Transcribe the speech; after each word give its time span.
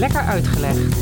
Lekker 0.00 0.20
Uitgelegd. 0.20 1.00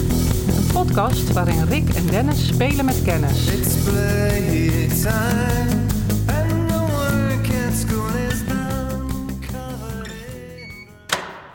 Een 0.56 0.72
podcast 0.72 1.32
waarin 1.32 1.64
Rick 1.64 1.88
en 1.88 2.06
Dennis 2.06 2.46
spelen 2.46 2.84
met 2.84 3.02
kennis. 3.02 3.46
It's 3.46 3.84
playtime, 3.84 5.86
and 6.26 6.68
the 6.68 6.86
work 6.90 7.46
at 7.66 7.74
school 7.74 8.14
is 8.28 8.46
done. 8.46 9.04
Covered 9.40 10.06
in 10.06 10.68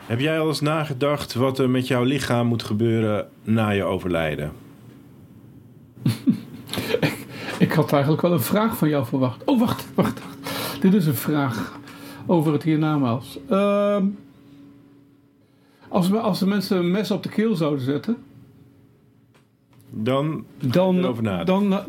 Heb 0.06 0.20
jij 0.20 0.40
al 0.40 0.48
eens 0.48 0.60
nagedacht 0.60 1.34
wat 1.34 1.58
er 1.58 1.70
met 1.70 1.86
jouw 1.86 2.02
lichaam 2.02 2.46
moet 2.46 2.62
gebeuren 2.62 3.28
na 3.42 3.70
je 3.70 3.84
overlijden? 3.84 4.52
Ik 7.58 7.72
had 7.72 7.92
eigenlijk 7.92 8.22
wel 8.22 8.32
een 8.32 8.40
vraag 8.40 8.76
van 8.76 8.88
jou 8.88 9.06
verwacht. 9.06 9.44
Oh, 9.44 9.60
wacht, 9.60 9.86
wacht. 9.94 10.20
wacht. 10.20 10.80
Dit 10.80 10.94
is 10.94 11.06
een 11.06 11.14
vraag 11.14 11.78
over 12.26 12.52
het 12.52 12.62
hiernamaals. 12.62 13.38
Ehm 13.48 14.04
als, 15.94 16.08
we, 16.08 16.18
als 16.18 16.38
de 16.38 16.46
mensen 16.46 16.76
een 16.78 16.90
mes 16.90 17.10
op 17.10 17.22
de 17.22 17.28
keel 17.28 17.54
zouden 17.54 17.84
zetten, 17.84 18.16
Dan 19.90 20.44
dan... 20.58 20.98
erover 20.98 21.22
nadenken. 21.22 21.46
dan 21.70 21.72
eh, 21.72 21.84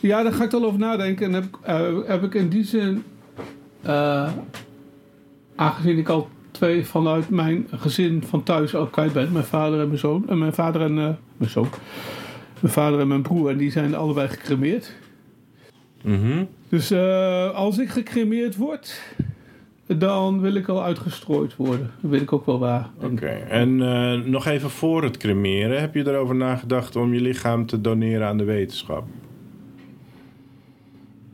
ja, 0.00 0.22
daar 0.22 0.32
ga 0.32 0.44
ik 0.44 0.50
wel 0.50 0.64
over 0.64 0.78
nadenken. 0.78 1.26
En 1.26 1.32
heb, 1.32 1.44
ik- 1.44 1.56
eh, 1.62 1.98
heb 2.06 2.22
ik 2.22 2.34
in 2.34 2.48
die 2.48 2.64
zin... 2.64 3.02
eh, 3.82 4.32
aangezien 5.56 5.98
ik 5.98 6.08
al 6.08 6.28
twee 6.50 6.86
vanuit 6.86 7.28
mijn 7.30 7.66
gezin 7.70 8.22
van 8.22 8.42
thuis 8.42 8.74
al 8.74 8.86
kwijt 8.86 9.12
ben. 9.12 9.32
Mijn 9.32 9.44
vader 9.44 9.80
en 9.80 9.86
mijn 9.86 9.98
zoon. 9.98 10.28
En 10.28 10.38
mijn 10.38 10.52
vader 10.52 10.80
en 10.80 10.98
eh, 10.98 11.08
mijn 11.36 11.50
zoon. 11.50 11.68
Mijn 12.60 12.72
vader 12.72 13.00
en 13.00 13.08
mijn 13.08 13.22
broer. 13.22 13.50
En 13.50 13.56
die 13.56 13.70
zijn 13.70 13.94
allebei 13.94 14.28
gecremeerd. 14.28 14.92
Mhm. 16.02 16.44
Dus 16.68 16.90
eh, 16.90 17.50
als 17.54 17.78
ik 17.78 17.88
gecremeerd 17.88 18.56
word, 18.56 19.00
dan 19.86 20.40
wil 20.40 20.54
ik 20.54 20.68
al 20.68 20.82
uitgestrooid 20.84 21.56
worden. 21.56 21.90
Dat 22.00 22.10
weet 22.10 22.20
ik 22.20 22.32
ook 22.32 22.46
wel 22.46 22.58
waar. 22.58 22.88
Oké, 23.02 23.26
en 23.48 23.82
eh, 23.82 24.24
nog 24.24 24.46
even 24.46 24.70
voor 24.70 25.02
het 25.02 25.16
cremeren. 25.16 25.80
Heb 25.80 25.94
je 25.94 26.08
erover 26.08 26.34
nagedacht 26.34 26.96
om 26.96 27.14
je 27.14 27.20
lichaam 27.20 27.66
te 27.66 27.80
doneren 27.80 28.26
aan 28.26 28.38
de 28.38 28.44
wetenschap? 28.44 29.04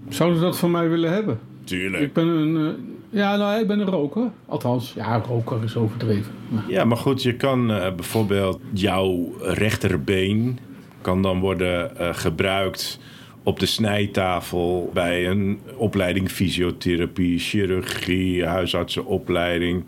Zouden 0.08 0.38
ze 0.38 0.44
dat 0.44 0.58
van 0.58 0.70
mij 0.70 0.88
willen 0.88 1.12
hebben? 1.12 1.38
Tuurlijk. 1.64 2.02
Ik 2.02 2.12
ben 2.12 2.26
een... 2.26 2.56
eh, 2.56 2.72
ja, 3.10 3.36
nou, 3.36 3.60
ik 3.60 3.66
ben 3.66 3.80
een 3.80 3.86
roker. 3.86 4.30
Althans, 4.46 4.92
ja, 4.96 5.22
roker 5.26 5.64
is 5.64 5.76
overdreven. 5.76 6.32
Ja, 6.68 6.84
maar 6.84 6.96
goed, 6.96 7.22
je 7.22 7.36
kan 7.36 7.70
eh, 7.72 7.94
bijvoorbeeld 7.94 8.60
jouw 8.72 9.32
rechterbeen 9.40 10.58
kan 11.00 11.22
dan 11.22 11.40
worden 11.40 11.90
gebruikt 12.14 12.98
op 13.42 13.60
de 13.60 13.66
snijtafel 13.66 14.90
bij 14.92 15.28
een 15.28 15.60
opleiding 15.76 16.30
fysiotherapie, 16.30 17.38
chirurgie, 17.38 18.46
huisartsenopleiding. 18.46 19.84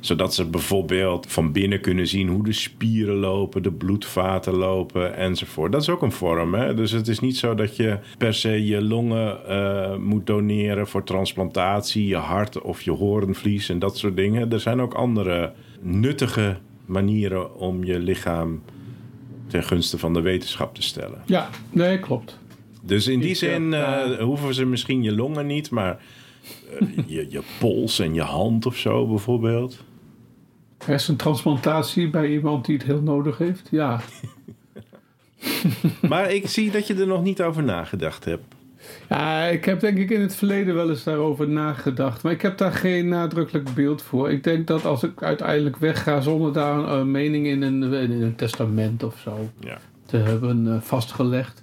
Zodat 0.00 0.34
ze 0.34 0.44
bijvoorbeeld 0.44 1.26
van 1.28 1.52
binnen 1.52 1.80
kunnen 1.80 2.06
zien 2.06 2.28
hoe 2.28 2.44
de 2.44 2.52
spieren 2.52 3.14
lopen, 3.14 3.62
de 3.62 3.72
bloedvaten 3.72 4.54
lopen 4.54 5.16
enzovoort. 5.16 5.72
Dat 5.72 5.80
is 5.80 5.88
ook 5.88 6.02
een 6.02 6.12
vorm. 6.12 6.54
Hè? 6.54 6.74
Dus 6.74 6.90
het 6.90 7.08
is 7.08 7.20
niet 7.20 7.36
zo 7.36 7.54
dat 7.54 7.76
je 7.76 7.98
per 8.18 8.34
se 8.34 8.66
je 8.66 8.82
longen 8.82 9.46
eh, 9.48 9.96
moet 9.96 10.26
doneren 10.26 10.86
voor 10.86 11.04
transplantatie, 11.04 12.06
je 12.06 12.16
hart 12.16 12.60
of 12.60 12.82
je 12.82 12.90
hoornvlies 12.90 13.68
en 13.68 13.78
dat 13.78 13.98
soort 13.98 14.16
dingen. 14.16 14.52
Er 14.52 14.60
zijn 14.60 14.80
ook 14.80 14.94
andere 14.94 15.52
nuttige 15.80 16.56
manieren 16.86 17.56
om 17.56 17.84
je 17.84 17.98
lichaam 17.98 18.62
ten 19.46 19.62
gunste 19.62 19.98
van 19.98 20.12
de 20.12 20.20
wetenschap 20.20 20.74
te 20.74 20.82
stellen. 20.82 21.22
Ja, 21.26 21.48
nee, 21.70 21.98
klopt. 21.98 22.38
Dus 22.82 23.06
in 23.06 23.20
die 23.20 23.28
Ik, 23.28 23.34
eh, 23.34 23.38
zin 23.48 23.74
eh, 23.74 24.18
hoeven 24.18 24.54
ze 24.54 24.64
misschien 24.64 25.02
je 25.02 25.12
longen 25.14 25.46
niet, 25.46 25.70
maar 25.70 25.98
eh, 26.80 26.88
je, 27.06 27.26
je 27.30 27.42
pols 27.58 27.98
en 27.98 28.14
je 28.14 28.22
hand 28.22 28.66
of 28.66 28.76
zo 28.76 29.06
bijvoorbeeld. 29.06 29.84
Hersentransplantatie 30.84 32.10
bij 32.10 32.28
iemand 32.30 32.64
die 32.64 32.76
het 32.76 32.86
heel 32.86 33.02
nodig 33.02 33.38
heeft. 33.38 33.68
Ja, 33.70 34.00
Maar 36.08 36.32
ik 36.32 36.48
zie 36.48 36.70
dat 36.70 36.86
je 36.86 36.94
er 36.94 37.06
nog 37.06 37.22
niet 37.22 37.42
over 37.42 37.62
nagedacht 37.62 38.24
hebt. 38.24 38.54
Ja, 39.08 39.44
ik 39.44 39.64
heb 39.64 39.80
denk 39.80 39.98
ik 39.98 40.10
in 40.10 40.20
het 40.20 40.34
verleden 40.34 40.74
wel 40.74 40.88
eens 40.90 41.04
daarover 41.04 41.48
nagedacht. 41.48 42.22
Maar 42.22 42.32
ik 42.32 42.42
heb 42.42 42.58
daar 42.58 42.72
geen 42.72 43.08
nadrukkelijk 43.08 43.74
beeld 43.74 44.02
voor. 44.02 44.30
Ik 44.30 44.44
denk 44.44 44.66
dat 44.66 44.84
als 44.84 45.02
ik 45.02 45.22
uiteindelijk 45.22 45.76
wegga 45.76 46.20
zonder 46.20 46.52
daar 46.52 46.78
een 46.78 47.10
mening 47.10 47.46
in 47.46 47.62
een, 47.62 47.92
in 47.92 48.22
een 48.22 48.34
testament 48.34 49.02
of 49.02 49.18
zo 49.18 49.48
Ja. 49.60 49.78
te 50.06 50.16
hebben 50.16 50.82
vastgelegd. 50.82 51.62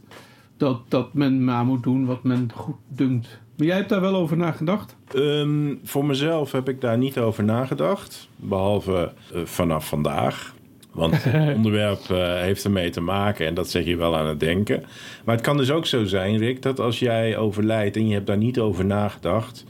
Dat, 0.65 0.81
dat 0.87 1.13
men 1.13 1.43
maar 1.43 1.65
moet 1.65 1.83
doen 1.83 2.05
wat 2.05 2.23
men 2.23 2.49
goed 2.55 2.75
dunkt. 2.87 3.39
Maar 3.57 3.67
jij 3.67 3.75
hebt 3.75 3.89
daar 3.89 4.01
wel 4.01 4.15
over 4.15 4.37
nagedacht? 4.37 4.95
Ehm, 5.13 5.73
voor 5.83 6.05
mezelf 6.05 6.51
heb 6.51 6.69
ik 6.69 6.81
daar 6.81 6.97
niet 6.97 7.17
over 7.17 7.43
nagedacht. 7.43 8.29
Behalve 8.35 9.13
eh, 9.33 9.41
vanaf 9.43 9.87
vandaag. 9.87 10.53
Want 10.91 11.23
het 11.23 11.55
onderwerp 11.57 12.09
eh, 12.09 12.33
heeft 12.39 12.63
ermee 12.63 12.89
te 12.89 13.01
maken 13.01 13.47
en 13.47 13.53
dat 13.53 13.69
zet 13.69 13.85
je 13.85 13.95
wel 13.95 14.17
aan 14.17 14.27
het 14.27 14.39
denken. 14.39 14.83
Maar 15.25 15.35
het 15.35 15.43
kan 15.43 15.57
dus 15.57 15.71
ook 15.71 15.85
zo 15.85 16.05
zijn, 16.05 16.37
Rick, 16.37 16.61
dat 16.61 16.79
als 16.79 16.99
jij 16.99 17.37
overlijdt 17.37 17.95
en 17.95 18.07
je 18.07 18.13
hebt 18.13 18.27
daar 18.27 18.37
niet 18.37 18.59
over 18.59 18.85
nagedacht, 18.85 19.65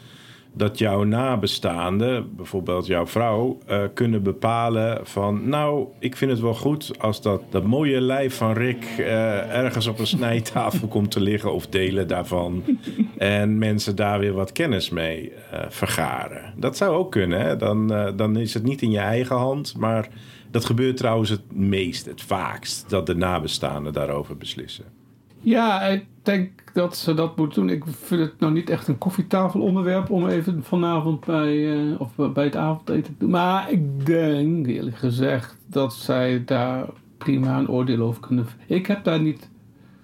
dat 0.57 0.77
jouw 0.77 1.03
nabestaanden, 1.03 2.35
bijvoorbeeld 2.35 2.85
jouw 2.85 3.07
vrouw, 3.07 3.57
eh, 3.65 3.83
kunnen 3.93 4.23
bepalen 4.23 4.99
van... 5.03 5.49
nou, 5.49 5.87
ik 5.99 6.15
vind 6.15 6.31
het 6.31 6.39
wel 6.39 6.53
goed 6.53 6.91
als 6.99 7.21
dat, 7.21 7.41
dat 7.49 7.63
mooie 7.63 8.01
lijf 8.01 8.35
van 8.35 8.53
Rick 8.53 8.85
eh, 8.97 9.55
ergens 9.55 9.87
op 9.87 9.99
een 9.99 10.07
snijtafel 10.17 10.87
komt 10.87 11.11
te 11.11 11.19
liggen... 11.19 11.53
of 11.53 11.67
delen 11.67 12.07
daarvan. 12.07 12.63
En 13.17 13.57
mensen 13.57 13.95
daar 13.95 14.19
weer 14.19 14.33
wat 14.33 14.51
kennis 14.51 14.89
mee 14.89 15.31
eh, 15.51 15.59
vergaren. 15.69 16.53
Dat 16.57 16.77
zou 16.77 16.95
ook 16.95 17.11
kunnen, 17.11 17.39
hè? 17.39 17.57
Dan, 17.57 17.87
dan 18.15 18.37
is 18.37 18.53
het 18.53 18.63
niet 18.63 18.81
in 18.81 18.91
je 18.91 18.99
eigen 18.99 19.35
hand, 19.35 19.77
maar... 19.77 20.09
Dat 20.51 20.65
gebeurt 20.65 20.97
trouwens 20.97 21.29
het 21.29 21.53
meest, 21.53 22.05
het 22.05 22.21
vaakst, 22.21 22.89
dat 22.89 23.05
de 23.05 23.15
nabestaanden 23.15 23.93
daarover 23.93 24.37
beslissen. 24.37 24.85
Ja, 25.45 25.81
ik 25.81 26.05
denk 26.21 26.63
dat 26.73 26.97
ze 26.97 27.13
dat 27.13 27.37
moeten 27.37 27.61
doen. 27.61 27.75
Ik 27.75 27.83
vind 27.87 28.21
het 28.21 28.39
nou 28.39 28.53
niet 28.53 28.69
echt 28.69 28.87
een 28.87 28.97
koffietafelonderwerp 28.97 30.09
om 30.09 30.27
even 30.27 30.63
vanavond 30.63 31.25
bij, 31.25 31.73
eh, 31.73 32.01
of 32.01 32.33
bij 32.33 32.43
het 32.43 32.55
avondeten 32.55 33.03
te 33.03 33.11
doen. 33.17 33.29
Maar 33.29 33.71
ik 33.71 34.05
denk 34.05 34.67
eerlijk 34.67 34.97
gezegd 34.97 35.57
dat 35.67 35.93
zij 35.93 36.43
daar 36.45 36.85
prima 37.17 37.57
een 37.59 37.69
oordeel 37.69 38.01
over 38.01 38.21
kunnen. 38.21 38.47
Ik 38.67 38.85
heb 38.85 39.03
daar 39.03 39.21
niet. 39.21 39.49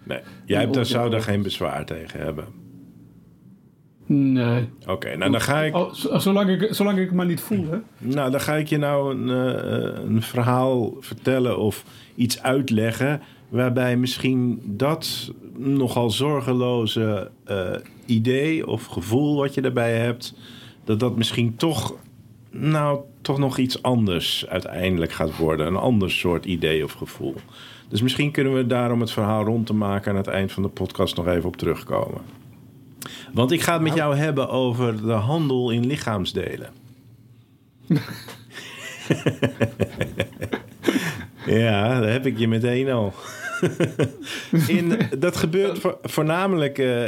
Nee, 0.04 0.20
jij 0.46 0.60
hebt, 0.60 0.74
daar, 0.74 0.86
zou 0.86 1.10
daar 1.10 1.22
geen 1.22 1.42
bezwaar 1.42 1.86
tegen 1.86 2.20
hebben. 2.20 2.46
Nee. 4.06 4.70
Oké, 4.88 5.16
nou 5.16 5.32
dan 5.32 5.42
ga 5.42 5.62
ik... 5.62 5.76
Oh, 5.76 5.94
zolang, 5.94 6.50
ik, 6.50 6.74
zolang 6.74 6.98
ik 6.98 7.06
het 7.06 7.16
maar 7.16 7.26
niet 7.26 7.42
voel, 7.42 7.66
hè? 7.70 7.78
Nou, 7.98 8.32
dan 8.32 8.42
ga 8.42 8.56
ik 8.56 8.68
je 8.68 8.78
nou 8.78 9.16
een, 9.16 9.30
eh, 9.30 10.04
een 10.04 10.22
verhaal 10.22 10.96
vertellen 11.00 11.58
of 11.58 11.86
iets 12.16 12.42
uitleggen. 12.44 13.22
Waarbij 13.52 13.98
misschien 13.98 14.62
dat 14.64 15.32
nogal 15.58 16.10
zorgeloze 16.10 17.32
eh, 17.44 17.72
idee 18.06 18.68
of 18.68 18.86
gevoel 18.86 19.36
wat 19.36 19.54
je 19.54 19.62
daarbij 19.62 19.98
hebt. 19.98 20.34
dat 20.84 21.00
dat 21.00 21.16
misschien 21.16 21.56
toch. 21.56 21.96
nou, 22.50 23.00
toch 23.22 23.38
nog 23.38 23.58
iets 23.58 23.84
anders 23.84 24.46
uiteindelijk 24.48 25.12
gaat 25.12 25.38
worden. 25.38 25.68
Een 25.68 25.76
ander 25.76 26.12
soort 26.12 26.46
idee 26.46 26.84
of 26.84 26.92
gevoel. 26.92 27.36
Dus 27.90 28.02
misschien 28.02 28.32
kunnen 28.32 28.54
we 28.54 28.68
daarom 28.68 29.00
het 29.00 29.12
verhaal 29.12 29.44
rond 29.44 29.66
te 29.66 29.74
maken. 29.74 30.12
aan 30.12 30.18
het 30.18 30.28
eind 30.28 30.52
van 30.52 30.64
de 30.64 30.70
podcast 30.70 31.16
nog 31.16 31.28
even 31.28 31.48
op 31.48 31.56
terugkomen. 31.56 32.22
Want 33.34 33.52
ik 33.52 33.62
ga 33.62 33.74
het 33.74 33.82
met 33.82 33.94
jou 33.94 34.16
hebben 34.16 34.50
over 34.50 35.06
de 35.06 35.12
handel 35.12 35.70
in 35.70 35.86
lichaamsdelen. 35.86 36.70
Ja, 41.46 42.00
daar 42.00 42.12
heb 42.12 42.26
ik 42.26 42.38
je 42.38 42.48
meteen 42.48 42.90
al. 42.90 43.14
in, 44.68 44.98
dat 45.20 45.38
gebeurt 45.38 45.80
vo- 45.80 46.00
voornamelijk 46.04 46.78
eh, 46.78 47.06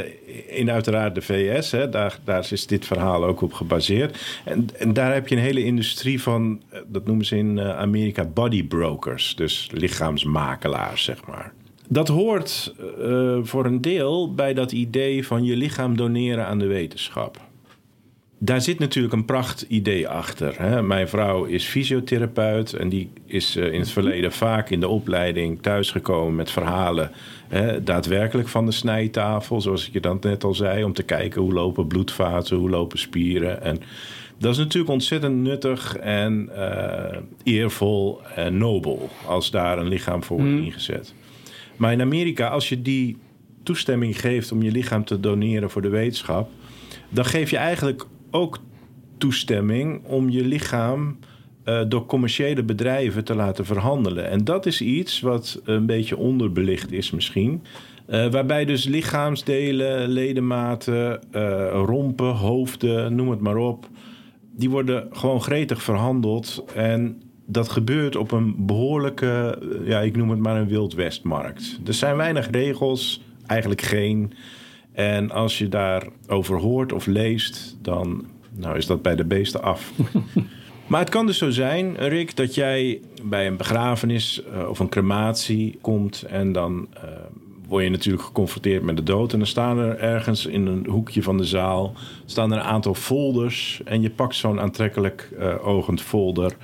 in 0.58 0.70
uiteraard 0.70 1.14
de 1.14 1.22
VS. 1.22 1.70
Hè. 1.70 1.88
Daar, 1.88 2.18
daar 2.24 2.46
is 2.50 2.66
dit 2.66 2.86
verhaal 2.86 3.24
ook 3.24 3.40
op 3.40 3.52
gebaseerd. 3.52 4.40
En, 4.44 4.66
en 4.78 4.92
daar 4.92 5.12
heb 5.14 5.28
je 5.28 5.36
een 5.36 5.42
hele 5.42 5.64
industrie 5.64 6.22
van, 6.22 6.62
eh, 6.68 6.80
dat 6.86 7.06
noemen 7.06 7.24
ze 7.24 7.36
in 7.36 7.58
eh, 7.58 7.78
Amerika 7.78 8.24
body 8.24 8.66
brokers. 8.66 9.36
Dus 9.36 9.68
lichaamsmakelaars, 9.72 11.04
zeg 11.04 11.26
maar. 11.26 11.52
Dat 11.88 12.08
hoort 12.08 12.74
voor 13.42 13.64
een 13.64 13.80
deel 13.80 14.34
bij 14.34 14.54
dat 14.54 14.72
idee 14.72 15.26
van 15.26 15.44
je 15.44 15.56
lichaam 15.56 15.96
doneren 15.96 16.46
aan 16.46 16.58
de 16.58 16.66
wetenschap. 16.66 17.40
Daar 18.44 18.60
zit 18.60 18.78
natuurlijk 18.78 19.14
een 19.14 19.24
pracht 19.24 19.64
idee 19.68 20.08
achter. 20.08 20.54
Hè? 20.58 20.82
Mijn 20.82 21.08
vrouw 21.08 21.44
is 21.44 21.64
fysiotherapeut 21.64 22.72
en 22.72 22.88
die 22.88 23.10
is 23.26 23.56
eh, 23.56 23.72
in 23.72 23.80
het 23.80 23.90
verleden 23.90 24.32
vaak 24.32 24.70
in 24.70 24.80
de 24.80 24.88
opleiding 24.88 25.62
thuisgekomen 25.62 26.34
met 26.34 26.50
verhalen. 26.50 27.10
Hè, 27.48 27.82
daadwerkelijk 27.82 28.48
van 28.48 28.66
de 28.66 28.72
snijtafel, 28.72 29.60
zoals 29.60 29.86
ik 29.86 29.92
je 29.92 30.00
dan 30.00 30.18
net 30.20 30.44
al 30.44 30.54
zei, 30.54 30.84
om 30.84 30.92
te 30.92 31.02
kijken 31.02 31.42
hoe 31.42 31.52
lopen 31.52 31.86
bloedvaten, 31.86 32.56
hoe 32.56 32.70
lopen 32.70 32.98
spieren. 32.98 33.62
En 33.62 33.80
dat 34.38 34.52
is 34.52 34.58
natuurlijk 34.58 34.92
ontzettend 34.92 35.36
nuttig 35.36 35.96
en 35.96 36.48
eh, 36.54 37.18
eervol 37.42 38.20
en 38.34 38.58
nobel 38.58 39.10
als 39.26 39.50
daar 39.50 39.78
een 39.78 39.88
lichaam 39.88 40.22
voor 40.22 40.36
wordt 40.36 40.64
ingezet. 40.64 41.14
Maar 41.76 41.92
in 41.92 42.00
Amerika, 42.00 42.48
als 42.48 42.68
je 42.68 42.82
die 42.82 43.16
toestemming 43.62 44.20
geeft 44.20 44.52
om 44.52 44.62
je 44.62 44.70
lichaam 44.70 45.04
te 45.04 45.20
doneren 45.20 45.70
voor 45.70 45.82
de 45.82 45.88
wetenschap, 45.88 46.50
dan 47.08 47.24
geef 47.24 47.50
je 47.50 47.56
eigenlijk 47.56 48.06
ook 48.34 48.58
toestemming 49.18 50.04
om 50.04 50.30
je 50.30 50.44
lichaam 50.44 51.18
eh, 51.64 51.82
door 51.88 52.06
commerciële 52.06 52.62
bedrijven 52.62 53.24
te 53.24 53.34
laten 53.34 53.64
verhandelen. 53.66 54.30
En 54.30 54.44
dat 54.44 54.66
is 54.66 54.80
iets 54.80 55.20
wat 55.20 55.60
een 55.64 55.86
beetje 55.86 56.16
onderbelicht 56.16 56.92
is 56.92 57.10
misschien. 57.10 57.62
Eh, 58.06 58.30
waarbij 58.30 58.64
dus 58.64 58.84
lichaamsdelen, 58.84 60.08
ledematen, 60.08 61.32
eh, 61.32 61.70
rompen, 61.86 62.34
hoofden, 62.34 63.14
noem 63.14 63.30
het 63.30 63.40
maar 63.40 63.56
op... 63.56 63.88
die 64.56 64.70
worden 64.70 65.08
gewoon 65.10 65.42
gretig 65.42 65.82
verhandeld. 65.82 66.64
En 66.74 67.22
dat 67.46 67.68
gebeurt 67.68 68.16
op 68.16 68.32
een 68.32 68.66
behoorlijke, 68.66 69.58
eh, 69.60 69.88
ja, 69.88 70.00
ik 70.00 70.16
noem 70.16 70.30
het 70.30 70.38
maar 70.38 70.56
een 70.56 70.68
Wild 70.68 70.94
Westmarkt. 70.94 71.80
Er 71.86 71.94
zijn 71.94 72.16
weinig 72.16 72.50
regels, 72.50 73.22
eigenlijk 73.46 73.82
geen. 73.82 74.32
En 74.94 75.30
als 75.30 75.58
je 75.58 75.68
daarover 75.68 76.58
hoort 76.58 76.92
of 76.92 77.06
leest, 77.06 77.76
dan 77.82 78.24
nou, 78.50 78.76
is 78.76 78.86
dat 78.86 79.02
bij 79.02 79.16
de 79.16 79.24
beesten 79.24 79.62
af. 79.62 79.92
Maar 80.86 81.00
het 81.00 81.08
kan 81.08 81.26
dus 81.26 81.38
zo 81.38 81.50
zijn, 81.50 81.96
Rick, 81.96 82.36
dat 82.36 82.54
jij 82.54 83.00
bij 83.22 83.46
een 83.46 83.56
begrafenis 83.56 84.42
eh, 84.42 84.68
of 84.68 84.78
een 84.78 84.88
crematie 84.88 85.78
komt 85.80 86.22
en 86.22 86.52
dan 86.52 86.88
eh, 86.94 87.02
word 87.68 87.84
je 87.84 87.90
natuurlijk 87.90 88.24
geconfronteerd 88.24 88.82
met 88.82 88.96
de 88.96 89.02
dood. 89.02 89.32
En 89.32 89.38
dan 89.38 89.46
staan 89.46 89.78
er 89.78 89.98
ergens 89.98 90.46
in 90.46 90.66
een 90.66 90.86
hoekje 90.88 91.22
van 91.22 91.36
de 91.36 91.44
zaal 91.44 91.92
staan 92.24 92.52
er 92.52 92.58
een 92.58 92.64
aantal 92.64 92.94
folders 92.94 93.80
en 93.84 94.02
je 94.02 94.10
pakt 94.10 94.34
zo'n 94.34 94.60
aantrekkelijk 94.60 95.30
eh, 95.38 95.66
ogend 95.66 96.00
folder. 96.02 96.56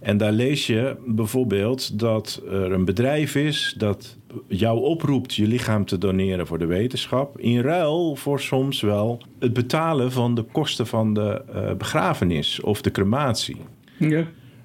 En 0.00 0.16
daar 0.16 0.32
lees 0.32 0.66
je 0.66 0.96
bijvoorbeeld 1.06 1.98
dat 1.98 2.42
er 2.50 2.72
een 2.72 2.84
bedrijf 2.84 3.34
is 3.34 3.74
dat 3.76 4.16
jou 4.46 4.80
oproept 4.80 5.34
je 5.34 5.46
lichaam 5.46 5.84
te 5.84 5.98
doneren 5.98 6.46
voor 6.46 6.58
de 6.58 6.66
wetenschap. 6.66 7.38
In 7.38 7.60
ruil 7.60 8.16
voor 8.16 8.40
soms 8.40 8.80
wel 8.80 9.22
het 9.38 9.52
betalen 9.52 10.12
van 10.12 10.34
de 10.34 10.42
kosten 10.42 10.86
van 10.86 11.14
de 11.14 11.42
eh, 11.52 11.72
begrafenis 11.72 12.60
of 12.60 12.82
de 12.82 12.90
crematie. 12.90 13.56
Ja. 13.96 14.24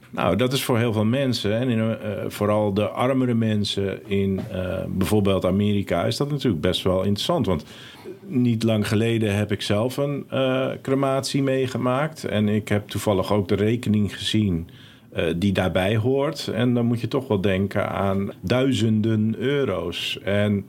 Nou, 0.09 0.35
dat 0.35 0.53
is 0.53 0.63
voor 0.63 0.77
heel 0.77 0.93
veel 0.93 1.05
mensen, 1.05 1.59
en 1.59 1.69
in, 1.69 1.79
eh, 1.79 2.11
vooral 2.27 2.73
de 2.73 2.87
armere 2.87 3.33
mensen 3.33 4.09
in 4.09 4.39
eh, 4.51 4.83
bijvoorbeeld 4.87 5.45
Amerika, 5.45 6.03
is 6.03 6.17
dat 6.17 6.31
natuurlijk 6.31 6.61
best 6.61 6.83
wel 6.83 7.03
interessant. 7.03 7.45
Want 7.45 7.65
niet 8.27 8.63
lang 8.63 8.87
geleden 8.87 9.35
heb 9.35 9.51
ik 9.51 9.61
zelf 9.61 9.97
een 9.97 10.25
crematie 10.81 11.43
meegemaakt. 11.43 12.23
En 12.23 12.47
ik 12.47 12.67
heb 12.67 12.87
toevallig 12.87 13.33
ook 13.33 13.47
de 13.47 13.55
rekening 13.55 14.17
gezien 14.17 14.67
die 15.35 15.51
daarbij 15.53 15.97
hoort. 15.97 16.47
En 16.47 16.73
dan 16.73 16.85
moet 16.85 17.01
je 17.01 17.07
toch 17.07 17.27
wel 17.27 17.41
denken 17.41 17.89
aan 17.89 18.31
duizenden 18.41 19.35
euro's. 19.37 20.19
En 20.23 20.65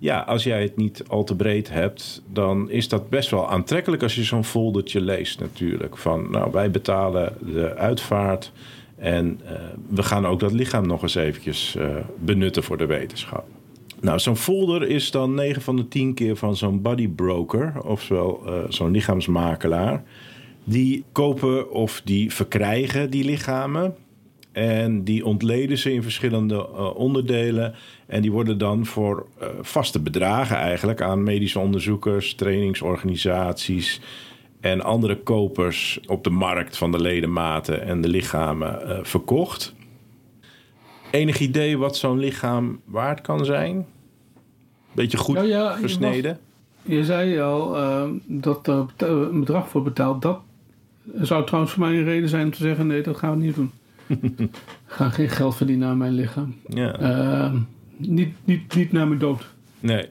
ja, 0.00 0.18
als 0.20 0.44
jij 0.44 0.62
het 0.62 0.76
niet 0.76 1.02
al 1.08 1.24
te 1.24 1.36
breed 1.36 1.70
hebt, 1.70 2.22
dan 2.32 2.70
is 2.70 2.88
dat 2.88 3.08
best 3.08 3.30
wel 3.30 3.50
aantrekkelijk 3.50 4.02
als 4.02 4.14
je 4.14 4.24
zo'n 4.24 4.44
foldertje 4.44 5.00
leest 5.00 5.40
natuurlijk. 5.40 5.96
Van 5.96 6.30
nou, 6.30 6.52
wij 6.52 6.70
betalen 6.70 7.32
de 7.52 7.74
uitvaart 7.74 8.52
en 8.96 9.40
eh, 9.44 9.52
we 9.88 10.02
gaan 10.02 10.26
ook 10.26 10.40
dat 10.40 10.52
lichaam 10.52 10.86
nog 10.86 11.02
eens 11.02 11.14
eventjes 11.14 11.76
eh, 11.76 11.96
benutten 12.18 12.62
voor 12.62 12.76
de 12.76 12.86
wetenschap. 12.86 13.46
Nou, 14.00 14.18
zo'n 14.18 14.36
folder 14.36 14.88
is 14.88 15.10
dan 15.10 15.34
9 15.34 15.62
van 15.62 15.76
de 15.76 15.88
10 15.88 16.14
keer 16.14 16.36
van 16.36 16.56
zo'n 16.56 16.82
body 16.82 17.08
broker, 17.08 17.72
oftewel 17.82 18.42
eh, 18.46 18.52
zo'n 18.68 18.90
lichaamsmakelaar. 18.90 20.04
Die 20.68 21.04
kopen 21.12 21.70
of 21.70 22.02
die 22.04 22.32
verkrijgen 22.32 23.10
die 23.10 23.24
lichamen. 23.24 23.94
En 24.52 25.04
die 25.04 25.24
ontleden 25.24 25.78
ze 25.78 25.92
in 25.92 26.02
verschillende 26.02 26.54
eh, 26.54 26.96
onderdelen. 26.96 27.74
En 28.06 28.22
die 28.22 28.32
worden 28.32 28.58
dan 28.58 28.86
voor 28.86 29.26
eh, 29.38 29.48
vaste 29.60 30.00
bedragen 30.00 30.56
eigenlijk 30.56 31.02
aan 31.02 31.22
medische 31.22 31.58
onderzoekers, 31.58 32.34
trainingsorganisaties 32.34 34.00
en 34.60 34.80
andere 34.80 35.16
kopers 35.16 36.00
op 36.06 36.24
de 36.24 36.30
markt 36.30 36.76
van 36.76 36.92
de 36.92 37.00
ledematen 37.00 37.82
en 37.82 38.00
de 38.00 38.08
lichamen 38.08 38.88
eh, 38.88 38.98
verkocht. 39.02 39.74
Enig 41.10 41.40
idee 41.40 41.78
wat 41.78 41.96
zo'n 41.96 42.18
lichaam 42.18 42.80
waard 42.84 43.20
kan 43.20 43.44
zijn? 43.44 43.86
Beetje 44.92 45.18
goed 45.18 45.34
Nou 45.34 45.48
ja, 45.48 45.72
je 45.72 45.78
versneden? 45.78 46.38
Je 46.82 47.04
zei 47.04 47.40
al 47.40 47.76
dat 48.26 48.66
er 48.66 48.86
een 49.08 49.40
bedrag 49.40 49.68
voor 49.68 49.82
betaald. 49.82 50.22
Dat 50.22 50.40
zou 51.14 51.44
trouwens 51.46 51.72
voor 51.74 51.82
mij 51.86 51.96
een 51.98 52.04
reden 52.04 52.28
zijn 52.28 52.44
om 52.44 52.50
te 52.52 52.56
zeggen: 52.62 52.86
nee, 52.86 53.02
dat 53.02 53.16
gaan 53.16 53.38
we 53.38 53.44
niet 53.44 53.54
doen. 53.54 53.70
Ik 54.06 54.48
ga 54.86 55.08
geen 55.08 55.28
geld 55.28 55.56
verdienen 55.56 55.88
aan 55.88 55.98
mijn 55.98 56.12
lichaam. 56.12 56.54
Ja. 56.68 56.92
Eh, 56.98 57.52
niet, 57.96 58.34
niet, 58.44 58.74
niet 58.74 58.92
na 58.92 59.04
mijn 59.04 59.18
dood. 59.20 59.48
nee. 59.80 60.08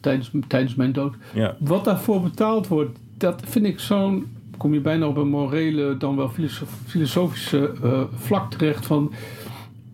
Tijdens, 0.00 0.30
tijdens 0.46 0.74
mijn 0.74 0.92
dood. 0.92 1.14
Ja. 1.34 1.56
Wat 1.58 1.84
daarvoor 1.84 2.22
betaald 2.22 2.68
wordt, 2.68 2.98
dat 3.16 3.42
vind 3.46 3.66
ik 3.66 3.80
zo'n. 3.80 4.26
Kom 4.56 4.74
je 4.74 4.80
bijna 4.80 5.06
op 5.06 5.16
een 5.16 5.28
morele, 5.28 5.96
dan 5.96 6.16
wel 6.16 6.28
filosof- 6.28 6.78
filosofische 6.86 7.72
eh, 7.82 8.02
vlak 8.14 8.50
terecht 8.50 8.86
van. 8.86 9.12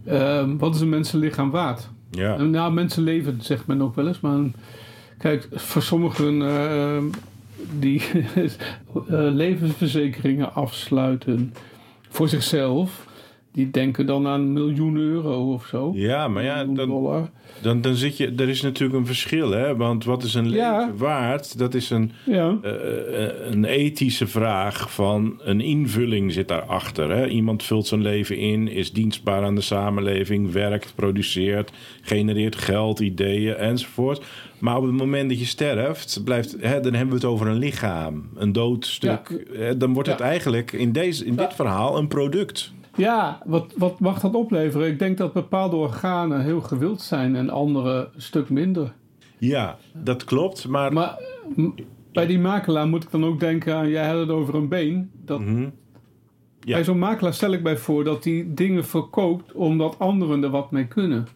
eh, 0.04 0.44
wat 0.58 0.74
is 0.74 0.80
een 0.80 0.88
mensenlichaam 0.88 1.50
waard? 1.50 1.88
Ja. 2.10 2.36
Nou, 2.42 2.72
mensenleven 2.72 3.38
zegt 3.40 3.66
men 3.66 3.82
ook 3.82 3.94
wel 3.94 4.06
eens. 4.06 4.20
Maar 4.20 4.38
kijk, 5.18 5.48
voor 5.54 5.82
sommigen 5.82 6.42
eh, 6.42 7.02
die 7.78 8.00
eh, 8.36 8.50
levensverzekeringen 9.08 10.54
afsluiten 10.54 11.54
voor 12.08 12.28
zichzelf. 12.28 13.06
Die 13.52 13.70
denken 13.70 14.06
dan 14.06 14.26
aan 14.26 14.40
een 14.40 14.52
miljoen 14.52 14.96
euro 14.96 15.52
of 15.52 15.66
zo. 15.66 15.92
Ja, 15.94 16.28
maar 16.28 16.42
ja, 16.44 16.64
dan, 16.64 17.28
dan, 17.62 17.80
dan 17.80 17.94
zit 17.94 18.16
je... 18.16 18.32
Er 18.36 18.48
is 18.48 18.60
natuurlijk 18.62 18.98
een 18.98 19.06
verschil, 19.06 19.50
hè? 19.50 19.76
Want 19.76 20.04
wat 20.04 20.22
is 20.22 20.34
een 20.34 20.48
leven 20.48 20.64
Ja. 20.64 20.90
waard? 20.96 21.58
Dat 21.58 21.74
is 21.74 21.90
een, 21.90 22.12
Ja. 22.24 22.58
eh, 22.62 23.24
eh, 23.24 23.50
een 23.50 23.64
ethische 23.64 24.26
vraag 24.26 24.92
van... 24.92 25.40
Een 25.44 25.60
invulling 25.60 26.32
zit 26.32 26.48
daarachter, 26.48 27.10
hè? 27.10 27.26
Iemand 27.26 27.62
vult 27.62 27.86
zijn 27.86 28.02
leven 28.02 28.36
in, 28.36 28.68
is 28.68 28.92
dienstbaar 28.92 29.44
aan 29.44 29.54
de 29.54 29.60
samenleving... 29.60 30.52
werkt, 30.52 30.92
produceert, 30.94 31.70
genereert 32.02 32.56
geld, 32.56 33.00
ideeën 33.00 33.54
enzovoort. 33.54 34.24
Maar 34.58 34.76
op 34.76 34.82
het 34.84 34.92
moment 34.92 35.28
dat 35.28 35.38
je 35.38 35.44
sterft, 35.46 36.20
blijft, 36.24 36.56
hè, 36.60 36.80
dan 36.80 36.92
hebben 36.92 37.08
we 37.08 37.20
het 37.20 37.24
over 37.32 37.46
een 37.46 37.58
lichaam. 37.58 38.28
Een 38.34 38.52
dood 38.52 38.86
stuk. 38.86 39.44
Hè, 39.52 39.76
Dan 39.76 39.92
wordt 39.92 40.08
het 40.08 40.20
eigenlijk 40.20 40.72
in, 40.72 40.92
deze, 40.92 41.24
in 41.24 41.36
dit 41.36 41.54
verhaal 41.54 41.96
een 41.98 42.08
product. 42.08 42.72
Ja, 42.96 43.42
wat, 43.44 43.74
wat 43.76 44.00
mag 44.00 44.20
dat 44.20 44.34
opleveren? 44.34 44.88
Ik 44.88 44.98
denk 44.98 45.18
dat 45.18 45.32
bepaalde 45.32 45.76
organen 45.76 46.40
heel 46.42 46.60
gewild 46.60 47.00
zijn 47.00 47.36
en 47.36 47.50
andere 47.50 48.10
een 48.14 48.22
stuk 48.22 48.50
minder. 48.50 48.92
Ja, 49.38 49.76
dat 49.94 50.24
klopt. 50.24 50.68
Maar, 50.68 50.92
Maar 50.92 51.18
bij 52.12 52.26
die 52.26 52.38
makelaar 52.38 52.88
moet 52.88 53.02
ik 53.04 53.10
dan 53.10 53.24
ook 53.24 53.40
denken 53.40 53.74
aan, 53.76 53.88
jij 53.88 54.08
had 54.08 54.18
het 54.18 54.28
over 54.30 54.54
een 54.54 54.68
been. 54.68 55.10
Dat, 55.24 55.40
Mhm. 55.40 55.68
Ja. 56.60 56.74
Bij 56.74 56.84
zo'n 56.84 56.98
makelaar 56.98 57.34
stel 57.34 57.52
ik 57.52 57.62
bij 57.62 57.76
voor 57.76 58.04
dat 58.04 58.24
hij 58.24 58.46
dingen 58.48 58.84
verkoopt 58.84 59.52
omdat 59.52 59.98
anderen 59.98 60.42
er 60.42 60.50
wat 60.50 60.70
mee 60.70 60.86
kunnen. 60.86 61.26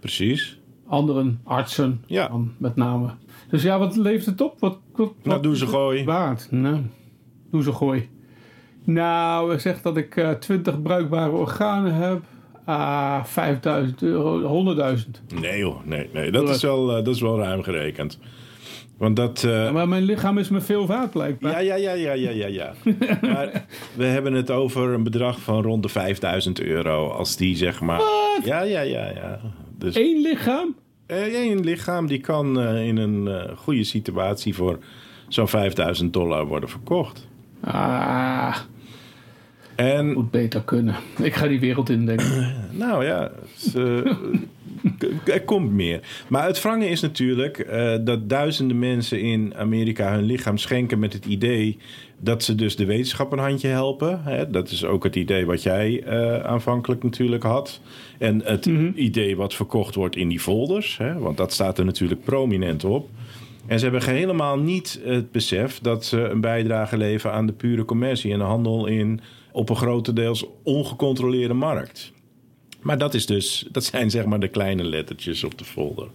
precies. 0.00 0.60
Anderen, 0.86 1.40
artsen 1.44 2.02
Ja. 2.06 2.28
dan 2.28 2.52
met 2.58 2.76
name. 2.76 3.10
Dus 3.50 3.62
ja, 3.62 3.78
wat 3.78 3.96
levert 3.96 4.26
het 4.26 4.40
op? 4.40 4.54
Wat, 4.58 4.78
wat, 4.92 5.06
Nou, 5.06 5.14
wat 5.22 5.42
doe 5.42 5.52
is 5.52 5.58
ze 5.58 5.66
gooi. 5.66 6.04
Waard? 6.04 6.48
Nou, 6.50 6.80
doe 7.50 7.62
ze 7.62 7.72
gooi. 7.72 8.08
Nou, 8.86 9.58
zegt 9.58 9.82
dat 9.82 9.96
ik 9.96 10.16
eh 10.16 10.30
20 10.30 10.82
bruikbare 10.82 11.30
organen 11.30 11.94
heb. 11.94 12.20
Ah, 12.64 13.24
5000 13.24 14.02
euro, 14.02 14.74
100.000. 14.96 15.10
Nee 15.40 15.58
joh, 15.58 15.84
nee, 15.84 16.08
nee. 16.12 16.30
Dat, 16.30 16.48
is 16.48 16.62
wel, 16.62 16.88
eh, 16.96 17.04
dat 17.04 17.14
is 17.14 17.20
wel 17.20 17.38
ruim 17.38 17.62
gerekend. 17.62 18.18
Want 18.98 19.16
dat... 19.16 19.44
eh, 19.44 19.72
Maar 19.72 19.88
mijn 19.88 20.02
lichaam 20.02 20.38
is 20.38 20.48
me 20.48 20.60
veel 20.60 20.86
waard 20.86 21.10
blijkbaar. 21.10 21.64
ja, 21.64 21.74
ja, 21.74 21.92
ja, 21.92 22.12
ja, 22.12 22.12
ja, 22.12 22.30
ja, 22.30 22.46
ja. 22.46 22.72
maar 23.32 23.64
we 23.94 24.04
hebben 24.04 24.32
het 24.32 24.50
over 24.50 24.92
een 24.92 25.02
bedrag 25.02 25.40
van 25.40 25.62
rond 25.62 25.82
de 25.82 25.88
5000 25.88 26.60
euro. 26.60 27.08
Als 27.10 27.36
die 27.36 27.56
zeg 27.56 27.80
maar... 27.80 28.00
Ja, 28.44 28.60
ja, 28.62 28.80
ja, 28.80 29.10
ja. 29.10 29.40
Dus 29.78 29.94
Eén 29.96 30.20
lichaam? 30.20 30.74
een 31.06 31.60
lichaam 31.64 32.06
die 32.06 32.20
kan 32.20 32.60
in 32.60 32.96
een 32.96 33.48
goede 33.56 33.84
situatie 33.84 34.54
voor 34.54 34.78
zo'n 35.28 35.48
5000 35.48 36.12
dollar 36.12 36.46
worden 36.46 36.68
verkocht. 36.68 37.28
Ah, 37.60 38.56
En 39.76 40.12
moet 40.12 40.30
beter 40.30 40.62
kunnen. 40.62 40.94
Ik 41.22 41.34
ga 41.34 41.46
die 41.46 41.60
wereld 41.60 41.90
in, 41.90 42.06
denk 42.06 42.20
ik. 42.20 42.46
Nou 42.78 43.04
ja, 43.04 43.30
er 45.24 45.42
komt 45.44 45.72
meer. 45.72 46.00
Maar 46.28 46.46
het 46.46 46.62
wrange 46.62 46.88
is 46.88 47.00
natuurlijk 47.00 47.58
eh, 47.58 47.94
dat 48.00 48.28
duizenden 48.28 48.78
mensen 48.78 49.20
in 49.20 49.54
Amerika 49.56 50.12
hun 50.12 50.24
lichaam 50.24 50.58
schenken 50.58 50.98
met 50.98 51.12
het 51.12 51.24
idee 51.24 51.78
dat 52.18 52.42
ze 52.42 52.54
dus 52.54 52.76
de 52.76 52.84
wetenschap 52.84 53.32
een 53.32 53.38
handje 53.38 53.68
helpen. 53.68 54.22
Hè? 54.22 54.50
Dat 54.50 54.70
is 54.70 54.84
ook 54.84 55.04
het 55.04 55.16
idee 55.16 55.46
wat 55.46 55.62
jij 55.62 56.02
eh, 56.02 56.44
aanvankelijk 56.44 57.02
natuurlijk 57.02 57.42
had. 57.42 57.80
En 58.18 58.40
het 58.44 58.66
idee 58.94 59.36
wat 59.36 59.54
verkocht 59.54 59.94
wordt 59.94 60.16
in 60.16 60.28
die 60.28 60.40
folders, 60.40 60.96
hè? 60.96 61.18
want 61.18 61.36
dat 61.36 61.52
staat 61.52 61.78
er 61.78 61.84
natuurlijk 61.84 62.24
prominent 62.24 62.84
op. 62.84 63.08
En 63.66 63.78
ze 63.78 63.84
hebben 63.88 64.14
helemaal 64.14 64.58
niet 64.58 65.00
het 65.04 65.30
besef 65.30 65.78
dat 65.78 66.04
ze 66.04 66.20
een 66.20 66.40
bijdrage 66.40 66.96
leveren 66.96 67.36
aan 67.36 67.46
de 67.46 67.52
pure 67.52 67.84
commercie 67.84 68.32
en 68.32 68.38
de 68.38 68.44
handel 68.44 68.86
in 68.86 69.20
op 69.56 69.68
een 69.68 69.76
grotendeels 69.76 70.46
ongecontroleerde 70.62 71.54
markt. 71.54 72.12
Maar 72.80 72.98
dat, 72.98 73.14
is 73.14 73.26
dus, 73.26 73.66
dat 73.72 73.84
zijn 73.84 74.10
zeg 74.10 74.24
maar 74.24 74.40
de 74.40 74.48
kleine 74.48 74.84
lettertjes 74.84 75.44
op 75.44 75.58
de 75.58 75.64
folder. 75.64 76.08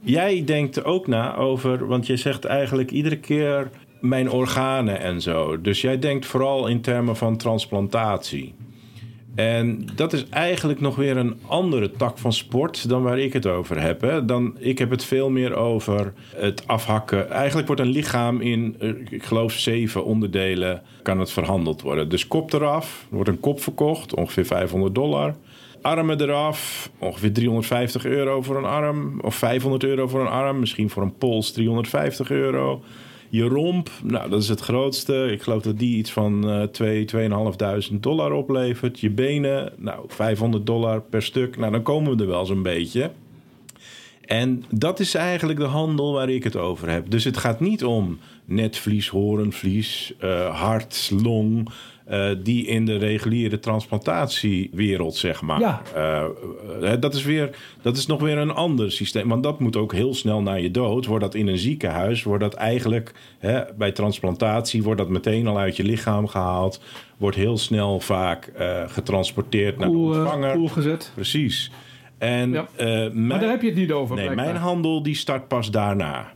Jij 0.00 0.44
denkt 0.44 0.84
ook 0.84 1.06
na 1.06 1.36
over, 1.36 1.86
want 1.86 2.06
je 2.06 2.16
zegt 2.16 2.44
eigenlijk 2.44 2.90
iedere 2.90 3.18
keer 3.18 3.70
mijn 4.00 4.30
organen 4.30 5.00
en 5.00 5.20
zo. 5.20 5.60
Dus 5.60 5.80
jij 5.80 5.98
denkt 5.98 6.26
vooral 6.26 6.66
in 6.66 6.80
termen 6.80 7.16
van 7.16 7.36
transplantatie. 7.36 8.54
En 9.34 9.86
dat 9.94 10.12
is 10.12 10.28
eigenlijk 10.28 10.80
nog 10.80 10.96
weer 10.96 11.16
een 11.16 11.38
andere 11.46 11.90
tak 11.90 12.18
van 12.18 12.32
sport 12.32 12.88
dan 12.88 13.02
waar 13.02 13.18
ik 13.18 13.32
het 13.32 13.46
over 13.46 13.80
heb. 13.80 14.22
Dan, 14.26 14.56
ik 14.58 14.78
heb 14.78 14.90
het 14.90 15.04
veel 15.04 15.30
meer 15.30 15.54
over 15.54 16.12
het 16.34 16.66
afhakken. 16.66 17.30
Eigenlijk 17.30 17.66
wordt 17.66 17.82
een 17.82 17.88
lichaam 17.88 18.40
in, 18.40 18.76
eh, 18.78 18.88
ik 19.10 19.24
geloof, 19.24 19.52
zeven 19.52 20.04
onderdelen 20.04 20.82
kan 21.02 21.18
het 21.18 21.30
verhandeld 21.30 21.82
worden. 21.82 22.08
Dus 22.08 22.26
kop 22.26 22.52
eraf, 22.52 23.06
er 23.10 23.14
wordt 23.14 23.30
een 23.30 23.40
kop 23.40 23.60
verkocht, 23.60 24.14
ongeveer 24.14 24.46
500 24.46 24.94
dollar. 24.94 25.34
Armen 25.82 26.20
eraf, 26.20 26.90
ongeveer 26.98 27.32
350 27.32 28.04
euro 28.04 28.42
voor 28.42 28.56
een 28.56 28.64
arm. 28.64 29.20
Of 29.20 29.34
500 29.34 29.84
euro 29.84 30.08
voor 30.08 30.20
een 30.20 30.26
arm, 30.26 30.58
misschien 30.58 30.90
voor 30.90 31.02
een 31.02 31.16
pols 31.18 31.52
350 31.52 32.30
euro. 32.30 32.82
Je 33.32 33.42
romp, 33.42 33.90
nou 34.02 34.30
dat 34.30 34.42
is 34.42 34.48
het 34.48 34.60
grootste. 34.60 35.30
Ik 35.32 35.42
geloof 35.42 35.62
dat 35.62 35.78
die 35.78 35.96
iets 35.96 36.12
van 36.12 36.50
eh 36.50 36.62
2, 36.62 37.04
2.500 37.90 38.00
dollar 38.00 38.32
oplevert. 38.32 39.00
Je 39.00 39.10
benen, 39.10 39.72
nou 39.76 40.04
500 40.08 40.66
dollar 40.66 41.00
per 41.00 41.22
stuk. 41.22 41.56
Nou 41.56 41.72
dan 41.72 41.82
komen 41.82 42.16
we 42.16 42.22
er 42.22 42.28
wel 42.28 42.46
zo'n 42.46 42.62
beetje. 42.62 43.10
En 44.20 44.64
dat 44.70 45.00
is 45.00 45.14
eigenlijk 45.14 45.58
de 45.58 45.64
handel 45.64 46.12
waar 46.12 46.28
ik 46.28 46.44
het 46.44 46.56
over 46.56 46.90
heb. 46.90 47.10
Dus 47.10 47.24
het 47.24 47.36
gaat 47.36 47.60
niet 47.60 47.84
om 47.84 48.18
netvlies, 48.44 49.08
horenvlies, 49.08 50.14
eh, 50.18 50.60
hart, 50.60 51.12
long... 51.22 51.68
eh, 52.10 52.30
die 52.42 52.66
in 52.66 52.84
de 52.84 52.96
reguliere 52.96 53.58
transplantatiewereld, 53.58 55.16
zeg 55.16 55.42
maar. 55.42 55.60
Ja. 55.60 55.82
Eh, 55.94 56.24
eh, 56.92 57.00
dat, 57.00 57.14
is 57.14 57.24
weer, 57.24 57.56
dat 57.82 57.96
is 57.96 58.06
nog 58.06 58.20
weer 58.20 58.38
een 58.38 58.50
ander 58.50 58.92
systeem. 58.92 59.28
Want 59.28 59.42
dat 59.42 59.60
moet 59.60 59.76
ook 59.76 59.92
heel 59.92 60.14
snel 60.14 60.42
na 60.42 60.54
je 60.54 60.70
dood. 60.70 61.06
Wordt 61.06 61.24
dat 61.24 61.34
in 61.34 61.46
een 61.46 61.58
ziekenhuis, 61.58 62.22
wordt 62.22 62.42
dat 62.42 62.54
eigenlijk 62.54 63.14
hè, 63.38 63.60
bij 63.78 63.92
transplantatie... 63.92 64.82
wordt 64.82 64.98
dat 64.98 65.08
meteen 65.08 65.46
al 65.46 65.58
uit 65.58 65.76
je 65.76 65.84
lichaam 65.84 66.26
gehaald. 66.26 66.82
Wordt 67.16 67.36
heel 67.36 67.58
snel 67.58 68.00
vaak 68.00 68.52
getransporteerd 68.86 69.78
naar 69.78 69.88
Koel, 69.88 70.08
de 70.08 70.18
ontvanger. 70.18 70.54
koel 70.54 70.68
gezet. 70.68 71.12
Precies. 71.14 71.70
En 72.18 72.50
Ja. 72.50 72.68
Maar 73.12 73.40
daar 73.40 73.50
heb 73.50 73.60
je 73.62 73.68
het 73.68 73.76
niet 73.76 73.92
over. 73.92 74.16
Nee, 74.16 74.24
blijkbaar. 74.24 74.46
mijn 74.46 74.62
handel 74.62 75.02
die 75.02 75.14
start 75.14 75.48
pas 75.48 75.70
daarna. 75.70 76.32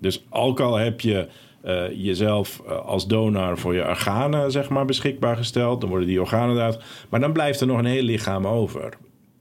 Dus 0.00 0.24
ook 0.30 0.60
al 0.60 0.74
heb 0.76 1.00
je 1.00 1.28
eh, 1.66 1.84
jezelf 2.04 2.62
eh, 2.66 2.86
als 2.86 3.06
donor 3.06 3.58
voor 3.58 3.74
je 3.74 3.88
organen 3.88 4.50
zeg 4.50 4.68
maar, 4.68 4.84
beschikbaar 4.84 5.36
gesteld, 5.36 5.80
dan 5.80 5.90
worden 5.90 6.08
die 6.08 6.20
organen 6.20 6.56
eruit. 6.56 6.78
Maar 7.08 7.20
dan 7.20 7.32
blijft 7.32 7.60
er 7.60 7.66
nog 7.66 7.78
een 7.78 7.84
heel 7.84 8.02
lichaam 8.02 8.46
over. 8.46 8.92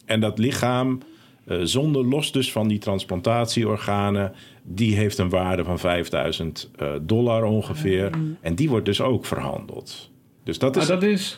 En 0.06 0.20
dat 0.20 0.38
lichaam, 0.38 1.00
eh, 1.46 1.58
zonder 1.64 2.06
los 2.06 2.32
dus 2.32 2.52
van 2.52 2.68
die 2.68 2.78
transplantatieorganen, 2.80 4.34
die 4.64 4.96
heeft 4.96 5.18
een 5.18 5.30
waarde 5.30 5.64
van 5.64 5.80
5000 5.80 6.72
eh, 6.76 6.92
dollar 7.02 7.44
ongeveer. 7.44 8.10
En 8.42 8.56
die 8.56 8.70
wordt 8.70 8.86
dus 8.86 9.02
ook 9.02 9.26
verhandeld. 9.26 10.12
Dus 10.44 10.60
dat 10.60 10.76
is 10.76 10.88
Maar 10.88 11.00
dat 11.00 11.10
is 11.10 11.36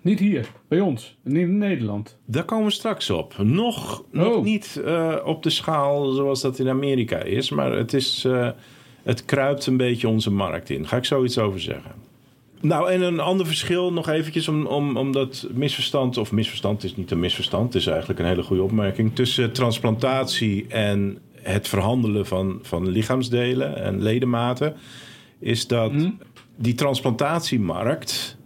niet 0.00 0.18
hier, 0.18 0.46
bij 0.68 0.80
ons, 0.80 1.16
niet 1.22 1.36
in 1.36 1.58
Nederland. 1.58 2.18
Daar 2.26 2.44
komen 2.44 2.66
we 2.66 2.72
straks 2.72 3.10
op. 3.10 3.34
Nog, 3.38 4.04
nog 4.10 4.36
Oh. 4.36 4.44
niet 4.44 4.82
op 5.24 5.42
de 5.42 5.50
schaal 5.50 6.10
zoals 6.10 6.40
dat 6.40 6.58
in 6.58 6.68
Amerika 6.68 7.18
is. 7.18 7.50
Maar 7.50 7.72
het, 7.72 7.92
is, 7.92 8.26
het 9.02 9.24
kruipt 9.24 9.66
een 9.66 9.76
beetje 9.76 10.08
onze 10.08 10.30
markt 10.30 10.70
in. 10.70 10.88
Ga 10.88 10.96
ik 10.96 11.04
zoiets 11.04 11.38
over 11.38 11.60
zeggen. 11.60 11.92
Nou, 12.60 12.90
en 12.90 13.02
een 13.02 13.20
ander 13.20 13.46
verschil 13.46 13.92
nog 13.92 14.08
eventjes 14.08 14.48
om, 14.48 14.66
om, 14.66 14.96
om 14.96 15.12
dat 15.12 15.46
misverstand... 15.52 16.16
of 16.16 16.32
misverstand 16.32 16.84
is 16.84 16.96
niet 16.96 17.10
een 17.10 17.20
misverstand, 17.20 17.72
het 17.72 17.82
is 17.82 17.86
eigenlijk 17.86 18.20
een 18.20 18.26
hele 18.26 18.42
goede 18.42 18.62
opmerking... 18.62 19.14
tussen 19.14 19.52
transplantatie 19.52 20.66
en 20.68 21.18
het 21.34 21.68
verhandelen 21.68 22.26
van, 22.26 22.58
van 22.62 22.88
lichaamsdelen 22.88 23.76
en 23.76 24.02
ledematen... 24.02 24.74
is 25.38 25.66
dat 25.66 25.92
die 26.56 26.74
transplantatiemarkt 26.74 28.36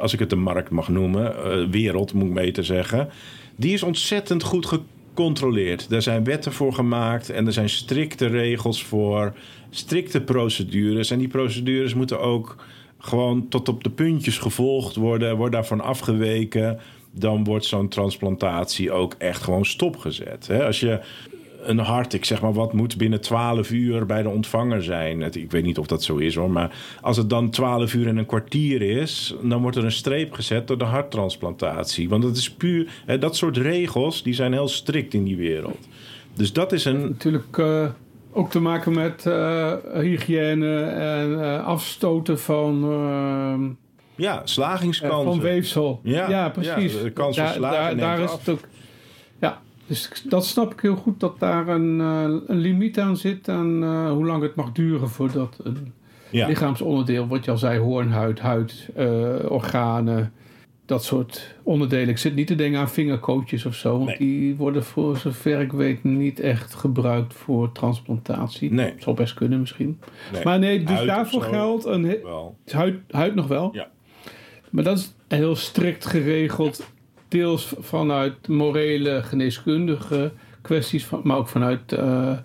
als 0.00 0.12
ik 0.12 0.18
het 0.18 0.32
een 0.32 0.42
markt 0.42 0.70
mag 0.70 0.88
noemen, 0.88 1.36
eh, 1.36 1.68
wereld 1.70 2.12
moet 2.12 2.28
ik 2.28 2.34
beter 2.34 2.64
zeggen, 2.64 3.08
die 3.56 3.72
is 3.72 3.82
ontzettend 3.82 4.42
goed 4.42 4.66
gecontroleerd. 5.20 5.92
Er 5.92 6.02
zijn 6.02 6.24
wetten 6.24 6.52
voor 6.52 6.72
gemaakt 6.72 7.30
en 7.30 7.46
er 7.46 7.52
zijn 7.52 7.68
strikte 7.68 8.26
regels 8.26 8.84
voor, 8.84 9.32
strikte 9.70 10.20
procedures. 10.20 11.10
En 11.10 11.18
die 11.18 11.28
procedures 11.28 11.94
moeten 11.94 12.20
ook 12.20 12.56
gewoon 12.98 13.48
tot 13.48 13.68
op 13.68 13.84
de 13.84 13.90
puntjes 13.90 14.38
gevolgd 14.38 14.96
worden, 14.96 15.36
wordt 15.36 15.52
daarvan 15.52 15.80
afgeweken. 15.80 16.78
Dan 17.12 17.44
wordt 17.44 17.64
zo'n 17.64 17.88
transplantatie 17.88 18.92
ook 18.92 19.14
echt 19.18 19.42
gewoon 19.42 19.64
stopgezet. 19.64 20.50
Als 20.50 20.80
je 20.80 21.00
een 21.62 21.78
hart, 21.78 22.12
ik 22.12 22.24
zeg 22.24 22.40
maar 22.42 22.52
wat, 22.52 22.72
moet 22.72 22.96
binnen 22.96 23.20
12 23.20 23.70
uur 23.70 24.06
bij 24.06 24.22
de 24.22 24.28
ontvanger 24.28 24.82
zijn. 24.82 25.20
Het- 25.20 25.36
ik 25.36 25.50
weet 25.50 25.62
niet 25.64 25.78
of 25.78 25.86
dat 25.86 26.02
zo 26.02 26.16
is 26.16 26.34
hoor, 26.34 26.50
maar 26.50 26.76
als 27.00 27.16
het 27.16 27.30
dan 27.30 27.50
12 27.50 27.94
uur 27.94 28.06
en 28.06 28.16
een 28.16 28.26
kwartier 28.26 28.82
is, 28.82 29.34
dan 29.42 29.62
wordt 29.62 29.76
er 29.76 29.84
een 29.84 29.92
streep 29.92 30.32
gezet 30.32 30.66
door 30.66 30.78
de 30.78 30.84
harttransplantatie. 30.84 32.08
Want 32.08 32.24
het 32.24 32.36
is 32.36 32.50
puur, 32.50 33.02
hè, 33.06 33.18
dat 33.18 33.36
soort 33.36 33.56
regels, 33.56 34.22
die 34.22 34.34
zijn 34.34 34.52
heel 34.52 34.68
strikt 34.68 35.14
in 35.14 35.24
die 35.24 35.36
wereld. 35.36 35.88
Dus 36.34 36.52
dat 36.52 36.72
is 36.72 36.84
een, 36.84 37.00
Natuurlijk 37.00 37.58
eh, 37.58 37.86
ook 38.32 38.50
te 38.50 38.60
maken 38.60 38.92
met 38.94 39.26
eh, 39.26 39.72
hygiëne 39.94 40.82
en 40.82 41.42
eh, 41.44 41.66
afstoten 41.66 42.38
van, 42.40 42.82
ehm, 42.90 43.68
ja, 44.22 44.40
slagingskansen. 44.44 45.24
van 45.32 45.40
weefsel. 45.40 46.00
Ja, 46.02 46.48
precies. 46.48 46.92
ja, 46.94 47.02
de 47.02 47.10
kans 47.10 47.36
van 47.36 47.44
daar, 47.44 47.54
slagen 47.54 47.96
daar, 47.96 48.16
daar 48.16 48.24
is 48.24 48.30
af. 48.30 48.38
het 48.38 48.48
ook. 48.48 48.60
Dus 49.90 50.10
dat 50.28 50.46
snap 50.46 50.72
ik 50.72 50.80
heel 50.80 50.96
goed 50.96 51.20
dat 51.20 51.38
daar 51.38 51.68
een, 51.68 52.00
eh, 52.00 52.22
een 52.46 52.58
limiet 52.58 52.98
aan 52.98 53.16
zit 53.16 53.48
aan 53.48 53.82
eh, 53.82 54.10
hoe 54.10 54.26
lang 54.26 54.42
het 54.42 54.54
mag 54.54 54.72
duren 54.72 55.08
voordat 55.08 55.56
een 55.62 55.92
ja. 56.30 56.46
lichaamsonderdeel, 56.46 57.26
wat 57.26 57.44
je 57.44 57.50
al 57.50 57.58
zei, 57.58 57.78
hoornhuid, 57.78 58.40
huid, 58.40 58.88
eh, 58.94 59.34
organen, 59.48 60.32
dat 60.86 61.04
soort 61.04 61.54
onderdelen. 61.62 62.08
Ik 62.08 62.18
zit 62.18 62.34
niet 62.34 62.46
te 62.46 62.54
denken 62.54 62.80
aan 62.80 62.90
vingerkootjes 62.90 63.66
of 63.66 63.74
zo, 63.74 63.96
want 63.96 64.06
Nee. 64.06 64.18
die 64.18 64.56
worden 64.56 64.84
voor 64.84 65.16
zover 65.16 65.60
ik 65.60 65.72
weet 65.72 66.04
niet 66.04 66.40
echt 66.40 66.74
gebruikt 66.74 67.34
voor 67.34 67.72
transplantatie. 67.72 68.72
Nee. 68.72 68.94
Zou 68.98 69.16
best 69.16 69.34
kunnen 69.34 69.60
misschien. 69.60 69.98
Nee, 70.32 70.44
Maar 70.44 70.58
nee, 70.58 70.84
dus 70.84 70.96
huid 70.96 71.06
daarvoor 71.06 71.42
geldt 71.42 71.84
een 71.84 72.16
huid, 72.66 72.96
huid 73.10 73.34
nog 73.34 73.46
wel. 73.46 73.70
Ja. 73.72 73.88
Maar 74.70 74.84
dat 74.84 74.98
is 74.98 75.14
heel 75.28 75.56
strikt 75.56 76.06
geregeld, 76.06 76.90
deels 77.30 77.74
vanuit 77.78 78.48
morele, 78.48 79.22
geneeskundige 79.22 80.32
kwesties, 80.62 81.08
maar 81.22 81.36
ook 81.36 81.48
vanuit 81.48 81.92
eh, 81.92 82.36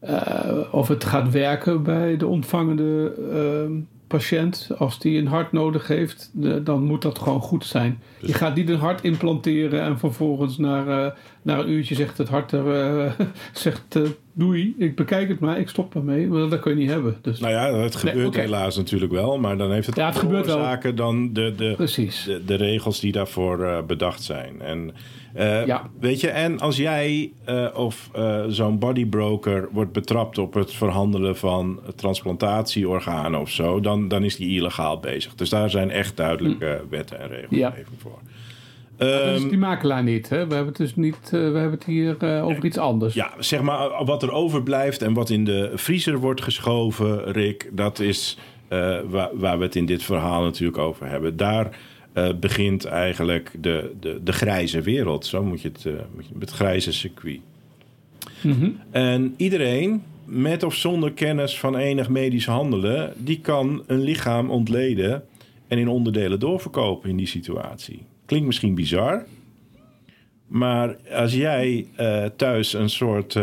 eh, 0.00 0.74
of 0.74 0.88
het 0.88 1.04
gaat 1.04 1.30
werken 1.30 1.82
bij 1.82 2.16
de 2.16 2.26
ontvangende 2.26 3.14
eh, 3.30 3.95
patiënt. 4.06 4.70
Als 4.78 4.98
die 4.98 5.18
een 5.18 5.26
hart 5.26 5.52
nodig 5.52 5.86
heeft, 5.86 6.30
dan 6.64 6.82
moet 6.82 7.02
dat 7.02 7.18
gewoon 7.18 7.40
goed 7.40 7.64
zijn. 7.64 8.02
Je 8.20 8.32
gaat 8.32 8.54
niet 8.54 8.68
een 8.68 8.78
hart 8.78 9.02
implanteren 9.02 9.82
en 9.82 9.98
vervolgens 9.98 10.58
naar, 10.58 11.04
eh, 11.04 11.12
na 11.42 11.58
een 11.58 11.70
uurtje 11.70 11.94
zegt 11.94 12.18
het 12.18 12.28
hart 12.28 12.52
er, 12.52 12.74
eh, 12.74 13.12
zegt, 13.52 13.96
eh, 13.96 14.02
doei, 14.32 14.74
ik 14.78 14.96
bekijk 14.96 15.28
het 15.28 15.40
maar, 15.40 15.58
ik 15.58 15.68
stop 15.68 15.94
ermee. 15.94 16.28
Want 16.28 16.50
dat 16.50 16.60
kun 16.60 16.70
je 16.70 16.78
niet 16.78 16.90
hebben. 16.90 17.16
Dus, 17.22 17.40
Nou 17.40 17.52
ja, 17.52 17.74
het 17.74 17.96
gebeurt 17.96 18.36
helaas 18.36 18.76
natuurlijk 18.76 19.12
wel, 19.12 19.38
maar 19.38 19.56
dan 19.56 19.72
heeft 19.72 19.86
het, 19.86 19.96
Ja, 19.96 20.06
het 20.06 20.18
gebeurt 20.18 20.46
wel. 20.46 20.94
dan 20.94 21.32
de, 21.32 21.54
de, 21.56 21.72
Precies. 21.76 22.24
de, 22.24 22.44
de 22.44 22.54
regels 22.54 23.00
die 23.00 23.12
daarvoor 23.12 23.84
bedacht 23.86 24.22
zijn. 24.22 24.60
En, 24.60 24.94
eh, 25.36 25.66
Ja. 25.66 25.90
Weet 26.00 26.20
je, 26.20 26.28
en 26.28 26.60
als 26.60 26.76
jij 26.76 27.32
eh, 27.44 27.66
of 27.74 28.10
eh, 28.12 28.44
zo'n 28.48 28.78
bodybroker 28.78 29.68
wordt 29.72 29.92
betrapt 29.92 30.38
op 30.38 30.54
het 30.54 30.72
verhandelen 30.72 31.36
van 31.36 31.80
transplantatieorganen 31.96 33.40
of 33.40 33.50
zo, 33.50 33.80
dan, 33.80 34.08
dan 34.08 34.24
is 34.24 34.36
die 34.36 34.56
illegaal 34.58 35.00
bezig. 35.00 35.34
Dus 35.34 35.48
daar 35.48 35.70
zijn 35.70 35.90
echt 35.90 36.16
duidelijke 36.16 36.84
wetten 36.90 37.20
en 37.20 37.28
regelgeving 37.28 37.86
voor. 37.98 38.18
Dat 38.96 39.08
is 39.08 39.14
Ehm, 39.20 39.32
Dus 39.32 39.48
die 39.48 39.58
makelaar 39.58 40.02
niet. 40.02 40.28
Hè? 40.28 40.46
We 40.46 40.54
hebben 40.54 40.66
het 40.66 40.76
dus 40.76 40.96
niet. 40.96 41.30
we 41.30 41.36
hebben 41.36 41.70
het 41.70 41.84
hier 41.84 42.42
over 42.42 42.64
iets 42.64 42.78
anders. 42.78 43.14
Ja, 43.14 43.30
zeg 43.38 43.62
maar 43.62 44.04
wat 44.04 44.22
er 44.22 44.32
overblijft 44.32 45.02
en 45.02 45.14
wat 45.14 45.30
in 45.30 45.44
de 45.44 45.72
vriezer 45.74 46.18
wordt 46.18 46.42
geschoven, 46.42 47.32
Rick, 47.32 47.70
dat 47.72 47.98
is 47.98 48.38
waar, 49.08 49.30
waar 49.32 49.58
we 49.58 49.64
het 49.64 49.76
in 49.76 49.86
dit 49.86 50.02
verhaal 50.02 50.42
natuurlijk 50.42 50.78
over 50.78 51.08
hebben. 51.08 51.36
Daar 51.36 51.76
eh, 52.16 52.28
begint 52.40 52.84
eigenlijk 52.84 53.52
de, 53.60 53.92
de, 54.00 54.20
de 54.24 54.32
grijze 54.32 54.80
wereld, 54.80 55.26
zo 55.26 55.42
moet 55.44 55.62
je 55.62 55.68
het, 55.68 55.84
moet 56.14 56.26
je- 56.26 56.34
het 56.38 56.50
grijze 56.50 56.92
circuit. 56.92 57.40
Mhm. 58.42 58.70
En 58.90 59.34
iedereen, 59.36 60.02
met 60.24 60.62
of 60.62 60.74
zonder 60.74 61.12
kennis 61.12 61.58
van 61.58 61.76
enig 61.76 62.08
medisch 62.08 62.46
handelen, 62.46 63.12
die 63.16 63.40
kan 63.40 63.82
een 63.86 64.00
lichaam 64.00 64.50
ontleden 64.50 65.24
en 65.68 65.78
in 65.78 65.88
onderdelen 65.88 66.40
doorverkopen 66.40 67.10
in 67.10 67.16
die 67.16 67.26
situatie. 67.26 68.02
Klinkt 68.26 68.46
misschien 68.46 68.74
bizar, 68.74 69.24
maar 70.46 70.96
als 71.12 71.34
jij 71.34 71.86
eh, 71.96 72.24
thuis 72.36 72.72
een 72.72 72.90
soort 72.90 73.38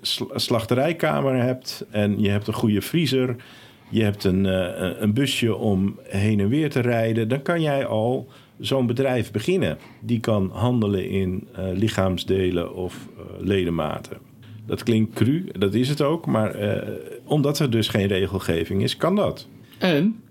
sl- 0.00 0.24
slachterijkamer 0.34 1.42
hebt 1.42 1.86
en 1.90 2.20
je 2.20 2.28
hebt 2.28 2.46
een 2.46 2.54
goede 2.54 2.80
vriezer, 2.80 3.36
je 3.94 4.02
hebt 4.02 4.24
een, 4.24 4.46
eh, 4.46 4.90
een 5.00 5.12
busje 5.14 5.56
om 5.56 5.98
heen 6.02 6.40
en 6.40 6.48
weer 6.48 6.70
te 6.70 6.80
rijden, 6.80 7.28
dan 7.28 7.42
kan 7.42 7.62
jij 7.62 7.86
al 7.86 8.28
zo'n 8.58 8.86
bedrijf 8.86 9.30
beginnen. 9.30 9.78
Die 10.00 10.20
kan 10.20 10.50
handelen 10.52 11.08
in 11.08 11.48
eh, 11.54 11.64
lichaamsdelen 11.72 12.74
of 12.74 13.08
eh, 13.16 13.22
ledematen. 13.38 14.16
Dat 14.66 14.82
klinkt 14.82 15.14
cru, 15.14 15.44
dat 15.58 15.74
is 15.74 15.88
het 15.88 16.02
ook, 16.02 16.26
maar 16.26 16.56
omdat 17.24 17.58
er 17.58 17.70
dus 17.70 17.88
geen 17.88 18.06
regelgeving 18.06 18.82
is, 18.82 18.96
kan 18.96 19.16
dat. 19.16 19.48
En 19.78 20.22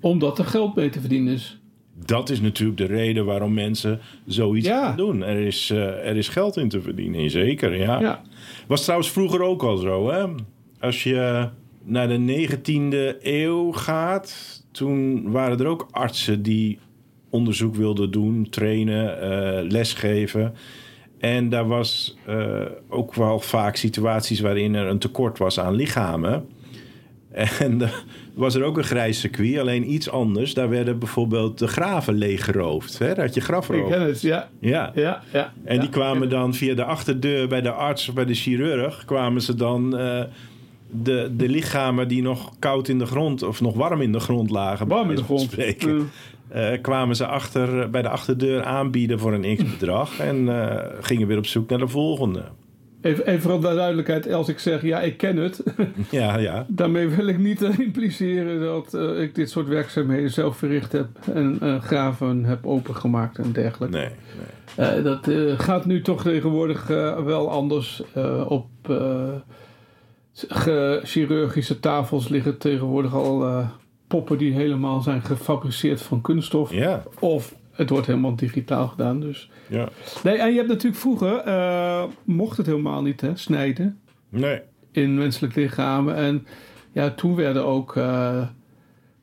omdat 0.00 0.38
er 0.38 0.44
geld 0.44 0.74
mee 0.74 0.90
te 0.90 1.00
verdienen 1.00 1.32
is. 1.34 1.58
dat 2.06 2.30
is 2.30 2.40
natuurlijk 2.40 2.78
de 2.78 2.84
reden 2.86 3.24
waarom 3.24 3.54
mensen 3.54 4.00
zoiets 4.26 4.66
Ja. 4.66 4.86
gaan 4.86 4.96
doen. 4.96 5.22
Er 5.22 5.40
is, 5.40 5.70
er 5.70 6.16
is 6.16 6.28
geld 6.28 6.56
in 6.56 6.68
te 6.68 6.80
verdienen, 6.80 7.30
zeker, 7.30 7.76
ja. 7.76 8.00
Ja. 8.00 8.22
Was 8.66 8.82
trouwens 8.82 9.10
vroeger 9.10 9.42
ook 9.42 9.62
al 9.62 9.76
zo, 9.76 10.10
hè? 10.10 10.26
Als 10.80 11.02
je 11.02 11.48
naar 11.84 12.08
de 12.08 12.48
19e 12.48 13.22
eeuw 13.22 13.72
gaat, 13.72 14.62
toen 14.72 15.30
waren 15.30 15.58
er 15.58 15.66
ook 15.66 15.88
artsen 15.90 16.42
die 16.42 16.78
onderzoek 17.30 17.74
wilden 17.74 18.10
doen, 18.10 18.46
trainen, 18.50 19.20
eh, 19.20 19.70
lesgeven. 19.70 20.54
En 21.18 21.48
daar 21.48 21.66
was 21.66 22.16
eh, 22.26 22.60
ook 22.88 23.14
wel 23.14 23.40
vaak 23.40 23.76
situaties 23.76 24.40
waarin 24.40 24.74
er 24.74 24.86
een 24.86 24.98
tekort 24.98 25.38
was 25.38 25.60
aan 25.60 25.74
lichamen. 25.74 26.46
En 27.60 27.80
was 28.34 28.54
er 28.54 28.62
ook 28.62 28.76
een 28.76 28.84
grijs 28.84 29.20
circuit, 29.20 29.58
alleen 29.58 29.92
iets 29.92 30.10
anders. 30.10 30.54
Daar 30.54 30.68
werden 30.68 30.98
bijvoorbeeld 30.98 31.58
de 31.58 31.66
graven 31.66 32.14
leeggeroofd. 32.14 32.98
Hè? 32.98 33.06
Daar 33.06 33.24
had 33.24 33.34
je 33.34 33.40
Ik 33.40 33.46
grafroof. 33.46 33.90
ken 33.90 34.00
het, 34.02 34.20
ja. 34.20 34.48
Ja. 34.60 34.92
Ja, 34.94 35.22
ja. 35.32 35.52
En 35.64 35.74
ja. 35.74 35.80
die 35.80 35.90
kwamen 35.90 36.28
dan 36.28 36.54
via 36.54 36.74
de 36.74 36.84
achterdeur 36.84 37.48
bij 37.48 37.60
de 37.60 37.70
arts 37.70 38.08
of 38.08 38.14
bij 38.14 38.24
de 38.24 38.34
chirurg... 38.34 39.04
kwamen 39.04 39.42
ze 39.42 39.54
dan 39.54 39.98
eh, 39.98 40.22
de, 40.90 41.30
de 41.36 41.48
lichamen 41.48 42.08
die 42.08 42.22
nog 42.22 42.52
koud 42.58 42.88
in 42.88 42.98
de 42.98 43.06
grond... 43.06 43.42
of 43.42 43.60
nog 43.60 43.74
warm 43.74 44.00
in 44.00 44.12
de 44.12 44.20
grond 44.20 44.50
lagen... 44.50 44.88
Warm 44.88 45.10
in 45.10 45.16
de 45.16 45.22
grond. 45.24 45.40
Spreken, 45.40 46.10
eh, 46.48 46.80
kwamen 46.82 47.16
ze 47.16 47.26
achter, 47.26 47.90
bij 47.90 48.02
de 48.02 48.08
achterdeur 48.08 48.62
aanbieden 48.64 49.18
voor 49.18 49.32
een 49.32 49.56
x-bedrag... 49.56 50.18
en 50.18 50.48
eh, 50.48 50.84
gingen 51.00 51.26
weer 51.26 51.38
op 51.38 51.46
zoek 51.46 51.68
naar 51.70 51.78
de 51.78 51.88
volgende. 51.88 52.42
Even, 53.00 53.26
even 53.26 53.40
voor 53.50 53.60
de 53.60 53.74
duidelijkheid, 53.74 54.32
als 54.32 54.48
ik 54.48 54.58
zeg 54.58 54.82
ja, 54.82 55.00
ik 55.00 55.16
ken 55.16 55.36
het, 55.36 55.62
Ja, 56.10 56.38
ja. 56.38 56.66
daarmee 56.68 57.08
wil 57.08 57.26
ik 57.26 57.38
niet 57.38 57.62
eh, 57.62 57.78
impliceren 57.78 58.60
dat 58.60 58.94
eh, 58.94 59.20
ik 59.22 59.34
dit 59.34 59.50
soort 59.50 59.68
werkzaamheden 59.68 60.30
zelf 60.30 60.56
verricht 60.56 60.92
heb 60.92 61.06
en 61.34 61.56
eh, 61.60 61.82
graven 61.82 62.44
heb 62.44 62.66
opengemaakt 62.66 63.38
en 63.38 63.52
dergelijke. 63.52 63.96
Nee, 63.96 64.08
nee. 64.76 64.86
Eh, 64.88 65.04
dat 65.04 65.28
eh, 65.28 65.58
gaat 65.58 65.86
nu 65.86 66.00
toch 66.02 66.22
tegenwoordig 66.22 66.90
eh, 66.90 67.24
wel 67.24 67.50
anders. 67.50 68.02
eh, 68.14 68.44
op 68.48 68.66
eh, 68.88 69.22
chirurgische 71.02 71.80
tafels 71.80 72.28
liggen 72.28 72.58
tegenwoordig 72.58 73.14
al 73.14 73.44
eh, 73.44 73.68
poppen 74.06 74.38
die 74.38 74.52
helemaal 74.52 75.00
zijn 75.00 75.22
gefabriceerd 75.22 76.02
van 76.02 76.20
kunststof. 76.20 76.72
Of 77.18 77.54
het 77.72 77.90
wordt 77.90 78.06
helemaal 78.06 78.36
digitaal 78.36 78.88
gedaan. 78.88 79.20
Dus. 79.20 79.50
ja. 79.68 79.88
Nee, 80.24 80.36
en 80.36 80.50
je 80.50 80.56
hebt 80.56 80.68
natuurlijk 80.68 81.00
vroeger, 81.00 81.36
eh, 81.36 82.04
mocht 82.24 82.56
het 82.56 82.66
helemaal 82.66 83.02
niet, 83.02 83.20
hè, 83.20 83.36
snijden 83.36 83.98
Nee. 84.28 84.60
in 84.92 85.14
menselijk 85.18 85.54
lichamen. 85.54 86.14
En 86.14 86.46
ja, 86.92 87.10
toen 87.10 87.34
werden 87.34 87.64
ook 87.64 87.96
eh, 87.96 88.42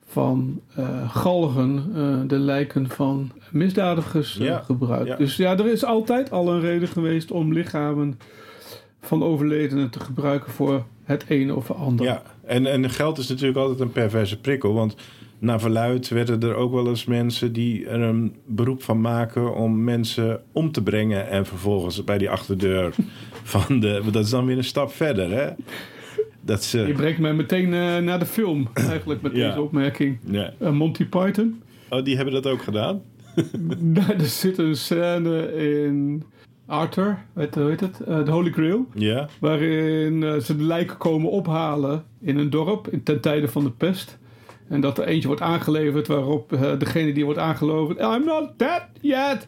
van 0.06 0.62
galgen 1.08 1.84
de 2.28 2.40
lijken 2.40 2.90
van 2.90 3.32
misdadigers 3.52 4.36
Ja, 4.40 4.60
gebruikt. 4.60 5.08
ja. 5.08 5.16
Dus 5.16 5.36
ja, 5.36 5.58
er 5.58 5.68
is 5.72 5.86
altijd 5.86 6.32
al 6.32 6.54
een 6.54 6.60
reden 6.62 6.88
geweest 6.88 7.32
om 7.32 7.54
lichamen 7.54 8.20
van 9.02 9.24
overledenen 9.24 9.90
te 9.90 10.00
gebruiken 10.00 10.52
voor 10.52 10.86
het 11.04 11.26
ene 11.28 11.56
of 11.56 11.68
het 11.68 11.78
andere. 11.78 12.10
Ja, 12.10 12.22
en, 12.46 12.66
en 12.66 12.90
geld 12.90 13.18
is 13.18 13.28
natuurlijk 13.28 13.58
altijd 13.58 13.80
een 13.80 13.92
perverse 13.92 14.40
prikkel. 14.40 14.74
Want 14.74 14.96
naar 15.40 15.60
verluid 15.60 16.08
werden 16.10 16.42
er 16.42 16.56
ook 16.56 16.74
wel 16.74 16.88
eens 16.88 17.06
mensen 17.06 17.54
die 17.54 17.88
er 17.88 18.00
een 18.02 18.36
beroep 18.46 18.84
van 18.84 19.02
maken 19.02 19.56
om 19.56 19.84
mensen 19.84 20.42
om 20.52 20.72
te 20.72 20.84
brengen. 20.84 21.30
En 21.30 21.46
vervolgens 21.46 22.04
bij 22.04 22.18
die 22.18 22.30
achterdeur 22.30 22.94
van 23.44 23.80
de. 23.80 24.02
Dat 24.12 24.24
is 24.24 24.30
dan 24.30 24.46
weer 24.46 24.58
een 24.58 24.64
stap 24.64 24.92
verder, 24.92 25.32
hè? 25.32 25.50
Dat 26.42 26.66
Je 26.70 26.86
ze. 26.86 26.94
brengt 26.96 27.20
mij 27.20 27.34
meteen 27.34 27.74
eh, 27.74 27.98
naar 27.98 28.20
de 28.20 28.26
film, 28.26 28.68
eigenlijk 28.74 29.22
met 29.22 29.36
Ja. 29.36 29.48
deze 29.48 29.62
opmerking. 29.62 30.18
Ja. 30.26 30.54
Eh, 30.60 30.72
Monty 30.72 31.06
Python. 31.06 31.62
Oh, 31.90 32.04
die 32.04 32.16
hebben 32.16 32.34
dat 32.34 32.48
ook 32.48 32.62
gedaan? 32.62 33.02
Daar 33.80 34.10
er 34.20 34.26
zit 34.26 34.58
een 34.58 34.76
scène 34.76 35.54
in 35.84 36.24
Arthur, 36.72 37.18
weet, 37.34 37.56
hoe 37.56 37.70
heet 37.70 37.80
het? 37.80 38.00
Eh, 38.00 38.26
de 38.26 38.32
Holy 38.32 38.52
Grail. 38.52 38.86
Ja. 38.94 39.28
Waarin 39.40 40.24
eh, 40.24 40.38
ze 40.38 40.58
de 40.58 40.64
lijken 40.64 40.98
komen 40.98 41.30
ophalen 41.30 42.04
in 42.22 42.38
een 42.38 42.50
dorp 42.50 42.88
in, 42.88 43.04
ten 43.04 43.22
tijde 43.22 43.48
van 43.48 43.64
de 43.64 43.72
pest. 43.72 44.18
En 44.68 44.82
dat 44.82 44.98
er 44.98 45.04
eentje 45.04 45.28
wordt 45.28 45.42
aangeleverd 45.42 46.08
waarop 46.08 46.54
eh, 46.54 46.80
degene 46.80 47.14
die 47.14 47.26
wordt 47.26 47.40
aangeloven... 47.40 47.96
I'm 47.98 48.26
not 48.26 48.50
dead 48.58 48.84
yet! 49.02 49.48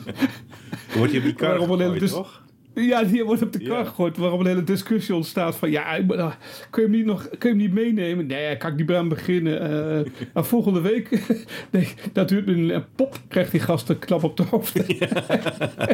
Wordt 0.96 1.12
je 1.12 1.18
op 1.18 1.24
die 1.24 1.34
kar 1.42 1.58
gegooid, 1.58 2.00
dus- 2.00 2.10
toch? 2.10 2.41
Ja, 2.74 3.02
die 3.02 3.24
wordt 3.24 3.42
op 3.42 3.52
de 3.52 3.58
kar 3.58 3.86
gegooid. 3.86 4.16
Waarop 4.16 4.40
een 4.40 4.46
hele 4.46 4.64
discussie 4.64 5.14
ontstaat 5.14 5.56
van... 5.56 5.70
Ja, 5.70 5.94
ik 5.94 6.06
nou, 6.06 6.32
kun, 6.70 6.82
je 6.82 6.88
hem 6.88 6.96
niet 6.96 7.06
nog, 7.06 7.28
kun 7.28 7.38
je 7.40 7.48
hem 7.48 7.56
niet 7.56 7.72
meenemen? 7.72 8.26
Nee, 8.26 8.56
kan 8.56 8.70
ik 8.70 8.76
niet 8.76 8.86
bij 8.86 8.96
aan 8.98 9.08
beginnen. 9.08 10.06
Maar 10.34 10.44
volgende 10.44 10.80
week... 10.80 11.22
nee, 11.70 11.88
dat 12.12 12.28
duurt 12.28 12.48
een 12.48 12.70
en 12.70 12.84
pop, 12.94 13.18
krijgt 13.28 13.50
die 13.50 13.60
gast 13.60 13.88
een 13.88 13.98
klap 13.98 14.22
op 14.24 14.36
de 14.36 14.42
hoofd. 14.50 14.74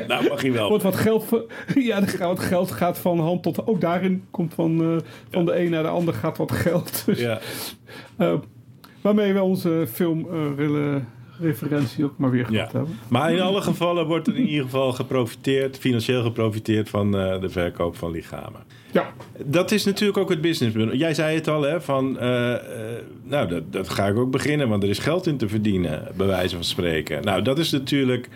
Nou, 0.08 0.28
mag 0.28 0.42
je 0.42 0.52
wel. 0.52 0.68
wordt 0.68 0.84
wat 0.84 0.96
geld... 0.96 1.44
Ja, 1.74 2.04
wat 2.18 2.40
geld 2.40 2.70
gaat 2.70 2.98
van 2.98 3.20
hand 3.20 3.42
tot... 3.42 3.66
Ook 3.66 3.80
daarin 3.80 4.24
komt 4.30 4.54
van, 4.54 4.80
eh, 4.82 4.96
van 5.30 5.44
de 5.44 5.58
een 5.58 5.70
naar 5.70 5.82
de 5.82 5.88
ander 5.88 6.14
gaat 6.14 6.36
wat 6.36 6.52
geld. 6.52 7.02
Dus, 7.06 7.20
Ja. 7.20 7.38
eh, 8.16 8.34
waarmee 9.00 9.32
we 9.32 9.42
onze 9.42 9.86
film 9.92 10.26
willen 10.56 11.08
referentie 11.40 12.04
ook 12.04 12.14
maar 12.16 12.30
weer 12.30 12.46
gehad 12.46 12.72
Ja. 12.72 12.78
hebben. 12.78 12.98
Maar 13.08 13.32
in 13.32 13.40
alle 13.40 13.60
gevallen 13.60 14.06
wordt 14.06 14.26
er 14.26 14.36
in 14.36 14.46
ieder 14.46 14.64
geval 14.64 14.92
geprofiteerd, 14.92 15.78
financieel 15.78 16.22
geprofiteerd 16.22 16.88
van 16.88 17.16
eh, 17.18 17.40
de 17.40 17.48
verkoop 17.48 17.96
van 17.96 18.10
lichamen. 18.10 18.60
Ja, 18.92 19.12
Dat 19.44 19.70
is 19.70 19.84
natuurlijk 19.84 20.18
ook 20.18 20.28
het 20.30 20.40
businessmodel. 20.40 20.94
Jij 20.94 21.14
zei 21.14 21.34
het 21.34 21.48
al, 21.48 21.62
hè? 21.62 21.80
Van, 21.80 22.18
eh, 22.18 22.54
eh, 22.54 22.60
nou, 23.22 23.48
dat, 23.48 23.72
dat 23.72 23.88
ga 23.88 24.06
ik 24.06 24.16
ook 24.16 24.30
beginnen, 24.30 24.68
want 24.68 24.82
er 24.82 24.88
is 24.88 24.98
geld 24.98 25.26
in 25.26 25.36
te 25.36 25.48
verdienen, 25.48 26.02
bij 26.16 26.26
wijze 26.26 26.54
van 26.54 26.64
spreken. 26.64 27.24
Nou, 27.24 27.42
dat 27.42 27.58
is 27.58 27.70
natuurlijk 27.70 28.28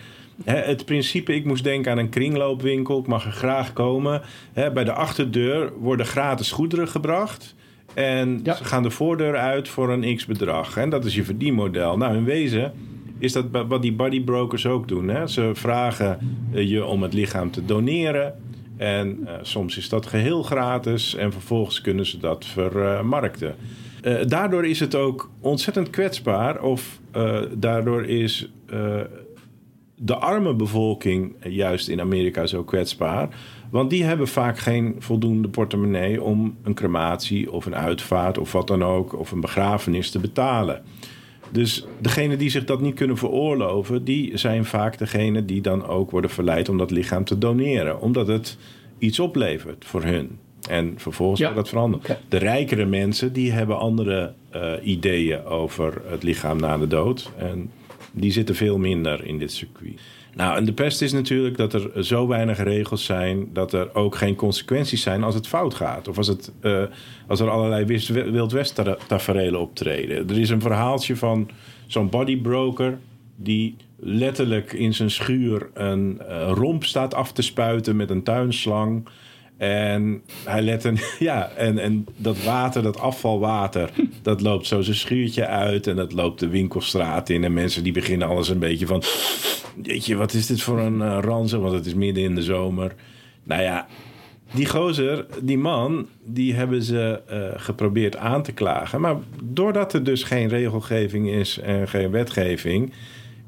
hè, 0.45 0.57
het 0.57 0.85
principe. 0.85 1.35
Ik 1.35 1.45
moest 1.45 1.65
denken 1.65 1.93
aan 1.93 1.99
een 1.99 2.09
kringloopwinkel. 2.09 2.99
Ik 2.99 3.07
mag 3.07 3.25
er 3.25 3.33
graag 3.33 3.73
komen. 3.73 4.23
Hè, 4.53 4.71
bij 4.73 4.85
de 4.85 4.93
achterdeur 4.93 5.73
worden 5.79 6.07
gratis 6.07 6.51
goederen 6.53 6.89
gebracht. 6.89 7.55
En 7.95 8.41
Ja. 8.45 8.55
ze 8.55 8.65
gaan 8.65 8.83
de 8.83 8.91
voordeur 8.91 9.37
uit 9.37 9.69
voor 9.69 9.91
een 9.93 10.17
x-bedrag. 10.17 10.77
En 10.77 10.91
dat 10.91 11.05
is 11.05 11.15
je 11.15 11.25
verdienmodel. 11.25 11.97
Nou, 11.97 12.17
in 12.17 12.25
wezen 12.25 12.73
is 13.23 13.33
dat 13.33 13.45
wat 13.69 13.83
die 13.83 13.93
bodybrokers 13.93 14.67
ook 14.67 14.89
doen. 14.89 15.09
Hè? 15.09 15.27
Ze 15.27 15.51
vragen 15.55 16.19
eh, 16.53 16.69
je 16.69 16.85
om 16.85 17.03
het 17.03 17.13
lichaam 17.13 17.51
te 17.51 17.65
doneren. 17.65 18.35
En 18.77 19.19
eh, 19.27 19.35
soms 19.43 19.77
is 19.77 19.89
dat 19.89 20.07
geheel 20.07 20.43
gratis. 20.43 21.15
En 21.15 21.33
vervolgens 21.33 21.81
kunnen 21.81 22.07
ze 22.07 22.19
dat 22.19 22.45
vermarkten. 22.45 23.55
Eh, 24.03 24.15
daardoor 24.27 24.67
is 24.67 24.81
het 24.81 24.95
ook 24.95 25.31
ontzettend 25.41 25.91
kwetsbaar. 25.91 26.63
Of 26.63 27.01
daardoor 27.55 28.05
is 28.05 28.51
de 29.97 30.17
arme 30.17 30.55
bevolking 30.55 31.35
juist 31.43 31.89
in 31.89 32.01
Amerika 32.01 32.47
zo 32.47 32.65
kwetsbaar. 32.65 33.29
Want 33.71 33.91
die 33.91 34.05
hebben 34.05 34.29
vaak 34.29 34.59
geen 34.59 34.97
voldoende 34.99 35.49
portemonnee 35.49 36.23
om 36.23 36.57
een 36.63 36.75
crematie 36.75 37.53
of 37.53 37.67
een 37.67 37.77
uitvaart 37.77 38.39
of 38.39 38.53
wat 38.53 38.67
dan 38.67 38.85
ook, 38.85 39.19
of 39.19 39.31
een 39.31 39.41
begrafenis 39.41 40.11
te 40.11 40.19
betalen. 40.19 40.83
Dus 41.53 41.85
degenen 42.01 42.39
die 42.39 42.51
zich 42.51 42.65
dat 42.65 42.81
niet 42.81 42.95
kunnen 42.95 43.17
veroorloven, 43.17 44.05
die 44.05 44.37
zijn 44.37 44.65
vaak 44.65 44.99
degenen 44.99 45.47
die 45.47 45.61
dan 45.61 45.87
ook 45.87 46.11
worden 46.11 46.31
verleid 46.31 46.69
om 46.69 46.79
dat 46.79 46.91
lichaam 46.91 47.25
te 47.25 47.39
doneren. 47.39 48.01
Omdat 48.01 48.27
het 48.27 48.57
iets 48.99 49.21
oplevert 49.21 49.85
voor 49.85 50.03
hun. 50.03 50.39
En 50.69 50.95
vervolgens 50.97 51.41
Ja. 51.41 51.53
dat 51.53 51.69
veranderd. 51.69 52.03
Oké. 52.03 52.19
De 52.29 52.37
rijkere 52.37 52.85
mensen 52.85 53.33
die 53.33 53.53
hebben 53.53 53.79
andere 53.79 54.33
eh, 54.51 54.73
ideeën 54.83 55.45
over 55.45 56.03
het 56.07 56.23
lichaam 56.23 56.57
na 56.61 56.79
de 56.79 56.87
dood. 56.87 57.31
En 57.37 57.71
die 58.13 58.33
zitten 58.33 58.55
veel 58.55 58.79
minder 58.79 59.25
in 59.25 59.39
dit 59.39 59.53
circuit. 59.53 60.01
Nou, 60.35 60.57
en 60.57 60.65
de 60.65 60.73
pest 60.73 61.03
is 61.03 61.13
natuurlijk 61.13 61.57
dat 61.57 61.73
er 61.73 62.05
zo 62.05 62.27
weinig 62.27 62.59
regels 62.63 63.05
zijn... 63.05 63.49
dat 63.53 63.73
er 63.73 63.95
ook 63.95 64.15
geen 64.17 64.35
consequenties 64.35 65.03
zijn 65.03 65.23
als 65.23 65.35
het 65.35 65.47
fout 65.47 65.75
gaat. 65.75 66.09
Of 66.09 66.17
als, 66.17 66.27
het, 66.27 66.53
eh, 66.61 66.83
als 67.27 67.41
er 67.41 67.51
allerlei 67.51 67.85
wis- 67.85 68.09
Wild 68.09 68.53
West 68.53 68.75
ta- 68.75 68.97
taferelen 69.07 69.61
optreden. 69.61 70.29
Er 70.29 70.39
is 70.39 70.51
een 70.51 70.61
verhaaltje 70.61 71.17
van 71.17 71.51
zo'n 71.87 72.09
bodybroker... 72.09 72.99
die 73.37 73.77
letterlijk 73.97 74.73
in 74.73 74.95
zijn 74.95 75.11
schuur 75.11 75.71
een 75.75 76.21
eh, 76.21 76.51
romp 76.55 76.85
staat 76.85 77.15
af 77.15 77.33
te 77.33 77.43
spuiten 77.43 77.97
met 77.97 78.11
een 78.11 78.23
tuinslang... 78.23 79.09
En 79.63 80.23
hij 80.45 80.63
let 80.63 80.85
een, 80.85 80.99
ja, 81.19 81.51
en, 81.51 81.79
en 81.79 82.07
dat 82.17 82.43
water, 82.43 82.83
dat 82.83 82.99
afvalwater, 82.99 83.91
dat 84.23 84.41
loopt 84.41 84.67
zo 84.67 84.81
zijn 84.81 84.97
schuurtje 84.97 85.47
uit 85.47 85.87
en 85.87 85.97
dat 85.97 86.13
loopt 86.13 86.41
de 86.41 86.49
winkelstraat 86.49 87.29
in. 87.29 87.45
En 87.45 87.53
mensen 87.53 87.83
die 87.83 87.93
beginnen 87.93 88.29
alles 88.29 88.49
een 88.49 88.59
beetje 88.59 88.87
van, 88.87 89.03
jeetje, 89.83 90.17
wat 90.17 90.33
is 90.33 90.47
dit 90.47 90.63
voor 90.63 90.79
een 90.79 91.03
eh, 91.03 91.19
ranzen, 91.21 91.61
want 91.61 91.75
het 91.75 91.87
is 91.87 91.95
midden 91.95 92.23
in 92.23 92.35
de 92.35 92.43
zomer. 92.43 92.95
Nou 93.43 93.63
ja, 93.63 93.87
die 94.55 94.67
gozer, 94.67 95.27
die 95.43 95.59
man, 95.59 96.07
die 96.25 96.55
hebben 96.55 96.83
ze 96.83 97.21
eh, 97.27 97.61
geprobeerd 97.63 98.17
aan 98.17 98.43
te 98.43 98.53
klagen. 98.53 99.01
Maar 99.01 99.17
doordat 99.43 99.93
er 99.93 100.05
dus 100.05 100.23
geen 100.23 100.49
regelgeving 100.49 101.31
is 101.31 101.59
en 101.59 101.89
geen 101.89 102.11
wetgeving, 102.11 102.93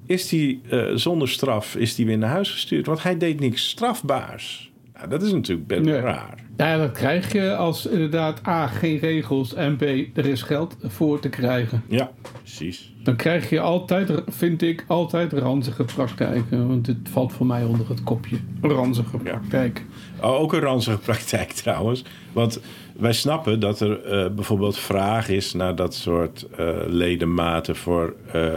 is 0.07 0.29
die 0.29 0.61
eh, 0.71 0.85
zonder 0.95 1.29
straf 1.29 1.77
is 1.77 1.95
die 1.95 2.07
weer 2.07 2.19
naar 2.19 2.31
huis 2.31 2.51
gestuurd. 2.51 2.87
Want 2.87 3.03
hij 3.03 3.19
deed 3.19 3.41
niks 3.41 3.69
strafbaars. 3.69 4.73
Nou, 4.95 5.09
dat 5.09 5.23
is 5.23 5.33
natuurlijk 5.33 5.67
best 5.67 5.83
Nee. 5.83 6.01
raar. 6.01 6.35
Ja, 6.57 6.77
dat 6.77 6.93
krijg 6.93 7.33
je 7.33 7.57
als 7.57 7.87
inderdaad 7.87 8.47
A, 8.47 8.67
geen 8.67 8.99
regels 8.99 9.55
en 9.55 9.77
B, 9.77 9.83
er 10.15 10.27
is 10.27 10.43
geld 10.43 10.77
voor 10.83 11.21
te 11.21 11.29
krijgen. 11.29 11.83
Ja, 11.89 12.11
precies. 12.33 12.93
Dan 13.03 13.17
krijg 13.17 13.51
je 13.51 13.61
altijd, 13.61 14.23
vind 14.27 14.63
ik, 14.63 14.85
altijd 14.87 15.33
ranzige 15.33 15.85
praktijken. 15.85 16.69
Want 16.69 16.85
dit 16.85 16.97
valt 17.03 17.33
voor 17.33 17.47
mij 17.47 17.65
onder 17.65 17.89
het 17.89 18.03
kopje 18.03 18.37
ranzige 18.61 19.17
praktijk. 19.17 19.85
Oh, 20.21 20.41
ook 20.41 20.53
een 20.53 20.61
ranzige 20.61 20.99
praktijk 20.99 21.51
trouwens. 21.63 22.05
Want 22.33 22.61
wij 22.97 23.13
snappen 23.13 23.61
dat 23.61 23.81
er 23.81 24.03
eh, 24.05 24.31
bijvoorbeeld 24.31 24.79
vraag 24.79 25.29
is 25.29 25.53
naar 25.53 25.75
dat 25.75 25.95
soort 25.95 26.47
eh, 26.57 26.69
ledematen 26.87 27.77
voor, 27.77 28.15
eh, 28.33 28.53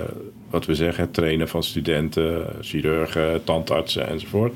wat 0.49 0.65
we 0.65 0.75
zeggen, 0.75 1.03
het 1.03 1.13
trainen 1.13 1.47
van 1.47 1.63
studenten, 1.63 2.45
chirurgen, 2.61 3.43
tandartsen 3.43 4.07
enzovoort. 4.07 4.53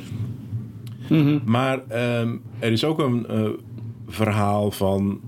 Maar 1.45 1.79
ehm, 1.87 2.35
er 2.59 2.71
is 2.71 2.83
ook 2.83 2.99
een 2.99 3.27
eh, 3.27 3.49
verhaal 4.07 4.71
van 4.71 5.21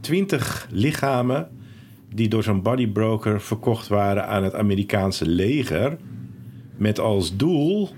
20 0.00 0.68
lichamen 0.70 1.48
die 2.14 2.28
door 2.28 2.42
zo'n 2.42 2.62
bodybroker 2.62 3.40
verkocht 3.40 3.88
waren 3.88 4.26
aan 4.26 4.44
het 4.44 4.54
Amerikaanse 4.54 5.28
leger. 5.28 5.96
Met 6.76 6.98
als 6.98 7.36
doel 7.36 7.90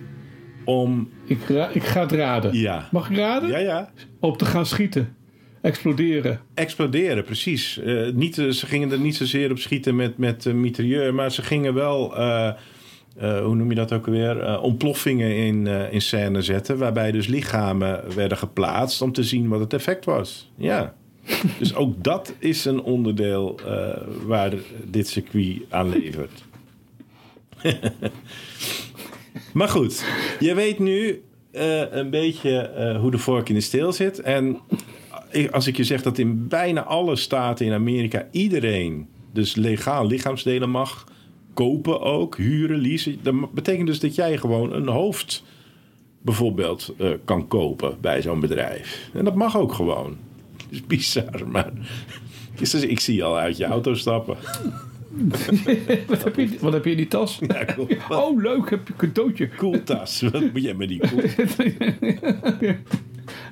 om. 0.65 1.09
Ik, 1.25 1.49
ik 1.73 1.85
ga 1.85 2.01
het 2.01 2.13
raden. 2.13 2.59
Ja. 2.59 2.89
Mag 2.91 3.11
ik 3.11 3.17
raden? 3.17 3.49
Ja, 3.49 3.59
ja. 3.59 3.91
Op 4.21 4.39
te 4.39 4.45
gaan 4.45 4.67
schieten. 4.67 5.17
Exploderen. 5.61 6.41
Exploderen, 6.55 7.25
precies. 7.25 7.79
Eh, 7.79 8.11
niet, 8.13 8.39
eh, 8.39 8.49
ze 8.49 8.67
gingen 8.67 8.93
er 8.93 8.99
niet 8.99 9.17
zozeer 9.17 9.51
op 9.51 9.59
schieten 9.59 9.97
met, 9.97 10.19
met 10.19 10.45
uh, 10.45 10.55
mitrailleur, 10.55 11.15
maar 11.15 11.33
ze 11.33 11.43
gingen 11.43 11.75
wel, 11.75 12.17
eh, 13.19 13.41
hoe 13.41 13.55
noem 13.55 13.69
je 13.69 13.75
dat 13.75 13.93
ook 13.93 14.07
alweer, 14.07 14.41
Eh, 14.41 14.63
ontploffingen 14.63 15.37
in, 15.37 15.67
eh, 15.67 15.93
in 15.93 16.01
scène 16.01 16.43
zetten, 16.43 16.79
waarbij 16.79 17.13
dus 17.13 17.27
lichamen 17.27 18.15
werden 18.15 18.39
geplaatst 18.39 19.03
om 19.03 19.13
te 19.13 19.23
zien 19.23 19.49
wat 19.49 19.61
het 19.61 19.73
effect 19.73 20.05
was. 20.05 20.51
Ja. 20.57 20.95
dus 21.59 21.75
ook 21.75 22.05
dat 22.05 22.35
is 22.39 22.65
een 22.65 22.83
onderdeel 22.83 23.61
waar 24.27 24.53
dit 24.85 25.09
circuit 25.09 25.63
aan 25.69 25.89
levert. 25.89 26.45
maar 29.59 29.69
goed, 29.69 30.05
je 30.41 30.55
weet 30.55 30.79
nu 30.79 31.23
een 31.53 32.11
beetje 32.11 32.71
hoe 33.01 33.11
de 33.11 33.19
vork 33.19 33.49
in 33.49 33.55
de 33.55 33.61
steel 33.61 33.93
zit. 33.93 34.21
En 34.21 34.59
als 35.51 35.67
ik 35.67 35.77
je 35.77 35.85
zeg 35.85 36.03
dat 36.03 36.19
in 36.19 36.49
bijna 36.49 36.85
alle 36.85 37.17
staten 37.17 37.67
in 37.67 37.73
Amerika 37.73 38.29
iedereen 38.31 39.09
dus 39.33 39.55
legaal 39.55 40.07
lichaamsdelen 40.07 40.71
mag 40.71 41.07
kopen 41.59 42.01
ook, 42.01 42.37
huren, 42.37 42.79
leasen. 42.79 43.19
Dat 43.23 43.53
betekent 43.53 43.87
dus 43.87 44.01
dat 44.01 44.15
jij 44.15 44.37
gewoon 44.37 44.73
een 44.73 44.89
hoofd 44.89 45.45
bijvoorbeeld 46.23 46.95
eh, 46.99 47.11
kan 47.25 47.49
kopen 47.49 47.97
bij 48.01 48.23
zo'n 48.23 48.41
bedrijf. 48.41 49.11
En 49.13 49.25
dat 49.25 49.35
mag 49.35 49.57
ook 49.57 49.73
gewoon. 49.73 50.17
Dat 50.57 50.67
is 50.77 50.87
bizar, 50.87 51.49
maar 51.49 51.73
dus 52.59 52.75
ik 52.75 53.01
zie 53.01 53.15
je 53.15 53.25
al 53.25 53.39
uit 53.39 53.57
je 53.57 53.65
auto 53.65 53.95
stappen. 53.95 54.37
wat, 56.09 56.25
heb 56.25 56.37
je, 56.37 56.57
wat 56.61 56.73
heb 56.73 56.85
je 56.85 56.91
in 56.91 56.97
die 56.97 57.09
tas? 57.09 57.39
Ja, 57.47 57.65
cool. 57.65 57.89
Oh, 58.09 58.43
leuk, 58.43 58.71
heb 58.71 58.87
je 58.87 58.93
een 58.93 58.99
cadeautje. 58.99 59.49
Cool 59.49 59.83
tas. 59.83 60.21
Wat 60.21 60.53
moet 60.53 60.63
jij 60.63 60.75
met 60.75 60.89
die 60.89 61.01
cool? 61.09 61.23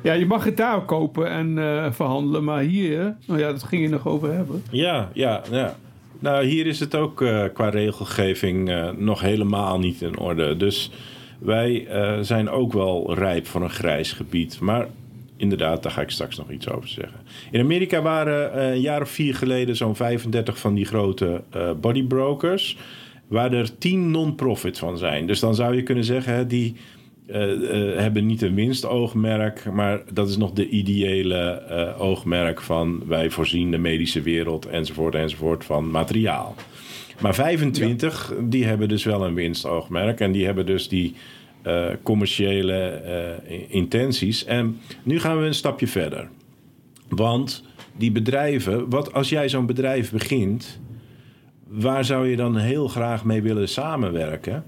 Ja, 0.02 0.12
je 0.12 0.26
mag 0.26 0.44
het 0.44 0.56
daar 0.56 0.84
kopen 0.84 1.30
en 1.30 1.58
eh, 1.58 1.92
verhandelen, 1.92 2.44
maar 2.44 2.62
hier, 2.62 3.16
nou 3.26 3.40
ja, 3.40 3.50
dat 3.50 3.62
ging 3.62 3.82
je 3.82 3.88
nog 3.88 4.06
over 4.06 4.32
hebben. 4.32 4.62
Ja, 4.70 5.10
ja, 5.12 5.42
ja. 5.50 5.76
Nou, 6.26 6.44
hier 6.44 6.66
is 6.66 6.80
het 6.80 6.94
ook 6.94 7.22
eh, 7.22 7.44
qua 7.52 7.68
regelgeving 7.68 8.70
eh, 8.70 8.90
nog 8.96 9.20
helemaal 9.20 9.78
niet 9.78 10.02
in 10.02 10.18
orde. 10.18 10.56
Dus 10.56 10.90
wij 11.38 11.86
eh, 11.86 12.18
zijn 12.20 12.50
ook 12.50 12.72
wel 12.72 13.14
rijp 13.14 13.46
voor 13.46 13.62
een 13.62 13.70
grijs 13.70 14.12
gebied. 14.12 14.60
Maar 14.60 14.86
inderdaad, 15.36 15.82
daar 15.82 15.92
ga 15.92 16.00
ik 16.00 16.10
straks 16.10 16.36
nog 16.36 16.50
iets 16.50 16.68
over 16.68 16.88
zeggen. 16.88 17.20
In 17.50 17.60
Amerika 17.60 18.02
waren 18.02 18.62
een 18.62 18.80
jaar 18.80 19.02
of 19.02 19.10
vier 19.10 19.34
geleden 19.34 19.76
zo'n 19.76 19.96
35 19.96 20.58
van 20.58 20.74
die 20.74 20.84
grote 20.84 21.42
bodybrokers. 21.80 22.76
Waar 23.28 23.52
er 23.52 23.78
10 23.78 24.10
non-profit 24.10 24.78
van 24.78 24.98
zijn. 24.98 25.26
Dus 25.26 25.40
dan 25.40 25.54
zou 25.54 25.76
je 25.76 25.82
kunnen 25.82 26.04
zeggen, 26.04 26.34
hè, 26.34 26.46
die 26.46 26.76
hebben 27.96 28.26
niet 28.26 28.42
een 28.42 28.54
winstoogmerk, 28.54 29.72
maar 29.72 30.02
dat 30.12 30.28
is 30.28 30.36
nog 30.36 30.52
de 30.52 30.68
ideële 30.68 31.50
eh, 31.50 32.00
oogmerk 32.00 32.60
van 32.60 33.02
wij 33.06 33.30
voorzien 33.30 33.70
de 33.70 33.78
medische 33.78 34.22
wereld 34.22 34.66
enzovoort 34.66 35.14
enzovoort 35.14 35.64
van 35.64 35.90
materiaal. 35.90 36.54
Maar 37.20 37.34
25, 37.34 38.34
die 38.40 38.64
hebben 38.64 38.88
dus 38.88 39.04
wel 39.04 39.24
een 39.24 39.34
winstoogmerk 39.34 40.20
en 40.20 40.32
die 40.32 40.44
hebben 40.44 40.66
dus 40.66 40.88
die 40.88 41.14
eh, 41.62 41.86
commerciële 42.02 42.78
eh, 42.78 43.54
intenties. 43.68 44.44
En 44.44 44.80
nu 45.02 45.20
gaan 45.20 45.40
we 45.40 45.46
een 45.46 45.54
stapje 45.54 45.86
verder. 45.86 46.28
Want 47.08 47.64
die 47.96 48.12
bedrijven, 48.12 48.90
wat 48.90 49.12
als 49.12 49.28
jij 49.28 49.48
zo'n 49.48 49.66
bedrijf 49.66 50.12
begint, 50.12 50.80
waar 51.66 52.04
zou 52.04 52.28
je 52.28 52.36
dan 52.36 52.56
heel 52.56 52.88
graag 52.88 53.24
mee 53.24 53.42
willen 53.42 53.68
samenwerken? 53.68 54.64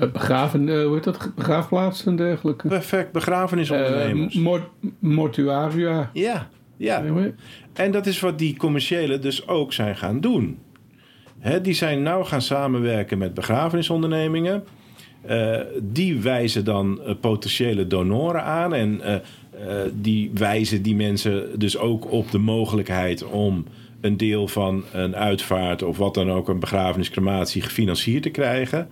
Eh, 0.00 0.10
begraven, 0.10 0.68
eh, 0.68 0.84
hoe 0.84 0.94
heet 0.94 1.04
dat? 1.04 1.30
En 2.06 2.16
dergelijke. 2.16 2.68
Perfect, 2.68 3.12
begrafenisondernemers. 3.12 4.34
Eh, 4.34 4.40
mor- 4.42 4.68
mortuaria. 4.98 6.10
ja, 6.12 6.48
ja. 6.76 7.02
En 7.72 7.90
dat 7.90 8.06
is 8.06 8.20
wat 8.20 8.38
die 8.38 8.56
commerciële 8.56 9.18
dus 9.18 9.48
ook 9.48 9.72
zijn 9.72 9.96
gaan 9.96 10.20
doen. 10.20 10.58
Hè, 11.38 11.60
die 11.60 11.74
zijn 11.74 12.02
nou 12.02 12.24
gaan 12.24 12.42
samenwerken 12.42 13.18
met 13.18 13.34
begrafenisondernemingen. 13.34 14.64
Die 15.82 16.20
wijzen 16.20 16.64
dan 16.64 17.00
potentiële 17.20 17.86
donoren 17.86 18.42
aan. 18.42 18.74
En 18.74 19.00
die 19.92 20.30
wijzen 20.34 20.82
die 20.82 20.96
mensen 20.96 21.58
dus 21.58 21.78
ook 21.78 22.10
op 22.10 22.30
de 22.30 22.38
mogelijkheid 22.38 23.24
om 23.24 23.64
een 24.00 24.16
deel 24.16 24.48
van 24.48 24.84
een 24.92 25.16
uitvaart 25.16 25.82
of 25.82 25.96
wat 25.96 26.14
dan 26.14 26.30
ook, 26.30 26.48
een 26.48 26.60
begrafeniscrematie 26.60 27.62
gefinancierd 27.62 28.22
te 28.22 28.30
krijgen. 28.30 28.88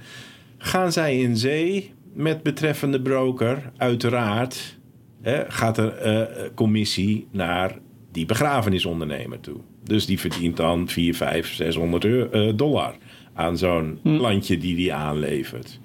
Gaan 0.59 0.92
zij 0.92 1.18
in 1.18 1.37
zee 1.37 1.92
met 2.12 2.42
betreffende 2.42 3.03
broker, 3.03 3.73
uiteraard 3.77 4.79
hè, 5.23 5.44
gaat 5.49 5.79
er 5.79 5.97
eh, 5.97 6.49
commissie 6.55 7.27
naar 7.31 7.79
die 8.12 8.27
begrafenisondernemer 8.27 9.40
toe. 9.40 9.61
Dus 9.85 10.07
die 10.07 10.21
verdient 10.21 10.57
dan 10.57 10.88
4, 10.88 11.14
5, 11.14 11.55
600 11.55 12.05
euro, 12.05 12.31
eh, 12.31 12.53
dollar 12.57 12.94
aan 13.35 13.59
zo'n 13.59 13.99
plantje 14.03 14.59
die 14.59 14.77
die 14.77 14.94
aanlevert. 14.94 15.81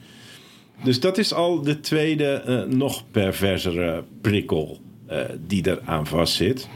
Dus 0.83 0.99
dat 0.99 1.17
is 1.17 1.33
al 1.33 1.61
de 1.61 1.79
tweede, 1.79 2.25
eh, 2.25 2.63
nog 2.63 3.11
perversere 3.11 4.03
prikkel 4.21 4.81
eh, 5.07 5.19
die 5.47 5.63
er 5.63 5.79
aan 5.85 6.07
vastzit. 6.07 6.69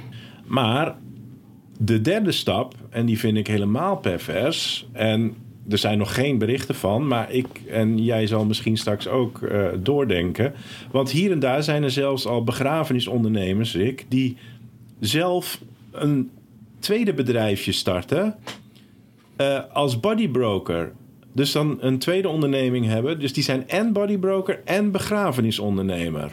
Maar 0.45 0.95
de 1.79 2.01
derde 2.01 2.31
stap, 2.31 2.75
en 2.89 3.05
die 3.05 3.19
vind 3.19 3.37
ik 3.37 3.47
helemaal 3.47 3.97
pervers. 3.97 4.87
En 4.91 5.35
er 5.69 5.77
zijn 5.77 5.97
nog 5.97 6.13
geen 6.13 6.37
berichten 6.37 6.75
van, 6.75 7.07
maar 7.07 7.31
ik 7.31 7.47
en 7.69 8.03
jij 8.03 8.27
zal 8.27 8.45
misschien 8.45 8.77
straks 8.77 9.07
ook 9.07 9.41
eh, 9.41 9.65
doordenken. 9.79 10.53
Want 10.91 11.11
hier 11.11 11.31
en 11.31 11.39
daar 11.39 11.63
zijn 11.63 11.83
er 11.83 11.91
zelfs 11.91 12.25
al 12.25 12.43
begrafenisondernemers, 12.43 13.75
Rick, 13.75 14.05
die 14.07 14.37
zelf 14.99 15.61
een 15.91 16.31
tweede 16.79 17.13
bedrijfje 17.13 17.71
starten 17.71 18.35
eh, 19.35 19.59
als 19.73 19.99
bodybroker. 19.99 20.91
Dus 21.33 21.51
dan 21.51 21.77
een 21.79 21.99
tweede 21.99 22.29
onderneming 22.29 22.85
hebben. 22.85 23.19
Dus 23.19 23.33
die 23.33 23.43
zijn 23.43 23.69
en 23.69 23.93
bodybroker 23.93 24.61
en 24.65 24.91
begrafenisondernemer. 24.91 26.31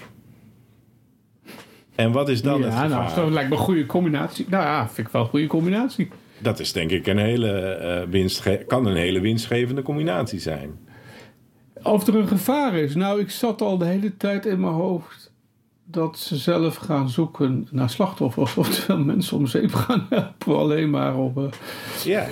En 1.94 2.12
wat 2.12 2.28
is 2.28 2.42
dan 2.42 2.62
het 2.62 2.72
ja, 2.72 2.82
gevaar? 2.82 3.06
nou, 3.06 3.14
dat 3.14 3.30
lijkt 3.30 3.50
me 3.50 3.56
een 3.56 3.62
goede 3.62 3.86
combinatie. 3.86 4.46
Nou 4.48 4.64
ja, 4.64 4.88
vind 4.88 5.06
ik 5.06 5.12
wel 5.12 5.22
een 5.22 5.28
goede 5.28 5.46
combinatie. 5.46 6.08
Dat 6.44 6.60
is 6.60 6.72
denk 6.72 6.90
ik 6.90 7.06
een 7.06 7.18
hele 7.18 7.50
eh, 7.50 8.08
winstge- 8.10 8.64
kan 8.66 8.86
een 8.86 8.96
hele 8.96 9.20
winstgevende 9.20 9.82
combinatie 9.82 10.40
zijn. 10.40 10.78
Of 11.82 12.06
er 12.06 12.14
een 12.14 12.28
gevaar 12.28 12.74
is. 12.74 12.94
Nou, 12.94 13.20
ik 13.20 13.30
zat 13.30 13.60
al 13.60 13.78
de 13.78 13.84
hele 13.84 14.16
tijd 14.16 14.46
in 14.46 14.60
mijn 14.60 14.72
hoofd 14.72 15.23
dat 15.86 16.18
ze 16.18 16.36
zelf 16.36 16.76
gaan 16.76 17.08
zoeken 17.08 17.68
naar 17.70 17.90
slachtoffers. 17.90 18.56
Oftewel 18.56 18.98
mensen 18.98 19.36
om 19.36 19.46
zeep 19.46 19.74
gaan 19.74 20.06
helpen. 20.10 20.56
Alleen 20.56 20.90
maar 20.90 21.16
om 21.16 21.50
eh, 22.04 22.22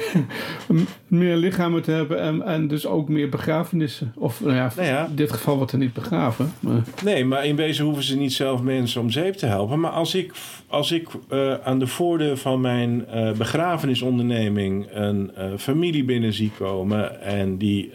meer 1.07 1.37
lichamen 1.37 1.83
te 1.83 1.91
hebben 1.91 2.21
en, 2.21 2.43
en 2.43 2.69
dus 2.69 2.87
ook 2.87 3.09
meer 3.09 3.29
begrafenissen. 3.29 4.13
Of 4.17 4.41
nou 4.41 4.55
ja, 4.55 4.73
Nou 4.77 4.89
ja. 4.89 5.07
in 5.07 5.15
dit 5.15 5.33
geval 5.33 5.57
wordt 5.57 5.73
er 5.73 5.79
niet 5.79 5.93
begraven. 5.93 6.53
Maar, 6.61 6.83
nee, 7.05 7.25
maar 7.25 7.47
in 7.47 7.57
wezen 7.57 7.85
hoeven 7.85 8.03
ze 8.03 8.17
niet 8.17 8.33
zelf 8.33 8.63
mensen 8.63 9.01
om 9.01 9.11
zeep 9.11 9.35
te 9.35 9.47
helpen. 9.47 9.81
Maar 9.81 9.91
als 9.91 10.15
ik, 10.15 10.33
als 10.67 10.93
ik 10.93 11.09
eh, 11.29 11.55
aan 11.55 11.79
de 11.79 11.87
voordeur 11.87 12.37
van 12.37 12.61
mijn 12.61 13.07
eh, 13.07 13.33
begrafenisonderneming 13.33 14.87
een 14.93 15.31
familie 15.59 16.05
binnen 16.05 16.33
zie 16.33 16.51
komen 16.59 17.23
en 17.23 17.57
die 17.57 17.93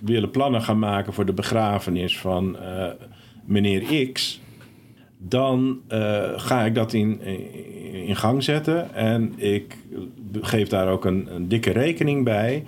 willen 0.00 0.30
plannen 0.30 0.62
gaan 0.62 0.78
maken 0.78 1.12
voor 1.12 1.26
de 1.26 1.32
begrafenis 1.32 2.18
van 2.18 2.56
meneer 3.44 4.12
X, 4.12 4.40
dan 5.18 5.80
eh, 5.88 6.32
ga 6.36 6.64
ik 6.64 6.74
dat 6.74 6.92
in, 6.92 7.22
in 7.92 8.16
gang 8.16 8.42
zetten 8.42 8.94
en 8.94 9.32
ik 9.36 9.76
geef 10.40 10.68
daar 10.68 10.88
ook 10.88 11.04
een, 11.04 11.28
een 11.34 11.48
dikke 11.48 11.70
rekening 11.70 12.24
bij. 12.24 12.64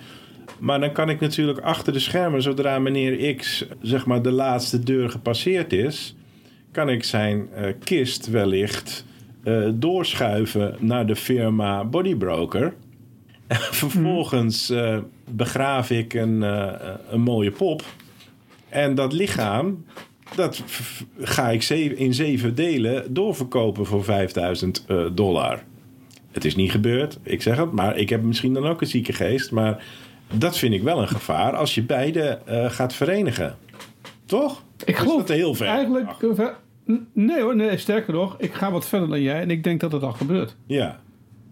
Maar 0.59 0.81
dan 0.81 0.93
kan 0.93 1.11
ik 1.11 1.21
natuurlijk 1.21 1.59
achter 1.59 1.93
de 1.93 1.99
schermen, 1.99 2.43
zodra 2.43 2.79
meneer 2.79 3.35
X 3.35 3.67
zeg 3.81 4.07
maar 4.07 4.23
de 4.23 4.31
laatste 4.33 4.83
deur 4.83 5.11
gepasseerd 5.11 5.73
is, 5.73 6.17
kan 6.73 6.89
ik 6.89 7.05
zijn 7.05 7.49
eh, 7.53 7.73
kist 7.85 8.31
wellicht 8.31 9.05
eh, 9.49 9.69
doorschuiven 9.75 10.77
naar 10.79 11.07
de 11.07 11.17
firma 11.17 11.85
Bodybroker. 11.85 12.75
Vervolgens 13.81 14.71
eh, 14.71 14.99
begraaf 15.31 15.91
ik 15.91 16.15
een, 16.15 16.43
eh, 16.43 16.91
een 17.11 17.21
mooie 17.21 17.51
pop. 17.51 17.83
En 18.69 18.95
dat 18.95 19.13
lichaam, 19.13 19.85
dat 20.35 20.63
ga 21.21 21.51
ik 21.51 21.63
in 21.99 22.15
zeven 22.15 22.55
delen 22.55 23.15
doorverkopen 23.15 23.87
voor 23.87 24.05
5000 24.05 24.85
eh, 24.89 25.05
dollar. 25.13 25.63
Het 26.31 26.45
is 26.45 26.57
niet 26.57 26.71
gebeurd, 26.71 27.19
ik 27.23 27.43
zeg 27.43 27.57
het, 27.57 27.73
maar 27.73 27.97
ik 27.97 28.09
heb 28.09 28.23
misschien 28.23 28.53
dan 28.55 28.67
ook 28.67 28.81
een 28.81 28.87
zieke 28.87 29.13
geest. 29.13 29.51
Maar 29.51 29.85
dat 30.33 30.59
vind 30.59 30.75
ik 30.75 30.83
wel 30.83 31.01
een 31.01 31.09
gevaar 31.09 31.57
als 31.57 31.75
je 31.75 31.83
beide 31.83 32.21
eh, 32.47 32.71
gaat 32.71 32.95
verenigen. 32.95 33.57
Toch? 34.25 34.63
Ik 34.85 34.95
Is 34.95 35.01
geloof 35.01 35.19
dat 35.25 35.37
heel 35.37 35.55
ver. 35.55 35.67
eigenlijk... 35.67 36.11
N- 36.91 37.07
Nee 37.13 37.41
hoor, 37.41 37.57
nee, 37.57 37.77
sterker 37.79 38.13
nog. 38.13 38.35
Ik 38.39 38.55
ga 38.55 38.71
wat 38.71 38.87
verder 38.89 39.09
dan 39.09 39.23
jij 39.23 39.41
en 39.41 39.51
ik 39.51 39.65
denk 39.65 39.81
dat 39.81 39.93
het 39.93 40.03
al 40.03 40.13
gebeurt. 40.13 40.57
Ja, 40.67 41.01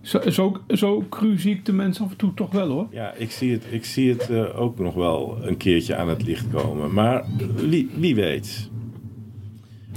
Zo, 0.07 0.31
zo, 0.31 0.61
zo 0.69 1.05
cru 1.11 1.39
zie 1.39 1.55
ik 1.55 1.65
de 1.65 1.73
mensen 1.73 2.05
af 2.05 2.11
en 2.11 2.17
toe 2.17 2.35
toch 2.35 2.51
wel 2.51 2.69
hoor. 2.69 2.87
ja 2.91 3.13
ik 3.13 3.31
zie 3.31 3.53
het, 3.53 3.65
ik 3.71 3.85
zie 3.85 4.11
het 4.11 4.31
eh, 4.31 4.61
ook 4.61 4.79
nog 4.79 4.95
wel 4.95 5.39
een 5.41 5.57
keertje 5.57 5.97
aan 5.97 6.09
het 6.09 6.23
licht 6.23 6.45
komen. 6.53 6.93
Maar 6.93 7.25
wie, 7.55 7.91
wie 7.99 8.15
weet. 8.15 8.71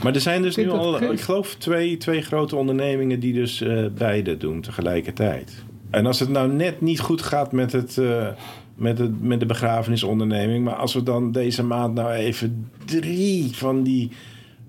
Maar 0.04 0.14
er 0.14 0.22
zijn 0.22 0.42
dus 0.42 0.56
nu 0.56 0.70
al, 0.70 1.12
ik 1.12 1.22
geloof, 1.22 1.56
twee, 1.56 1.98
twee 1.98 2.22
grote 2.22 2.56
ondernemingen 2.56 3.20
die 3.20 3.34
dus 3.34 3.62
eh, 3.62 3.86
beide 3.98 4.38
doen 4.38 4.62
tegelijkertijd. 4.62 5.64
En 5.90 6.06
als 6.06 6.20
het 6.20 6.30
nou 6.30 6.54
net 6.54 6.82
niet 6.82 7.00
goed 7.00 7.22
gaat 7.22 7.52
met, 7.52 7.72
het, 7.72 7.98
eh, 7.98 8.28
met, 8.76 8.98
het, 8.98 9.22
met 9.22 9.40
de 9.40 9.46
begrafenisonderneming, 9.46 10.66
maar 10.66 10.76
als 10.76 10.94
we 10.94 11.04
dan 11.04 11.32
deze 11.32 11.64
maand 11.64 11.94
nou 11.94 12.12
even 12.12 12.72
drie 12.86 13.50
van 13.56 13.84
die 13.84 14.12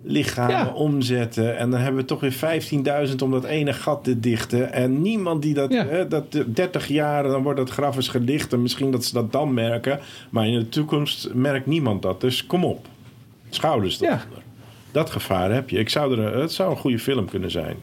lichamen 0.03 0.55
Ja. 0.57 0.73
omzetten 0.73 1.57
en 1.59 1.71
dan 1.71 1.81
hebben 1.81 2.01
we 2.01 2.07
toch 2.07 2.21
weer 2.21 2.33
15.000 3.11 3.23
om 3.23 3.31
dat 3.31 3.45
ene 3.45 3.73
gat 3.73 4.05
te 4.05 4.21
dichten 4.21 4.73
en 4.73 5.03
niemand 5.03 5.43
die 5.43 5.55
dat, 5.55 5.73
Ja. 5.73 5.87
hè, 5.87 6.09
dat 6.09 6.35
eh, 6.35 6.43
30 6.47 6.89
jaar 6.89 7.23
dan 7.23 7.43
wordt 7.43 7.59
dat 7.59 7.71
graf 7.71 7.97
eens 7.97 8.09
gedicht 8.09 8.53
en 8.53 8.63
misschien 8.63 8.91
dat 8.91 9.05
ze 9.05 9.13
dat 9.15 9.33
dan 9.33 9.55
merken, 9.55 10.01
maar 10.31 10.47
in 10.47 10.59
de 10.59 10.69
toekomst 10.69 11.35
merkt 11.35 11.67
niemand 11.67 12.03
dat. 12.03 12.21
Dus 12.21 12.47
kom 12.47 12.65
op, 12.65 12.87
schouders 13.51 13.99
Ja. 13.99 14.07
eronder. 14.07 14.43
Dat 14.93 15.11
gevaar 15.11 15.53
heb 15.53 15.71
je. 15.71 15.79
Ik 15.79 15.89
zou 15.89 16.19
er, 16.19 16.39
het 16.41 16.53
zou 16.53 16.71
een 16.71 16.77
goede 16.77 16.99
film 16.99 17.29
kunnen 17.29 17.51
zijn. 17.51 17.77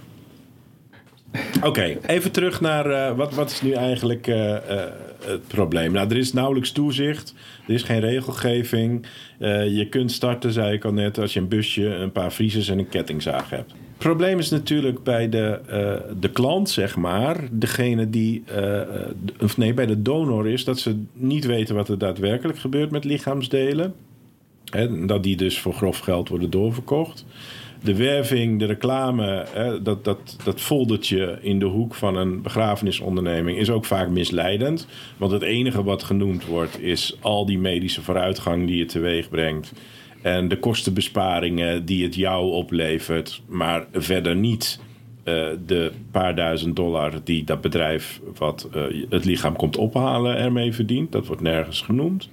Oké, 1.63 1.97
even 2.07 2.31
terug 2.31 2.61
naar 2.61 2.85
eh, 2.85 3.15
wat, 3.17 3.33
wat 3.33 3.51
is 3.51 3.61
nu 3.61 3.71
eigenlijk 3.71 4.27
eh, 4.27 4.55
eh, 4.55 4.91
het 5.25 5.47
probleem? 5.47 5.91
Nou, 5.91 6.09
er 6.09 6.17
is 6.17 6.33
nauwelijks 6.33 6.71
toezicht. 6.71 7.33
Er 7.67 7.73
is 7.73 7.83
geen 7.83 7.99
regelgeving. 7.99 9.05
Eh, 9.39 9.77
je 9.77 9.89
kunt 9.89 10.11
starten, 10.11 10.51
zei 10.51 10.73
ik 10.73 10.85
al 10.85 10.93
net, 10.93 11.17
als 11.17 11.33
je 11.33 11.39
een 11.39 11.47
busje, 11.47 11.85
een 11.85 12.11
paar 12.11 12.31
vriezers 12.31 12.69
en 12.69 12.79
een 12.79 12.89
kettingzaag 12.89 13.49
hebt. 13.49 13.71
Het 13.71 14.05
probleem 14.05 14.39
is 14.39 14.49
natuurlijk 14.49 15.03
bij 15.03 15.29
de, 15.29 15.59
eh, 15.67 16.13
de 16.19 16.29
klant, 16.29 16.69
zeg 16.69 16.95
maar, 16.95 17.47
degene 17.51 18.09
die, 18.09 18.43
eh, 18.45 18.81
of 19.41 19.57
nee, 19.57 19.73
bij 19.73 19.85
de 19.85 20.01
donor 20.01 20.47
is, 20.47 20.63
dat 20.63 20.79
ze 20.79 21.03
niet 21.13 21.45
weten 21.45 21.75
wat 21.75 21.89
er 21.89 21.97
daadwerkelijk 21.97 22.59
gebeurt 22.59 22.91
met 22.91 23.03
lichaamsdelen. 23.03 23.93
Dat 25.05 25.23
die 25.23 25.35
dus 25.35 25.59
voor 25.59 25.73
grof 25.73 25.99
geld 25.99 26.29
worden 26.29 26.49
doorverkocht. 26.49 27.25
De 27.83 27.95
werving, 27.95 28.59
de 28.59 28.65
reclame, 28.65 29.45
hè, 29.53 29.81
dat, 29.81 30.03
dat, 30.03 30.37
dat 30.43 30.61
foldertje 30.61 31.37
in 31.41 31.59
de 31.59 31.65
hoek 31.65 31.95
van 31.95 32.15
een 32.15 32.41
begrafenisonderneming 32.41 33.57
is 33.57 33.69
ook 33.69 33.85
vaak 33.85 34.09
misleidend. 34.09 34.87
Want 35.17 35.31
het 35.31 35.41
enige 35.41 35.83
wat 35.83 36.03
genoemd 36.03 36.45
wordt 36.45 36.81
is 36.81 37.17
al 37.21 37.45
die 37.45 37.59
medische 37.59 38.01
vooruitgang 38.01 38.67
die 38.67 38.79
het 38.79 38.89
teweeg 38.89 39.29
brengt. 39.29 39.73
En 40.21 40.47
de 40.47 40.59
kostenbesparingen 40.59 41.85
die 41.85 42.03
het 42.03 42.15
jou 42.15 42.51
oplevert, 42.51 43.41
maar 43.47 43.85
verder 43.91 44.35
niet 44.35 44.79
eh, 45.23 45.45
de 45.65 45.91
paar 46.11 46.35
duizend 46.35 46.75
dollar 46.75 47.13
die 47.23 47.43
dat 47.43 47.61
bedrijf 47.61 48.21
wat 48.37 48.69
eh, 48.73 48.83
het 49.09 49.25
lichaam 49.25 49.55
komt 49.55 49.77
ophalen 49.77 50.37
ermee 50.37 50.73
verdient. 50.73 51.11
Dat 51.11 51.27
wordt 51.27 51.41
nergens 51.41 51.81
genoemd. 51.81 52.29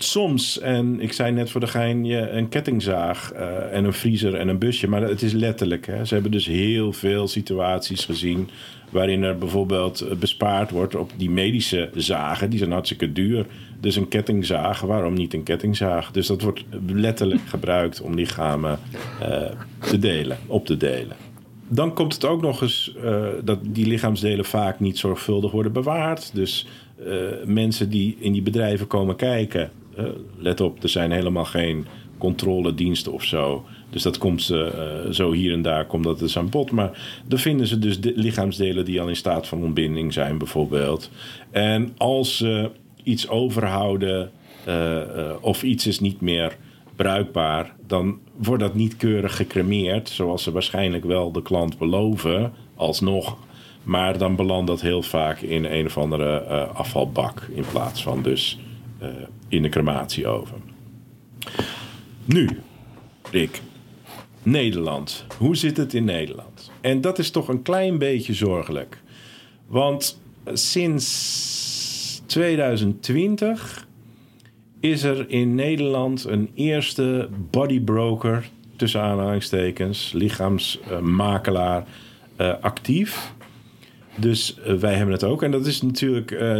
Soms, 0.00 0.58
en 0.58 1.00
ik 1.00 1.12
zei 1.12 1.32
net 1.32 1.50
voor 1.50 1.60
de 1.60 1.66
gein, 1.66 2.04
een 2.36 2.48
kettingzaag 2.48 3.32
eh, 3.32 3.76
en 3.76 3.84
een 3.84 3.92
vriezer 3.92 4.34
en 4.34 4.48
een 4.48 4.58
busje. 4.58 4.88
Maar 4.88 5.02
het 5.02 5.22
is 5.22 5.32
letterlijk. 5.32 5.86
Hè. 5.86 6.04
Ze 6.04 6.14
hebben 6.14 6.32
dus 6.32 6.46
heel 6.46 6.92
veel 6.92 7.28
situaties 7.28 8.04
gezien 8.04 8.48
waarin 8.90 9.22
er 9.22 9.38
bijvoorbeeld 9.38 10.00
eh, 10.00 10.16
bespaard 10.16 10.70
wordt 10.70 10.94
op 10.94 11.10
die 11.16 11.30
medische 11.30 11.90
zagen. 11.94 12.50
Die 12.50 12.58
zijn 12.58 12.72
hartstikke 12.72 13.12
duur. 13.12 13.46
Dus 13.80 13.96
een 13.96 14.08
kettingzaag, 14.08 14.80
waarom 14.80 15.14
niet 15.14 15.34
een 15.34 15.42
kettingzaag? 15.42 16.10
Dus 16.10 16.26
dat 16.26 16.42
wordt 16.42 16.64
letterlijk 16.86 17.40
gebruikt 17.46 18.00
om 18.00 18.14
lichamen 18.14 18.78
eh, 19.20 19.42
te 19.78 19.98
delen, 19.98 20.38
op 20.46 20.66
te 20.66 20.76
delen. 20.76 21.16
Dan 21.68 21.94
komt 21.94 22.14
het 22.14 22.24
ook 22.24 22.42
nog 22.42 22.62
eens 22.62 22.96
dat 23.44 23.58
die 23.62 23.86
lichaamsdelen 23.86 24.44
vaak 24.44 24.80
niet 24.80 24.98
zorgvuldig 24.98 25.50
worden 25.50 25.72
bewaard. 25.72 26.30
Dus 26.34 26.66
mensen 27.44 27.90
die 27.90 28.16
in 28.20 28.32
die 28.32 28.42
bedrijven 28.42 28.86
komen 28.86 29.16
kijken, 29.16 29.70
let 30.38 30.60
op, 30.60 30.82
er 30.82 30.88
zijn 30.88 31.10
helemaal 31.10 31.44
geen 31.44 31.86
controlediensten 32.18 33.12
of 33.12 33.24
zo. 33.24 33.64
Dus 33.90 34.02
dat 34.02 34.18
komt 34.18 34.50
eh, 34.50 34.66
zo 35.10 35.32
hier 35.32 35.52
en 35.52 35.62
daar 35.62 35.86
komt 35.86 36.04
dat 36.04 36.18
dus 36.18 36.38
aan 36.38 36.48
bod. 36.48 36.70
Maar 36.70 37.20
dan 37.26 37.38
vinden 37.38 37.66
ze 37.66 37.78
dus 37.78 38.00
de 38.00 38.12
lichaamsdelen 38.14 38.84
die 38.84 39.00
al 39.00 39.08
in 39.08 39.16
staat 39.16 39.46
van 39.46 39.62
ontbinding 39.62 40.12
zijn, 40.12 40.38
bijvoorbeeld. 40.38 41.10
En 41.50 41.94
als 41.96 42.36
ze 42.36 42.70
iets 43.02 43.28
overhouden 43.28 44.30
eh, 44.64 45.00
eh, 45.00 45.36
of 45.40 45.62
iets 45.62 45.86
is 45.86 46.00
niet 46.00 46.20
meer 46.20 46.56
bruikbaar, 46.96 47.74
dan 47.86 48.18
wordt 48.36 48.62
dat 48.62 48.74
niet 48.74 48.96
keurig 48.96 49.36
gecremeerd, 49.36 50.08
zoals 50.08 50.42
ze 50.42 50.52
waarschijnlijk 50.52 51.04
wel 51.04 51.32
de 51.32 51.42
klant 51.42 51.78
beloven, 51.78 52.52
alsnog. 52.74 53.36
Maar 53.82 54.18
dan 54.18 54.36
belandt 54.36 54.66
dat 54.66 54.80
heel 54.80 55.02
vaak 55.02 55.40
in 55.40 55.64
een 55.64 55.86
of 55.86 55.98
andere 55.98 56.38
afvalbak 56.66 57.48
in 57.54 57.64
plaats 57.72 58.02
van 58.02 58.22
dus 58.22 58.58
in 59.48 59.62
de 59.62 59.68
crematieoven. 59.68 60.62
Nu, 62.24 62.48
Rick, 63.30 63.60
Nederland. 64.42 65.24
Hoe 65.38 65.56
zit 65.56 65.76
het 65.76 65.94
in 65.94 66.04
Nederland? 66.04 66.70
En 66.80 67.00
dat 67.00 67.18
is 67.18 67.30
toch 67.30 67.48
een 67.48 67.62
klein 67.62 67.98
beetje 67.98 68.34
zorgelijk. 68.34 69.02
Want 69.66 70.20
sinds 70.52 72.22
2020 72.26 73.86
is 74.80 75.02
er 75.02 75.30
in 75.30 75.54
Nederland 75.54 76.24
een 76.24 76.50
eerste 76.54 77.28
bodybroker, 77.50 78.48
tussen 78.76 79.00
aanhalingstekens, 79.02 80.12
lichaamsmakelaar, 80.12 81.84
eh, 82.36 82.54
actief. 82.60 83.32
Dus 84.18 84.58
eh, 84.64 84.74
wij 84.74 84.94
hebben 84.94 85.14
het 85.14 85.24
ook. 85.24 85.42
En 85.42 85.50
dat 85.50 85.66
is 85.66 85.82
natuurlijk 85.82 86.30
eh, 86.30 86.58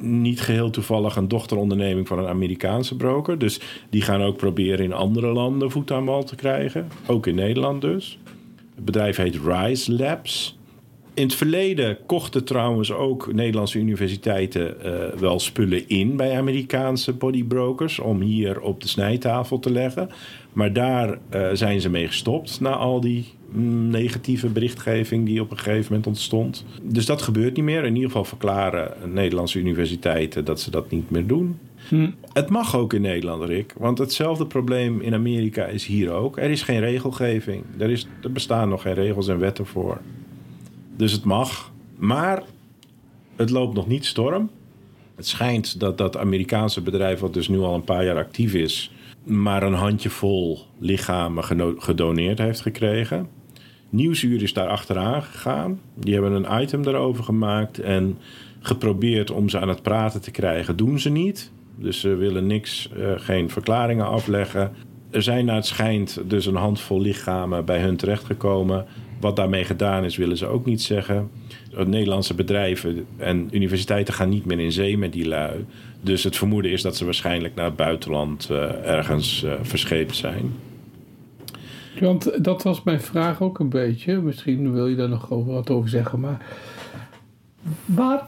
niet 0.00 0.40
geheel 0.40 0.70
toevallig 0.70 1.16
een 1.16 1.28
dochteronderneming 1.28 2.08
van 2.08 2.18
een 2.18 2.26
Amerikaanse 2.26 2.96
broker. 2.96 3.38
Dus 3.38 3.60
die 3.90 4.02
gaan 4.02 4.22
ook 4.22 4.36
proberen 4.36 4.84
in 4.84 4.92
andere 4.92 5.32
landen 5.32 5.70
voet 5.70 5.90
aan 5.90 6.04
wal 6.04 6.24
te 6.24 6.36
krijgen. 6.36 6.88
Ook 7.06 7.26
in 7.26 7.34
Nederland 7.34 7.80
dus. 7.80 8.18
Het 8.74 8.84
bedrijf 8.84 9.16
heet 9.16 9.38
Rise 9.46 9.92
Labs. 9.92 10.58
In 11.14 11.22
het 11.22 11.34
verleden 11.34 11.98
kochten 12.06 12.44
trouwens 12.44 12.92
ook 12.92 13.32
Nederlandse 13.32 13.78
universiteiten 13.78 14.80
eh, 14.80 15.18
wel 15.18 15.40
spullen 15.40 15.88
in 15.88 16.16
bij 16.16 16.38
Amerikaanse 16.38 17.12
bodybrokers 17.12 17.98
om 17.98 18.20
hier 18.20 18.60
op 18.60 18.80
de 18.80 18.88
snijtafel 18.88 19.58
te 19.58 19.70
leggen. 19.70 20.08
Maar 20.52 20.72
daar 20.72 21.18
zijn 21.52 21.80
ze 21.80 21.90
mee 21.90 22.06
gestopt 22.06 22.60
na 22.60 22.70
al 22.76 23.00
die 23.00 23.24
negatieve 23.90 24.48
berichtgeving 24.48 25.26
die 25.26 25.40
op 25.40 25.50
een 25.50 25.58
gegeven 25.58 25.86
moment 25.88 26.06
ontstond. 26.06 26.64
Dus 26.82 27.06
dat 27.06 27.22
gebeurt 27.22 27.56
niet 27.56 27.64
meer. 27.64 27.84
In 27.84 27.94
ieder 27.94 28.10
geval 28.10 28.24
verklaren 28.24 29.12
Nederlandse 29.12 29.58
universiteiten 29.58 30.44
dat 30.44 30.60
ze 30.60 30.70
dat 30.70 30.90
niet 30.90 31.10
meer 31.10 31.26
doen. 31.26 31.58
Het 32.32 32.48
mag 32.48 32.76
ook 32.76 32.92
in 32.92 33.00
Nederland, 33.00 33.44
Rick. 33.44 33.74
Want 33.78 33.98
hetzelfde 33.98 34.46
probleem 34.46 35.00
in 35.00 35.14
Amerika 35.14 35.66
is 35.66 35.86
hier 35.86 36.10
ook. 36.10 36.38
Er 36.38 36.50
is 36.50 36.62
geen 36.62 36.80
regelgeving. 36.80 37.64
Er, 37.78 37.90
is, 37.90 38.06
er 38.22 38.32
bestaan 38.32 38.68
nog 38.68 38.82
geen 38.82 38.94
regels 38.94 39.28
en 39.28 39.38
wetten 39.38 39.66
voor. 39.66 40.00
Dus 40.96 41.12
het 41.12 41.24
mag. 41.24 41.72
Maar 41.96 42.42
het 43.36 43.50
loopt 43.50 43.74
nog 43.74 43.86
niet 43.86 44.04
storm. 44.04 44.50
Het 45.14 45.26
schijnt 45.26 45.80
dat 45.80 45.98
dat 45.98 46.16
Amerikaanse 46.16 46.80
bedrijf, 46.80 47.20
wat 47.20 47.34
dus 47.34 47.48
nu 47.48 47.58
al 47.58 47.74
een 47.74 47.84
paar 47.84 48.04
jaar 48.04 48.16
actief 48.16 48.54
is, 48.54 48.92
maar 49.24 49.62
een 49.62 49.74
handjevol 49.74 50.58
lichamen 50.78 51.44
gedoneerd 51.78 52.38
heeft 52.38 52.60
gekregen. 52.60 53.28
Nieuwsuur 53.94 54.42
is 54.42 54.52
daar 54.52 54.68
achteraan 54.68 55.22
gegaan. 55.22 55.80
Die 55.94 56.12
hebben 56.12 56.32
een 56.32 56.62
item 56.62 56.82
daarover 56.82 57.24
gemaakt 57.24 57.78
en 57.80 58.18
geprobeerd 58.60 59.30
om 59.30 59.48
ze 59.48 59.60
aan 59.60 59.68
het 59.68 59.82
praten 59.82 60.20
te 60.20 60.30
krijgen. 60.30 60.76
Doen 60.76 60.98
ze 60.98 61.10
niet. 61.10 61.50
Dus 61.76 62.00
ze 62.00 62.14
willen 62.14 62.46
niks, 62.46 62.88
eh, 62.96 63.12
geen 63.16 63.50
verklaringen 63.50 64.06
afleggen. 64.06 64.72
Er 65.10 65.22
zijn 65.22 65.44
naar 65.44 65.56
het 65.56 65.66
schijnt 65.66 66.20
dus 66.26 66.46
een 66.46 66.54
handvol 66.54 67.00
lichamen 67.00 67.64
bij 67.64 67.80
hun 67.80 67.96
terechtgekomen. 67.96 68.86
Wat 69.20 69.36
daarmee 69.36 69.64
gedaan 69.64 70.04
is, 70.04 70.16
willen 70.16 70.36
ze 70.36 70.46
ook 70.46 70.64
niet 70.64 70.82
zeggen. 70.82 71.30
Nederlandse 71.86 72.34
bedrijven 72.34 73.06
en 73.16 73.48
universiteiten 73.50 74.14
gaan 74.14 74.28
niet 74.28 74.44
meer 74.44 74.60
in 74.60 74.72
zee 74.72 74.98
met 74.98 75.12
die 75.12 75.28
lui. 75.28 75.64
Dus 76.00 76.24
het 76.24 76.36
vermoeden 76.36 76.70
is 76.70 76.82
dat 76.82 76.96
ze 76.96 77.04
waarschijnlijk 77.04 77.54
naar 77.54 77.64
het 77.64 77.76
buitenland 77.76 78.48
eh, 78.50 78.86
ergens 78.86 79.42
eh, 79.42 79.52
verscheept 79.62 80.16
zijn. 80.16 80.52
Want 82.00 82.44
dat 82.44 82.62
was 82.62 82.82
mijn 82.82 83.00
vraag 83.00 83.42
ook 83.42 83.58
een 83.58 83.68
beetje. 83.68 84.20
Misschien 84.20 84.72
wil 84.72 84.86
je 84.86 84.96
daar 84.96 85.08
nog 85.08 85.30
over 85.30 85.52
wat 85.52 85.70
over 85.70 85.88
zeggen. 85.88 86.20
Maar 86.20 86.46
wat 87.84 88.24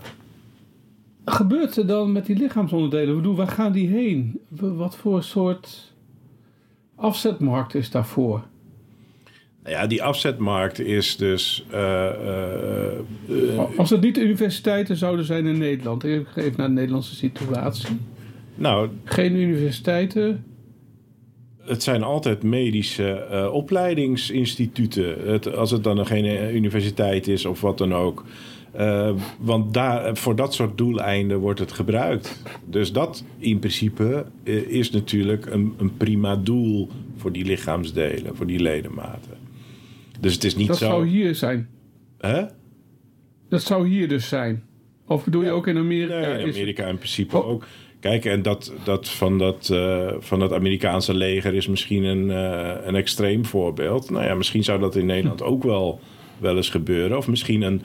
gebeurt 1.24 1.76
er 1.76 1.86
dan 1.86 2.12
met 2.12 2.26
die 2.26 2.36
lichaamsonderdelen? 2.36 3.08
Ik 3.08 3.16
bedoel, 3.16 3.36
waar 3.36 3.48
gaan 3.48 3.72
die 3.72 3.88
heen? 3.88 4.40
Wat 4.48 4.96
voor 4.96 5.22
soort 5.22 5.92
afzetmarkt 6.94 7.74
is 7.74 7.90
daarvoor? 7.90 8.42
Nou 9.62 9.78
ja, 9.78 9.86
die 9.86 10.02
afzetmarkt 10.02 10.78
is 10.78 11.16
dus. 11.16 11.64
eh, 11.70 12.08
eh, 12.08 12.98
eh, 13.28 13.78
Als 13.78 13.90
het 13.90 14.00
niet 14.00 14.18
universiteiten 14.18 14.96
zouden 14.96 15.24
zijn 15.24 15.46
in 15.46 15.58
Nederland. 15.58 16.04
Even 16.04 16.52
naar 16.56 16.66
de 16.66 16.72
Nederlandse 16.72 17.14
situatie. 17.14 17.96
nou, 18.54 18.88
Geen 19.04 19.36
universiteiten. 19.36 20.44
Het 21.66 21.82
zijn 21.82 22.02
altijd 22.02 22.42
medische 22.42 23.12
eh, 23.12 23.52
opleidingsinstituten. 23.52 25.16
Het, 25.32 25.54
als 25.56 25.70
het 25.70 25.84
dan 25.84 26.06
geen 26.06 26.24
eh, 26.24 26.54
universiteit 26.54 27.28
is 27.28 27.44
of 27.44 27.60
wat 27.60 27.78
dan 27.78 27.94
ook. 27.94 28.24
Eh, 28.72 29.10
want 29.38 29.74
daar, 29.74 30.16
voor 30.16 30.36
dat 30.36 30.54
soort 30.54 30.78
doeleinden 30.78 31.38
wordt 31.38 31.60
het 31.60 31.72
gebruikt. 31.72 32.42
Dus 32.64 32.92
dat 32.92 33.24
in 33.38 33.58
principe 33.58 34.26
is 34.68 34.90
natuurlijk 34.90 35.46
een, 35.46 35.74
een 35.78 35.96
prima 35.96 36.36
doel 36.36 36.88
voor 37.16 37.32
die 37.32 37.44
lichaamsdelen, 37.44 38.36
voor 38.36 38.46
die 38.46 38.60
ledematen. 38.60 39.36
Dus 40.20 40.34
het 40.34 40.44
is 40.44 40.56
niet 40.56 40.66
Dat 40.66 40.76
zo. 40.78 40.84
zou 40.84 41.06
hier 41.06 41.34
zijn. 41.34 41.68
Hè? 42.18 42.44
Dat 43.48 43.62
zou 43.62 43.88
hier 43.88 44.08
dus 44.08 44.28
zijn. 44.28 44.62
Of 45.06 45.24
bedoel 45.24 45.42
je 45.42 45.50
ook 45.50 45.66
in 45.66 45.76
Amerika? 45.76 46.20
Nee, 46.20 46.38
in 46.42 46.48
Amerika 46.50 46.86
in 46.86 46.96
principe 46.96 47.36
Oh. 47.36 47.48
ook. 47.48 47.66
Kijk, 48.06 48.24
en 48.24 48.42
dat, 48.42 48.72
dat, 48.84 49.08
van, 49.08 49.38
dat 49.38 49.70
eh, 49.70 50.06
van 50.18 50.38
dat 50.38 50.52
Amerikaanse 50.52 51.14
leger 51.14 51.54
is 51.54 51.66
misschien 51.66 52.04
een, 52.04 52.30
eh, 52.30 52.86
een 52.86 52.94
extreem 52.94 53.44
voorbeeld. 53.44 54.10
Nou 54.10 54.24
ja, 54.24 54.34
misschien 54.34 54.64
zou 54.64 54.80
dat 54.80 54.96
in 54.96 55.06
Nederland 55.06 55.42
ook 55.42 55.62
wel, 55.62 56.00
wel 56.38 56.56
eens 56.56 56.70
gebeuren. 56.70 57.16
Of 57.16 57.28
misschien 57.28 57.62
een, 57.62 57.82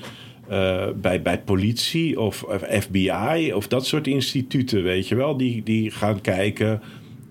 eh, 0.48 0.88
bij, 0.96 1.22
bij 1.22 1.40
politie 1.40 2.20
of, 2.20 2.44
of 2.44 2.64
FBI 2.70 3.54
of 3.54 3.68
dat 3.68 3.86
soort 3.86 4.08
instituten, 4.08 4.84
weet 4.84 5.08
je 5.08 5.16
wel. 5.16 5.38
Die, 5.38 5.64
die 5.64 5.92
gaan 5.92 6.22
kijken 6.22 6.82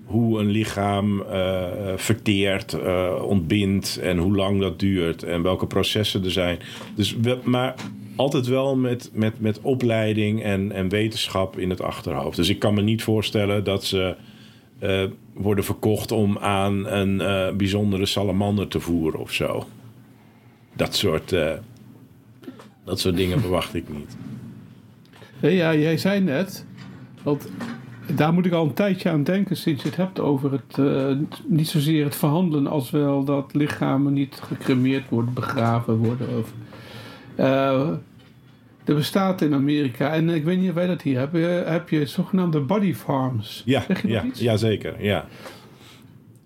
hoe 0.04 0.40
een 0.40 0.50
lichaam 0.50 1.24
verteert, 1.96 2.76
ontbindt 3.22 3.98
en 4.02 4.18
hoe 4.18 4.36
lang 4.36 4.60
dat 4.60 4.78
duurt 4.78 5.22
en 5.22 5.42
welke 5.42 5.66
processen 5.66 6.24
er 6.24 6.30
zijn. 6.30 6.58
Dus, 6.94 7.16
maar 7.42 7.74
altijd 8.20 8.46
wel 8.46 8.76
met, 8.76 9.10
met, 9.12 9.40
met 9.40 9.60
opleiding 9.60 10.42
en, 10.42 10.72
en 10.72 10.88
wetenschap 10.88 11.58
in 11.58 11.70
het 11.70 11.82
achterhoofd. 11.82 12.36
Dus 12.36 12.48
ik 12.48 12.58
kan 12.58 12.74
me 12.74 12.82
niet 12.82 13.02
voorstellen 13.02 13.64
dat 13.64 13.84
ze 13.84 14.16
eh, 14.78 15.04
worden 15.32 15.64
verkocht 15.64 16.12
om 16.12 16.38
aan 16.38 16.86
een 16.86 17.20
eh, 17.20 17.56
bijzondere 17.56 18.06
salamander 18.06 18.68
te 18.68 18.80
voeren 18.80 19.20
of 19.20 19.32
zo. 19.32 19.66
Dat 20.72 20.94
soort, 20.94 21.32
eh, 21.32 21.52
dat 22.84 23.00
soort 23.00 23.16
dingen 23.16 23.40
verwacht 23.40 23.74
ik 23.74 23.84
niet. 23.88 24.16
Ja, 25.40 25.74
jij 25.74 25.96
zei 25.96 26.20
net, 26.20 26.66
want 27.22 27.50
daar 28.14 28.32
moet 28.32 28.46
ik 28.46 28.52
al 28.52 28.64
een 28.64 28.74
tijdje 28.74 29.10
aan 29.10 29.22
denken 29.22 29.56
sinds 29.56 29.82
je 29.82 29.88
het 29.88 29.96
hebt 29.96 30.20
over 30.20 30.52
het, 30.52 30.78
niet 31.46 31.68
zozeer 31.68 32.04
het 32.04 32.16
verhandelen 32.16 32.66
als 32.66 32.90
wel 32.90 33.24
dat 33.24 33.54
lichamen 33.54 34.12
niet 34.12 34.40
gecremeerd 34.42 35.08
worden, 35.08 35.34
begraven 35.34 35.96
worden. 35.96 36.28
Of, 36.38 36.52
er 38.90 38.96
bestaat 38.96 39.40
in 39.40 39.54
Amerika, 39.54 40.12
en 40.12 40.28
ik 40.28 40.44
weet 40.44 40.58
niet 40.58 40.68
of 40.68 40.74
wij 40.74 40.86
dat 40.86 41.02
hier 41.02 41.18
hebben, 41.18 41.72
heb 41.72 41.88
je 41.88 42.06
zogenaamde 42.06 42.60
body 42.60 42.94
farms. 42.94 43.62
Ja, 43.64 43.84
zeg 43.86 44.02
je 44.02 44.08
ja, 44.08 44.24
iets? 44.24 44.40
ja 44.40 44.56
zeker. 44.56 44.94
Ja. 45.04 45.24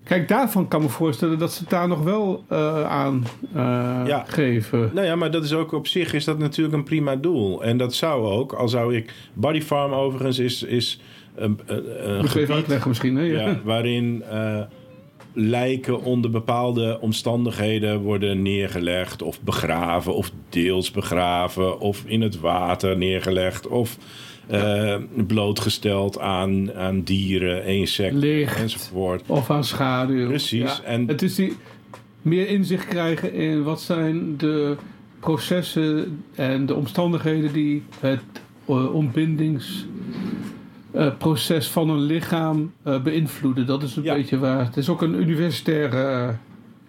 Kijk, 0.04 0.28
daarvan 0.28 0.68
kan 0.68 0.80
ik 0.80 0.86
me 0.86 0.92
voorstellen 0.92 1.38
dat 1.38 1.52
ze 1.52 1.60
het 1.60 1.70
daar 1.70 1.88
nog 1.88 2.02
wel 2.02 2.44
eh, 2.48 2.84
aan 2.90 3.24
eh, 3.54 4.02
Ja. 4.06 4.24
geven. 4.26 4.90
Nou 4.94 5.06
ja, 5.06 5.16
maar 5.16 5.30
dat 5.30 5.44
is 5.44 5.52
ook 5.52 5.72
op 5.72 5.86
zich 5.86 6.12
is 6.12 6.24
dat 6.24 6.38
natuurlijk 6.38 6.76
een 6.76 6.84
prima 6.84 7.16
doel. 7.16 7.64
En 7.64 7.76
dat 7.76 7.94
zou 7.94 8.26
ook, 8.26 8.52
al 8.52 8.68
zou 8.68 8.96
ik... 8.96 9.12
Body 9.34 9.60
Farm 9.60 9.92
overigens 9.92 10.38
is, 10.38 10.62
is 10.62 11.00
een, 11.34 11.58
een, 11.66 12.10
een 12.10 12.20
Moet 12.20 12.34
even 12.34 12.54
uitleggen 12.54 12.88
misschien, 12.88 13.16
hè? 13.16 13.22
Ja. 13.22 13.60
waarin 13.64 14.22
eh, 14.30 14.60
lijken 15.34 16.02
onder 16.02 16.30
bepaalde 16.30 16.98
omstandigheden 17.00 18.00
worden 18.00 18.42
neergelegd... 18.42 19.22
of 19.22 19.40
begraven, 19.40 20.14
of 20.14 20.30
deels 20.48 20.90
begraven, 20.90 21.80
of 21.80 22.02
in 22.06 22.20
het 22.22 22.40
water 22.40 22.96
neergelegd... 22.96 23.66
of 23.68 23.96
eh, 24.46 24.96
blootgesteld 25.26 26.18
aan, 26.18 26.74
aan 26.74 27.02
dieren, 27.02 27.64
insecten 27.64 28.18
Licht. 28.18 28.56
enzovoort. 28.60 29.22
Of 29.26 29.50
aan 29.50 29.64
schaduw. 29.64 30.26
Precies, 30.26 30.76
Ja. 30.76 30.82
en- 30.84 31.06
Het 31.08 31.22
is 31.22 31.34
die 31.34 31.56
meer 32.22 32.48
inzicht 32.48 32.86
krijgen 32.88 33.32
in 33.32 33.62
wat 33.62 33.80
zijn 33.80 34.36
de 34.36 34.76
processen 35.20 36.22
en 36.34 36.66
de 36.66 36.74
omstandigheden 36.74 37.52
die 37.52 37.82
het 38.00 38.20
eh, 40.94 41.00
ontbindingsproces 41.00 41.68
van 41.68 41.90
een 41.90 42.00
lichaam 42.00 42.72
eh, 42.82 43.02
beïnvloeden. 43.02 43.66
Dat 43.66 43.82
is 43.82 43.96
een 43.96 44.02
Ja. 44.02 44.14
beetje 44.14 44.38
waar. 44.38 44.64
Het 44.64 44.76
is 44.76 44.88
ook 44.88 45.02
een 45.02 45.14
universitaire. 45.20 45.96
eh, 46.28 46.34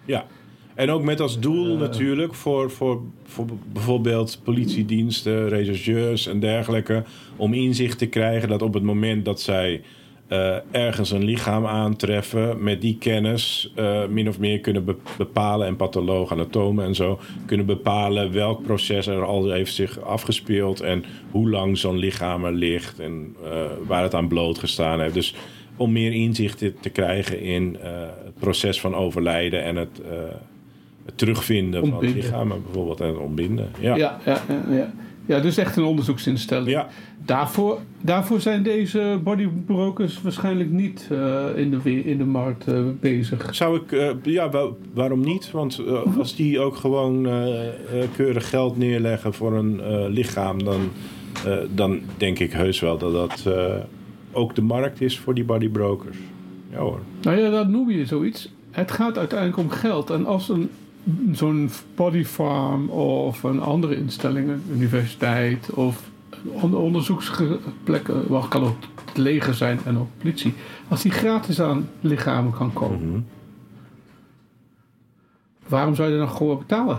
Ja, 0.04 0.26
en 0.74 0.90
ook 0.90 1.02
met 1.02 1.20
als 1.20 1.38
doel 1.40 1.76
natuurlijk 1.76 2.34
voor, 2.34 2.70
voor, 2.70 3.00
voor 3.24 3.46
bijvoorbeeld 3.72 4.40
politiediensten, 4.44 5.48
rechercheurs 5.48 6.26
en 6.26 6.40
dergelijke, 6.40 7.04
om 7.36 7.52
inzicht 7.54 7.98
te 7.98 8.06
krijgen 8.06 8.48
dat 8.48 8.62
op 8.62 8.74
het 8.74 8.82
moment 8.82 9.24
dat 9.24 9.40
zij 9.40 9.82
eh, 10.28 10.56
ergens 10.70 11.10
een 11.10 11.24
lichaam 11.24 11.66
aantreffen, 11.66 12.62
met 12.62 12.80
die 12.80 12.96
kennis 12.98 13.72
eh, 13.74 14.06
min 14.06 14.28
of 14.28 14.38
meer 14.38 14.60
kunnen 14.60 14.84
be- 14.84 14.96
bepalen, 15.18 15.66
en 15.66 15.76
pathologen, 15.76 16.36
anatomen 16.36 16.84
en 16.84 16.94
zo, 16.94 17.20
kunnen 17.46 17.66
bepalen 17.66 18.32
welk 18.32 18.62
proces 18.62 19.06
er 19.06 19.24
al 19.24 19.50
heeft 19.50 19.74
zich 19.74 20.00
afgespeeld 20.00 20.80
en 20.80 21.04
hoe 21.30 21.50
lang 21.50 21.78
zo'n 21.78 21.96
lichaam 21.98 22.44
er 22.44 22.52
ligt 22.52 22.98
en 23.00 23.34
eh, 23.44 23.50
waar 23.86 24.02
het 24.02 24.14
aan 24.14 24.28
blootgestaan 24.28 25.00
heeft. 25.00 25.14
Dus 25.14 25.34
om 25.76 25.92
meer 25.92 26.12
inzicht 26.12 26.58
te, 26.58 26.90
krijgen 26.92 27.40
in 27.40 27.76
het 28.24 28.38
proces 28.38 28.80
van 28.80 28.94
overlijden 28.94 29.62
en 29.62 29.76
het, 29.76 30.00
het 31.04 31.18
terugvinden 31.18 31.80
van 31.80 31.90
Ontbinden. 31.92 32.20
lichamen 32.20 32.62
bijvoorbeeld 32.62 33.00
en 33.00 33.06
het 33.06 33.16
ontbinden. 33.18 33.70
Ja. 33.80 33.96
ja, 33.96 34.18
ja, 34.24 34.42
ja, 34.48 34.76
ja. 34.76 34.92
ja, 35.26 35.40
dus 35.40 35.56
echt 35.56 35.76
een 35.76 35.84
onderzoeksinstelling. 35.84 36.68
Ja. 36.70 36.88
Daarvoor, 37.26 37.78
daarvoor 38.00 38.40
zijn 38.40 38.62
deze 38.62 39.20
bodybrokers 39.24 40.22
waarschijnlijk 40.22 40.70
niet 40.70 41.08
eh, 41.10 41.44
in, 41.54 41.70
de, 41.70 42.04
in 42.04 42.18
de 42.18 42.24
markt 42.24 42.68
eh, 42.68 42.82
bezig. 43.00 43.54
Zou 43.54 43.76
ik, 43.76 43.92
eh, 43.92 44.10
ja, 44.22 44.50
wel- 44.50 44.78
waarom 44.94 45.20
niet? 45.20 45.50
Want 45.50 45.80
als 46.18 46.36
die 46.36 46.60
ook 46.60 46.76
gewoon 46.76 47.28
keurig 48.16 48.48
geld 48.48 48.78
neerleggen 48.78 49.34
voor 49.34 49.52
een 49.52 50.08
lichaam, 50.08 50.64
dan, 50.64 50.80
dan 51.74 52.00
denk 52.16 52.38
ik 52.38 52.52
heus 52.52 52.80
wel 52.80 52.98
dat 52.98 53.12
dat 53.12 53.54
ook 54.32 54.54
de 54.54 54.62
markt 54.62 55.00
is 55.00 55.18
voor 55.18 55.34
die 55.34 55.44
bodybrokers. 55.44 56.16
Ja 56.70 56.78
hoor. 56.78 57.00
Nou 57.22 57.38
ja, 57.38 57.50
dat 57.50 57.68
noem 57.68 57.90
je 57.90 58.06
zoiets. 58.06 58.52
Het 58.70 58.90
gaat 58.90 59.18
uiteindelijk 59.18 59.58
om 59.58 59.70
geld. 59.70 60.10
En 60.10 60.26
als 60.26 60.48
een, 60.48 60.70
zo'n 61.32 61.70
body 61.94 62.24
farm 62.24 62.88
of 62.88 63.42
een 63.42 63.60
andere 63.60 63.96
instelling, 63.96 64.48
een 64.48 64.62
universiteit 64.74 65.70
of 65.70 66.02
een 66.54 66.62
on- 66.62 66.74
onderzoeksplek, 66.74 68.08
eh, 68.08 68.16
wat 68.28 68.48
kan 68.48 68.62
ook 68.64 68.76
het 69.06 69.16
leger 69.16 69.54
zijn 69.54 69.78
en 69.84 69.98
ook 69.98 70.08
politie, 70.18 70.54
als 70.88 71.02
die 71.02 71.12
gratis 71.12 71.60
aan 71.60 71.88
lichamen 72.00 72.52
kan 72.52 72.72
komen, 72.72 73.08
Mhm. 73.10 73.20
waarom 75.68 75.94
zou 75.94 76.10
je 76.12 76.18
dan 76.18 76.28
gewoon 76.28 76.58
betalen? 76.58 76.98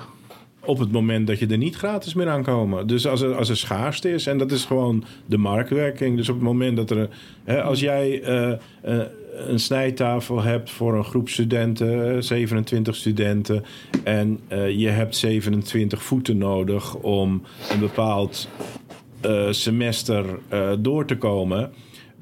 Op 0.60 0.80
het 0.80 0.92
moment 0.92 1.28
dat 1.28 1.40
je 1.40 1.48
er 1.48 1.58
niet 1.58 1.76
gratis 1.76 2.14
meer 2.14 2.30
aan 2.30 2.44
komen. 2.44 2.88
Dus 2.88 3.08
als 3.08 3.22
er, 3.22 3.36
als 3.36 3.50
er 3.50 3.58
schaarste 3.58 4.12
is, 4.12 4.28
en 4.28 4.38
dat 4.38 4.52
is 4.52 4.66
gewoon 4.66 5.04
de 5.26 5.38
marktwerking. 5.38 6.18
Dus 6.18 6.30
op 6.30 6.36
het 6.36 6.44
moment 6.44 6.78
dat 6.78 6.90
er. 6.90 7.10
Hè, 7.44 7.64
als 7.64 7.80
jij 7.80 8.22
eh, 8.22 8.52
eh, 8.52 9.06
een 9.48 9.60
snijtafel 9.60 10.42
hebt 10.42 10.72
voor 10.72 10.96
een 10.98 11.04
groep 11.04 11.30
studenten, 11.30 12.16
eh, 12.16 12.22
27 12.22 12.96
studenten. 12.96 13.64
en 14.04 14.40
eh, 14.48 14.70
je 14.80 14.88
hebt 14.88 15.16
27 15.16 16.04
voeten 16.04 16.38
nodig 16.38 16.96
om 16.96 17.42
een 17.72 17.80
bepaald 17.80 18.48
eh, 19.22 19.48
semester 19.50 20.26
eh, 20.48 20.70
door 20.80 21.06
te 21.06 21.18
komen. 21.18 21.72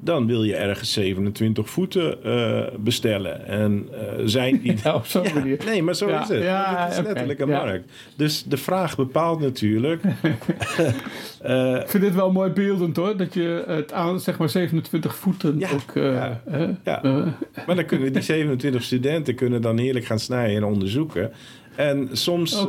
Dan 0.00 0.26
wil 0.26 0.42
je 0.42 0.54
ergens 0.56 0.92
27 0.92 1.70
voeten 1.70 2.24
eh, 2.24 2.62
bestellen. 2.78 3.46
En 3.46 3.88
zijn 4.24 4.60
die. 4.62 4.74
Ja, 4.82 4.94
op 4.94 5.06
zo'n 5.06 5.26
manier. 5.34 5.58
Nee, 5.64 5.82
maar 5.82 5.94
zo 5.94 6.08
Ja, 6.08 6.22
is 6.22 6.28
het. 6.28 6.42
ja, 6.42 6.86
het 6.88 6.98
is 6.98 7.04
letterlijk 7.04 7.38
een 7.40 7.48
markt. 7.48 7.92
Dus 8.16 8.42
de 8.42 8.56
vraag 8.56 8.96
bepaalt 8.96 9.40
natuurlijk. 9.40 10.02
Ik 11.82 11.88
vind 11.88 12.02
dit 12.02 12.14
wel 12.14 12.32
mooi 12.32 12.50
beeldend 12.50 12.96
hoor, 12.96 13.16
dat 13.16 13.34
je 13.34 13.64
het 13.66 13.92
aan 13.92 14.20
zeg 14.20 14.38
maar 14.38 14.48
27 14.48 15.14
voeten 15.14 15.58
Ja, 15.58 15.68
ook... 15.72 15.92
ja, 16.84 17.00
maar 17.66 17.76
dan 17.76 17.84
kunnen 17.84 18.12
die 18.12 18.22
27 18.42 18.82
studenten 18.82 19.34
kunnen 19.34 19.62
dan 19.62 19.78
heerlijk 19.78 20.04
gaan 20.04 20.18
snijden 20.18 20.56
en 20.56 20.64
onderzoeken. 20.64 21.32
En 21.74 22.08
soms 22.12 22.66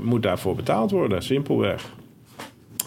moet 0.00 0.22
daarvoor 0.22 0.54
betaald 0.56 0.90
worden, 0.90 1.22
simpelweg. 1.22 1.84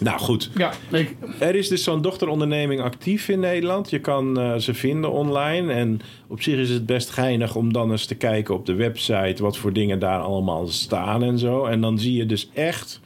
Nou 0.02 0.18
goed, 0.18 0.50
Ja, 0.56 0.72
ik, 0.90 1.16
er 1.38 1.54
is 1.54 1.68
dus 1.68 1.84
zo'n 1.84 2.02
dochteronderneming 2.02 2.80
actief 2.80 3.28
in 3.28 3.40
Nederland. 3.40 3.90
Je 3.90 3.98
kan 4.00 4.40
eh, 4.40 4.56
ze 4.56 4.74
vinden 4.74 5.12
online. 5.12 5.72
En 5.72 6.00
op 6.26 6.42
zich 6.42 6.58
is 6.58 6.70
het 6.70 6.86
best 6.86 7.10
geinig 7.10 7.54
om 7.54 7.72
dan 7.72 7.90
eens 7.90 8.06
te 8.06 8.14
kijken 8.14 8.54
op 8.54 8.66
de 8.66 8.74
website... 8.74 9.42
wat 9.42 9.56
voor 9.56 9.72
dingen 9.72 9.98
daar 9.98 10.20
allemaal 10.20 10.66
staan 10.66 11.22
en 11.22 11.38
zo. 11.38 11.64
En 11.64 11.80
dan 11.80 11.98
zie 11.98 12.16
je 12.16 12.26
dus 12.26 12.50
echt 12.54 13.00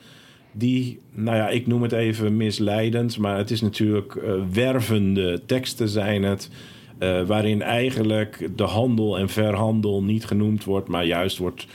die, 0.52 0.98
nou 1.14 1.36
ja, 1.36 1.48
ik 1.48 1.66
noem 1.66 1.82
het 1.82 1.92
even 1.92 2.36
misleidend... 2.36 3.18
maar 3.18 3.36
het 3.36 3.50
is 3.50 3.60
natuurlijk 3.60 4.14
eh, 4.14 4.32
wervende 4.52 5.42
teksten 5.46 5.88
zijn 5.88 6.22
het... 6.22 6.50
eh, 6.98 7.22
waarin 7.22 7.62
eigenlijk 7.62 8.48
de 8.56 8.62
handel 8.64 9.18
en 9.18 9.28
verhandel 9.28 10.02
niet 10.02 10.24
genoemd 10.24 10.64
wordt... 10.64 10.88
maar 10.88 11.04
juist 11.06 11.38
wordt 11.38 11.66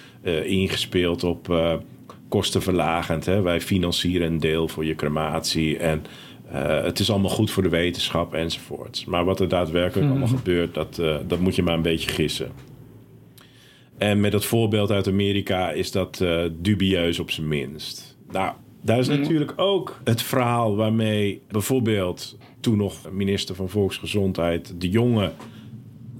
ingespeeld 0.44 1.24
op 1.24 1.50
kostenverlagend. 2.32 3.26
Hè? 3.26 3.42
Wij 3.42 3.62
financieren 3.62 4.28
een 4.28 4.40
deel 4.40 4.68
voor 4.68 4.86
je 4.86 4.96
crematie 4.96 5.78
en... 5.78 6.06
eh, 6.52 6.84
het 6.84 7.00
is 7.00 7.10
allemaal 7.10 7.30
goed 7.30 7.52
voor 7.52 7.64
de 7.64 7.70
wetenschap 7.70 8.34
enzovoort. 8.34 9.04
Maar 9.08 9.26
wat 9.26 9.40
er 9.40 9.48
daadwerkelijk 9.48 10.10
allemaal 10.10 10.28
gebeurt, 10.28 10.74
dat, 10.74 11.00
eh, 11.00 11.16
dat 11.28 11.40
moet 11.40 11.56
je 11.56 11.64
maar 11.64 11.74
een 11.74 11.82
beetje 11.82 12.10
gissen. 12.10 12.52
En 13.98 14.20
met 14.20 14.32
dat 14.32 14.46
voorbeeld 14.46 14.92
uit 14.92 15.08
Amerika 15.08 15.72
is 15.72 15.92
dat 15.92 16.22
eh, 16.22 16.44
dubieus 16.52 17.20
op 17.20 17.32
zijn 17.32 17.48
minst. 17.48 18.18
Nou, 18.32 18.54
daar 18.82 19.00
is 19.00 19.08
natuurlijk 19.08 19.54
ook 19.56 20.00
het 20.04 20.22
verhaal 20.22 20.76
waarmee 20.76 21.42
bijvoorbeeld 21.50 22.38
toen 22.60 22.78
nog 22.78 23.12
minister 23.12 23.56
van 23.56 23.70
Volksgezondheid 23.70 24.74
de 24.78 24.90
jonge 24.90 25.32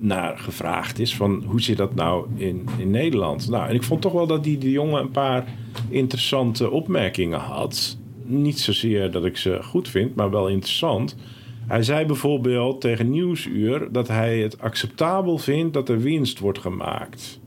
naar 0.02 0.38
gevraagd 0.38 1.00
is 1.00 1.16
van 1.16 1.44
hoe 1.46 1.62
zit 1.62 1.78
dat 1.78 1.96
nou 1.96 2.28
in, 2.36 2.68
in 2.78 2.90
Nederland? 2.90 3.50
Nou, 3.50 3.70
en 3.70 3.76
ik 3.76 3.84
vond 3.84 4.02
toch 4.02 4.14
wel 4.14 4.28
dat 4.28 4.44
die 4.44 4.58
de 4.58 4.72
jongen 4.72 5.02
een 5.02 5.12
paar 5.12 5.46
interessante 5.90 6.70
opmerkingen 6.70 7.40
had. 7.40 7.98
Niet 8.24 8.60
zozeer 8.60 9.12
dat 9.12 9.26
ik 9.26 9.38
ze 9.38 9.60
goed 9.64 9.90
vind, 9.90 10.16
maar 10.16 10.32
wel 10.32 10.48
interessant. 10.48 11.16
Hij 11.68 11.84
zei 11.84 12.06
bijvoorbeeld 12.06 12.82
tegen 12.82 13.10
Nieuwsuur 13.10 13.92
dat 13.92 14.08
hij 14.08 14.40
het 14.40 14.62
acceptabel 14.62 15.38
vindt 15.38 15.74
dat 15.74 15.90
er 15.90 16.00
winst 16.00 16.40
wordt 16.40 16.60
gemaakt. 16.60 17.40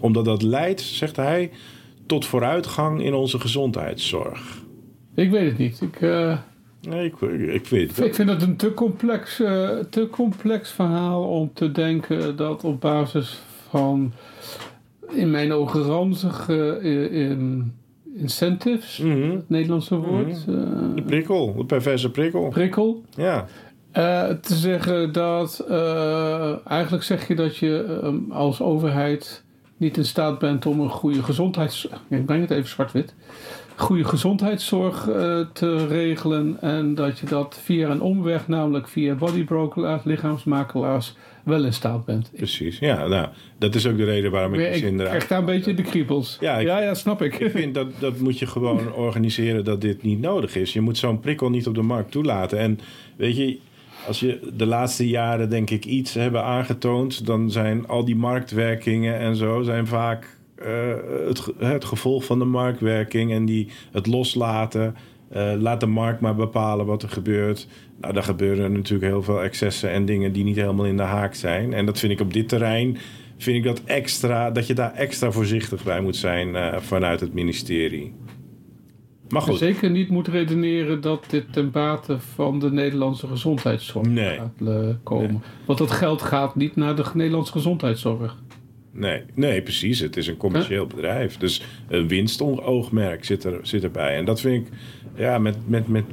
Omdat 0.00 0.24
dat 0.24 0.42
leidt, 0.42 0.80
zegt 0.80 1.16
hij, 1.16 1.50
tot 2.06 2.26
vooruitgang 2.26 3.02
in 3.02 3.14
onze 3.14 3.40
gezondheidszorg. 3.40 4.62
ik 5.14 5.30
weet 5.30 5.48
het 5.48 5.58
niet. 5.58 5.80
Ik, 5.80 6.00
eh, 6.00 6.38
Nee, 6.88 7.04
ik, 7.04 7.20
ik 7.54 7.66
weet 7.66 7.96
het. 7.96 8.06
ik 8.06 8.14
vind 8.14 8.28
het 8.30 8.42
een 8.42 8.56
te 8.56 8.74
complex, 8.74 9.40
eh, 9.40 9.68
te 9.90 10.08
complex 10.10 10.70
verhaal 10.70 11.22
om 11.24 11.50
te 11.54 11.72
denken 11.72 12.36
dat 12.36 12.64
op 12.64 12.80
basis 12.80 13.40
van 13.68 14.12
in 15.10 15.30
mijn 15.30 15.52
ogen 15.52 15.82
ranzige 15.82 16.78
eh, 16.82 17.12
in- 17.30 17.74
incentives, 18.14 18.98
Mhm. 18.98 19.30
het 19.30 19.48
Nederlandse 19.48 19.96
woord, 19.96 20.28
eh, 20.48 20.54
De 20.94 21.02
prikkel, 21.06 21.54
de 21.56 21.64
perverse 21.64 22.10
prikkel. 22.10 22.48
prikkel, 22.48 23.02
Ja, 23.16 23.46
Eh, 23.92 24.28
te 24.28 24.54
zeggen 24.54 25.12
dat 25.12 25.64
eh, 25.68 26.52
eigenlijk 26.66 27.02
zeg 27.04 27.28
je 27.28 27.34
dat 27.34 27.56
je 27.56 28.00
eh, 28.02 28.36
als 28.36 28.60
overheid 28.62 29.44
niet 29.76 29.96
in 29.96 30.04
staat 30.04 30.38
bent 30.38 30.66
om 30.66 30.80
een 30.80 30.90
goede 30.90 31.22
gezondheids... 31.22 31.88
Ik 32.08 32.26
breng 32.26 32.40
het 32.40 32.50
even 32.50 32.68
zwart-wit. 32.68 33.14
Goede 33.78 34.04
gezondheidszorg 34.04 35.08
eh, 35.08 35.40
te 35.52 35.86
regelen. 35.86 36.56
En 36.60 36.94
dat 36.94 37.18
je 37.18 37.26
dat 37.26 37.60
via 37.64 37.88
een 37.90 38.00
omweg, 38.00 38.48
namelijk 38.48 38.88
via 38.88 39.14
bodybrokers, 39.14 40.04
lichaamsmakelaars, 40.04 41.14
wel 41.44 41.64
in 41.64 41.72
staat 41.72 42.04
bent. 42.04 42.28
Ik, 42.32 42.36
precies. 42.36 42.78
Ja, 42.78 43.06
nou, 43.06 43.28
dat 43.58 43.74
is 43.74 43.86
ook 43.86 43.96
de 43.96 44.04
reden 44.04 44.30
waarom 44.30 44.54
ik, 44.54 44.74
ik 44.74 44.82
inderdaad... 44.82 45.08
krijg 45.08 45.26
daar 45.28 45.38
een 45.38 45.44
beetje 45.44 45.74
de 45.74 45.82
kriebels. 45.82 46.36
Ja, 46.40 46.56
ik- 46.58 46.66
ja, 46.66 46.80
ja, 46.82 46.94
snap 46.94 47.22
ik. 47.22 47.34
Ik 47.38 47.50
vind 47.50 47.74
dat, 47.74 47.86
dat 47.98 48.18
moet 48.18 48.38
je 48.38 48.46
gewoon 48.46 48.92
organiseren 49.06 49.64
dat 49.64 49.80
dit 49.80 50.02
niet 50.02 50.20
nodig 50.20 50.56
is. 50.56 50.72
Je 50.72 50.80
moet 50.80 50.98
zo'n 50.98 51.20
prikkel 51.20 51.50
niet 51.50 51.66
op 51.66 51.74
de 51.74 51.82
markt 51.82 52.10
toelaten. 52.10 52.58
En 52.58 52.78
weet 53.16 53.36
je, 53.36 53.58
als 54.06 54.20
je 54.20 54.50
de 54.56 54.66
laatste 54.66 55.08
jaren 55.08 55.50
denk 55.50 55.70
ik 55.70 55.84
iets 55.84 56.14
hebben 56.14 56.44
aangetoond... 56.44 57.26
dan 57.26 57.50
zijn 57.50 57.86
al 57.88 58.04
die 58.04 58.16
marktwerkingen 58.16 59.18
en 59.18 59.36
zo 59.36 59.62
zijn 59.62 59.86
vaak 59.86 60.36
eh, 60.62 61.28
het, 61.28 61.52
het 61.58 61.84
gevolg 61.84 62.24
van 62.24 62.38
de 62.38 62.44
marktwerking... 62.44 63.32
en 63.32 63.44
die 63.44 63.68
het 63.92 64.06
loslaten. 64.06 64.94
Eh, 65.30 65.52
laat 65.58 65.80
de 65.80 65.86
markt 65.86 66.20
maar 66.20 66.34
bepalen 66.34 66.86
wat 66.86 67.02
er 67.02 67.08
gebeurt. 67.08 67.66
Nou, 68.00 68.14
daar 68.14 68.22
gebeuren 68.22 68.72
natuurlijk 68.72 69.12
heel 69.12 69.22
veel 69.22 69.42
excessen 69.42 69.90
en 69.90 70.04
dingen 70.04 70.32
die 70.32 70.44
niet 70.44 70.56
helemaal 70.56 70.86
in 70.86 70.96
de 70.96 71.02
haak 71.02 71.34
zijn. 71.34 71.72
En 71.72 71.86
dat 71.86 71.98
vind 71.98 72.12
ik 72.12 72.20
op 72.20 72.32
dit 72.32 72.48
terrein 72.48 72.98
vind 73.38 73.56
ik 73.56 73.64
dat 73.64 73.82
extra 73.84 74.50
dat 74.50 74.66
je 74.66 74.74
daar 74.74 74.94
extra 74.94 75.30
voorzichtig 75.30 75.84
bij 75.84 76.00
moet 76.00 76.16
zijn 76.16 76.56
eh, 76.56 76.80
vanuit 76.80 77.20
het 77.20 77.34
ministerie. 77.34 78.14
Maar 79.28 79.42
goed, 79.42 79.58
Zeker 79.58 79.90
niet 79.90 80.08
moet 80.08 80.28
redeneren 80.28 81.00
dat 81.00 81.24
dit 81.28 81.52
ten 81.52 81.70
bate 81.70 82.18
van 82.18 82.58
de 82.58 82.70
Nederlandse 82.70 83.26
gezondheidszorg 83.26 84.08
Nee. 84.08 84.36
gaat 84.36 84.96
komen. 85.02 85.30
Nee. 85.30 85.40
Want 85.64 85.78
dat 85.78 85.90
geld 85.90 86.22
gaat 86.22 86.56
niet 86.56 86.76
naar 86.76 86.96
de 86.96 87.04
Nederlandse 87.14 87.52
gezondheidszorg. 87.52 88.36
Nee, 88.92 89.22
nee, 89.34 89.62
precies. 89.62 90.00
Het 90.00 90.16
is 90.16 90.26
een 90.26 90.36
commercieel 90.36 90.86
bedrijf. 90.86 91.36
Dus 91.36 91.62
een 91.88 92.08
winstoogmerk 92.08 93.24
zit, 93.24 93.44
er, 93.44 93.58
zit 93.62 93.82
erbij. 93.82 94.16
En 94.16 94.24
dat 94.24 94.40
vind 94.40 94.66
ik, 94.66 94.72
ja, 95.14 95.38
met, 95.38 95.56
met, 95.66 95.88
met 95.88 96.04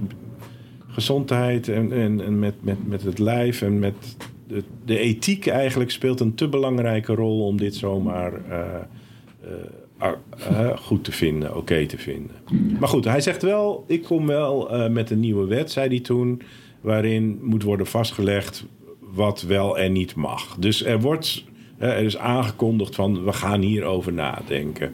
gezondheid 0.88 1.68
en, 1.68 1.92
en, 1.92 2.22
en 2.26 2.40
met, 2.40 2.54
met, 2.62 2.88
met 2.88 3.04
het 3.04 3.20
lijf 3.20 3.62
en 3.62 3.80
met 3.80 4.18
de, 4.48 4.64
de 4.86 4.98
ethiek 4.98 5.48
eigenlijk 5.48 5.92
speelt 5.92 6.20
een 6.20 6.36
te 6.36 6.48
belangrijke 6.48 7.14
rol 7.14 7.46
om 7.46 7.58
dit 7.58 7.76
zomaar 7.76 8.34
eh, 8.50 8.60
eh, 9.98 10.12
eh, 10.50 10.78
goed 10.78 11.04
te 11.04 11.12
vinden, 11.12 11.56
oké 11.58 11.86
te 11.86 11.98
vinden. 11.98 12.36
Maar 12.80 12.90
goed, 12.90 13.06
hij 13.06 13.22
zegt 13.22 13.42
wel, 13.42 13.84
ik 13.88 14.04
kom 14.04 14.28
wel 14.28 14.70
met 14.90 15.10
een 15.10 15.20
nieuwe 15.20 15.46
wet, 15.46 15.72
zei 15.72 15.88
hij 15.88 16.00
toen, 16.00 16.42
waarin 16.82 17.40
moet 17.42 17.64
worden 17.64 17.88
vastgelegd 17.88 18.66
wat 19.00 19.42
wel 19.42 19.78
en 19.78 19.92
niet 19.92 20.16
mag. 20.16 20.56
Dus 20.60 20.86
er 20.86 21.02
wordt, 21.02 21.46
er 21.78 21.98
is 21.98 22.18
aangekondigd 22.18 22.96
van, 22.96 23.24
we 23.24 23.34
gaan 23.34 23.62
hierover 23.62 24.14
nadenken. 24.14 24.94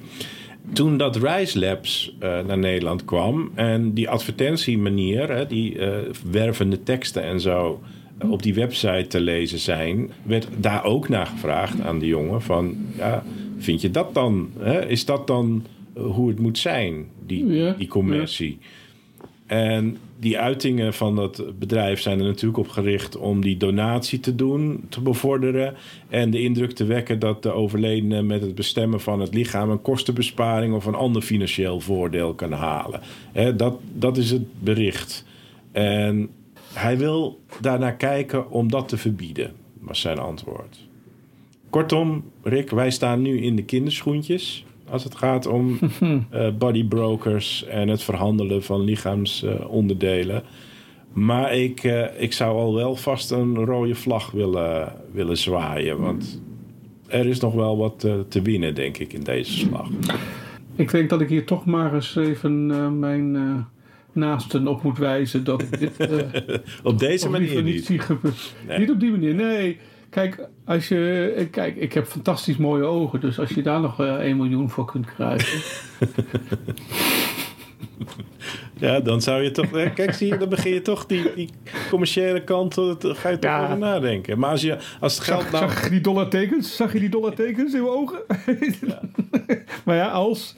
Toen 0.74 0.98
dat 0.98 1.16
Rise 1.16 1.60
Labs 1.60 2.16
eh, 2.20 2.40
naar 2.48 2.58
Nederland 2.58 3.06
kwam 3.06 3.52
en 3.56 3.94
die 3.94 4.10
advertentiemanier, 4.10 5.30
hè, 5.30 5.48
die 5.48 5.80
eh, 5.80 5.98
wervende 6.32 6.84
teksten 6.84 7.24
en 7.24 7.40
zo 7.40 7.82
eh, 8.18 8.32
op 8.32 8.44
die 8.44 8.54
website 8.54 9.08
te 9.08 9.22
lezen 9.22 9.60
zijn, 9.60 10.12
werd 10.24 10.48
daar 10.58 10.84
ook 10.84 11.10
naar 11.10 11.26
gevraagd 11.26 11.82
aan 11.82 12.00
de 12.00 12.08
jongen 12.08 12.42
van, 12.42 12.76
ja, 12.98 13.24
vind 13.58 13.82
je 13.82 13.92
dat 13.92 14.14
dan? 14.14 14.50
Hè? 14.60 14.88
Is 14.88 15.06
dat 15.06 15.28
dan 15.28 15.66
hoe 15.94 16.30
het 16.30 16.40
moet 16.40 16.58
zijn, 16.58 17.06
die, 17.26 17.48
Ja, 17.48 17.72
die 17.72 17.88
commercie? 17.88 18.58
En 19.52 19.98
die 20.20 20.40
uitingen 20.40 20.94
van 20.94 21.16
dat 21.16 21.60
bedrijf 21.60 22.02
zijn 22.02 22.20
er 22.20 22.26
natuurlijk 22.26 22.58
op 22.58 22.68
gericht 22.68 23.18
om 23.18 23.42
die 23.42 23.58
donatie 23.58 24.20
te 24.20 24.36
doen, 24.36 24.84
te 24.90 25.02
bevorderen. 25.02 25.76
En 26.10 26.30
de 26.30 26.42
indruk 26.42 26.72
te 26.72 26.86
wekken 26.86 27.20
dat 27.20 27.44
de 27.44 27.52
overledene 27.52 28.22
met 28.22 28.42
het 28.42 28.56
bestemmen 28.56 29.02
van 29.02 29.20
het 29.20 29.34
lichaam 29.34 29.70
een 29.70 29.82
kostenbesparing 29.82 30.74
of 30.74 30.86
een 30.86 30.96
ander 30.96 31.22
financieel 31.22 31.80
voordeel 31.80 32.34
kan 32.34 32.52
halen. 32.52 33.02
Dat, 33.56 33.80
dat 33.94 34.18
is 34.18 34.32
het 34.32 34.64
bericht. 34.64 35.26
En 35.72 36.30
hij 36.74 36.98
wil 36.98 37.40
daarnaar 37.62 37.96
kijken 37.96 38.52
om 38.52 38.70
dat 38.70 38.88
te 38.88 38.98
verbieden, 38.98 39.52
was 39.80 40.02
zijn 40.02 40.20
antwoord. 40.20 40.78
Kortom, 41.70 42.24
Rick, 42.44 42.70
wij 42.70 42.92
staan 42.92 43.22
nu 43.22 43.42
in 43.42 43.56
de 43.56 43.64
kinderschoentjes 43.64 44.66
als 44.92 45.04
het 45.04 45.16
gaat 45.16 45.46
om 45.46 45.80
eh 46.30 46.48
bodybrokers 46.58 47.66
en 47.66 47.88
het 47.88 48.04
verhandelen 48.04 48.64
van 48.64 48.82
lichaamsonderdelen. 48.82 50.44
maar 51.14 51.56
ik, 51.56 51.84
eh, 51.84 52.22
ik 52.22 52.34
zou 52.34 52.58
al 52.58 52.76
wel 52.76 52.96
vast 52.96 53.32
een 53.32 53.56
rode 53.56 53.96
vlag 53.96 54.32
willen, 54.32 54.94
willen 55.12 55.38
zwaaien. 55.38 56.00
Want 56.00 56.42
er 57.08 57.26
is 57.26 57.40
nog 57.40 57.54
wel 57.54 57.78
wat 57.78 58.04
eh, 58.04 58.14
te 58.28 58.42
winnen, 58.42 58.76
denk 58.76 58.98
ik, 58.98 59.14
in 59.14 59.24
deze 59.24 59.52
slag. 59.52 59.90
Ik 60.76 60.92
denk 60.92 61.10
dat 61.10 61.22
ik 61.22 61.30
hier 61.30 61.46
toch 61.46 61.66
maar 61.66 61.94
eens 61.94 62.16
even 62.16 62.68
mijn 63.00 63.66
naasten 64.14 64.68
op 64.68 64.84
moet 64.84 64.98
wijzen 64.98 65.44
dat 65.44 65.62
ik 65.62 65.80
dit 65.80 65.92
Op 66.84 67.00
deze 67.00 67.30
manier 67.30 67.64
niet 67.64 67.90
niet. 67.90 68.10
Nee. 68.68 68.80
Niet 68.80 68.92
op 68.92 69.00
die 69.00 69.12
manier, 69.12 69.36
nee. 69.36 69.78
Kijk, 70.12 70.48
als 70.66 70.88
je, 70.88 71.34
eh, 71.38 71.46
kijk, 71.52 71.76
ik 71.76 71.94
heb 71.94 72.06
fantastisch 72.08 72.58
mooie 72.58 72.84
ogen, 72.84 73.20
dus 73.20 73.40
als 73.40 73.50
je 73.50 73.62
daar 73.62 73.80
nog 73.82 74.00
eh 74.00 74.14
1 74.16 74.38
miljoen 74.38 74.70
voor 74.70 74.86
kunt 74.86 75.06
krijgen. 75.06 75.62
Ja, 78.80 79.00
dan 79.00 79.22
zou 79.22 79.42
je 79.44 79.52
toch... 79.52 79.72
eh, 79.78 79.94
Kijk, 79.94 80.14
zie 80.14 80.28
je, 80.28 80.38
dan 80.38 80.50
begin 80.50 80.74
je 80.74 80.82
toch 80.82 81.06
die, 81.06 81.34
die 81.36 81.50
commerciële 81.90 82.44
kant... 82.44 82.78
eh, 82.78 82.84
ga 83.02 83.30
je 83.30 83.40
toch 83.40 83.52
Ja. 83.52 83.64
over 83.64 83.78
nadenken. 83.78 84.40
Maar 84.40 84.50
als, 84.50 84.62
je, 84.62 84.78
als 85.00 85.16
het 85.16 85.24
geld 85.24 85.42
Zag, 85.42 85.52
nou... 85.52 85.70
zag 85.72 85.84
je 85.84 85.90
die 85.90 86.02
dollartekens? 86.02 86.76
Zag 86.76 86.94
je 86.94 87.00
die 87.00 87.10
dollartekens 87.10 87.74
in 87.74 87.82
mijn 87.82 87.94
ogen? 87.94 88.20
maar 89.86 89.96
ja, 89.96 90.08
als. 90.08 90.56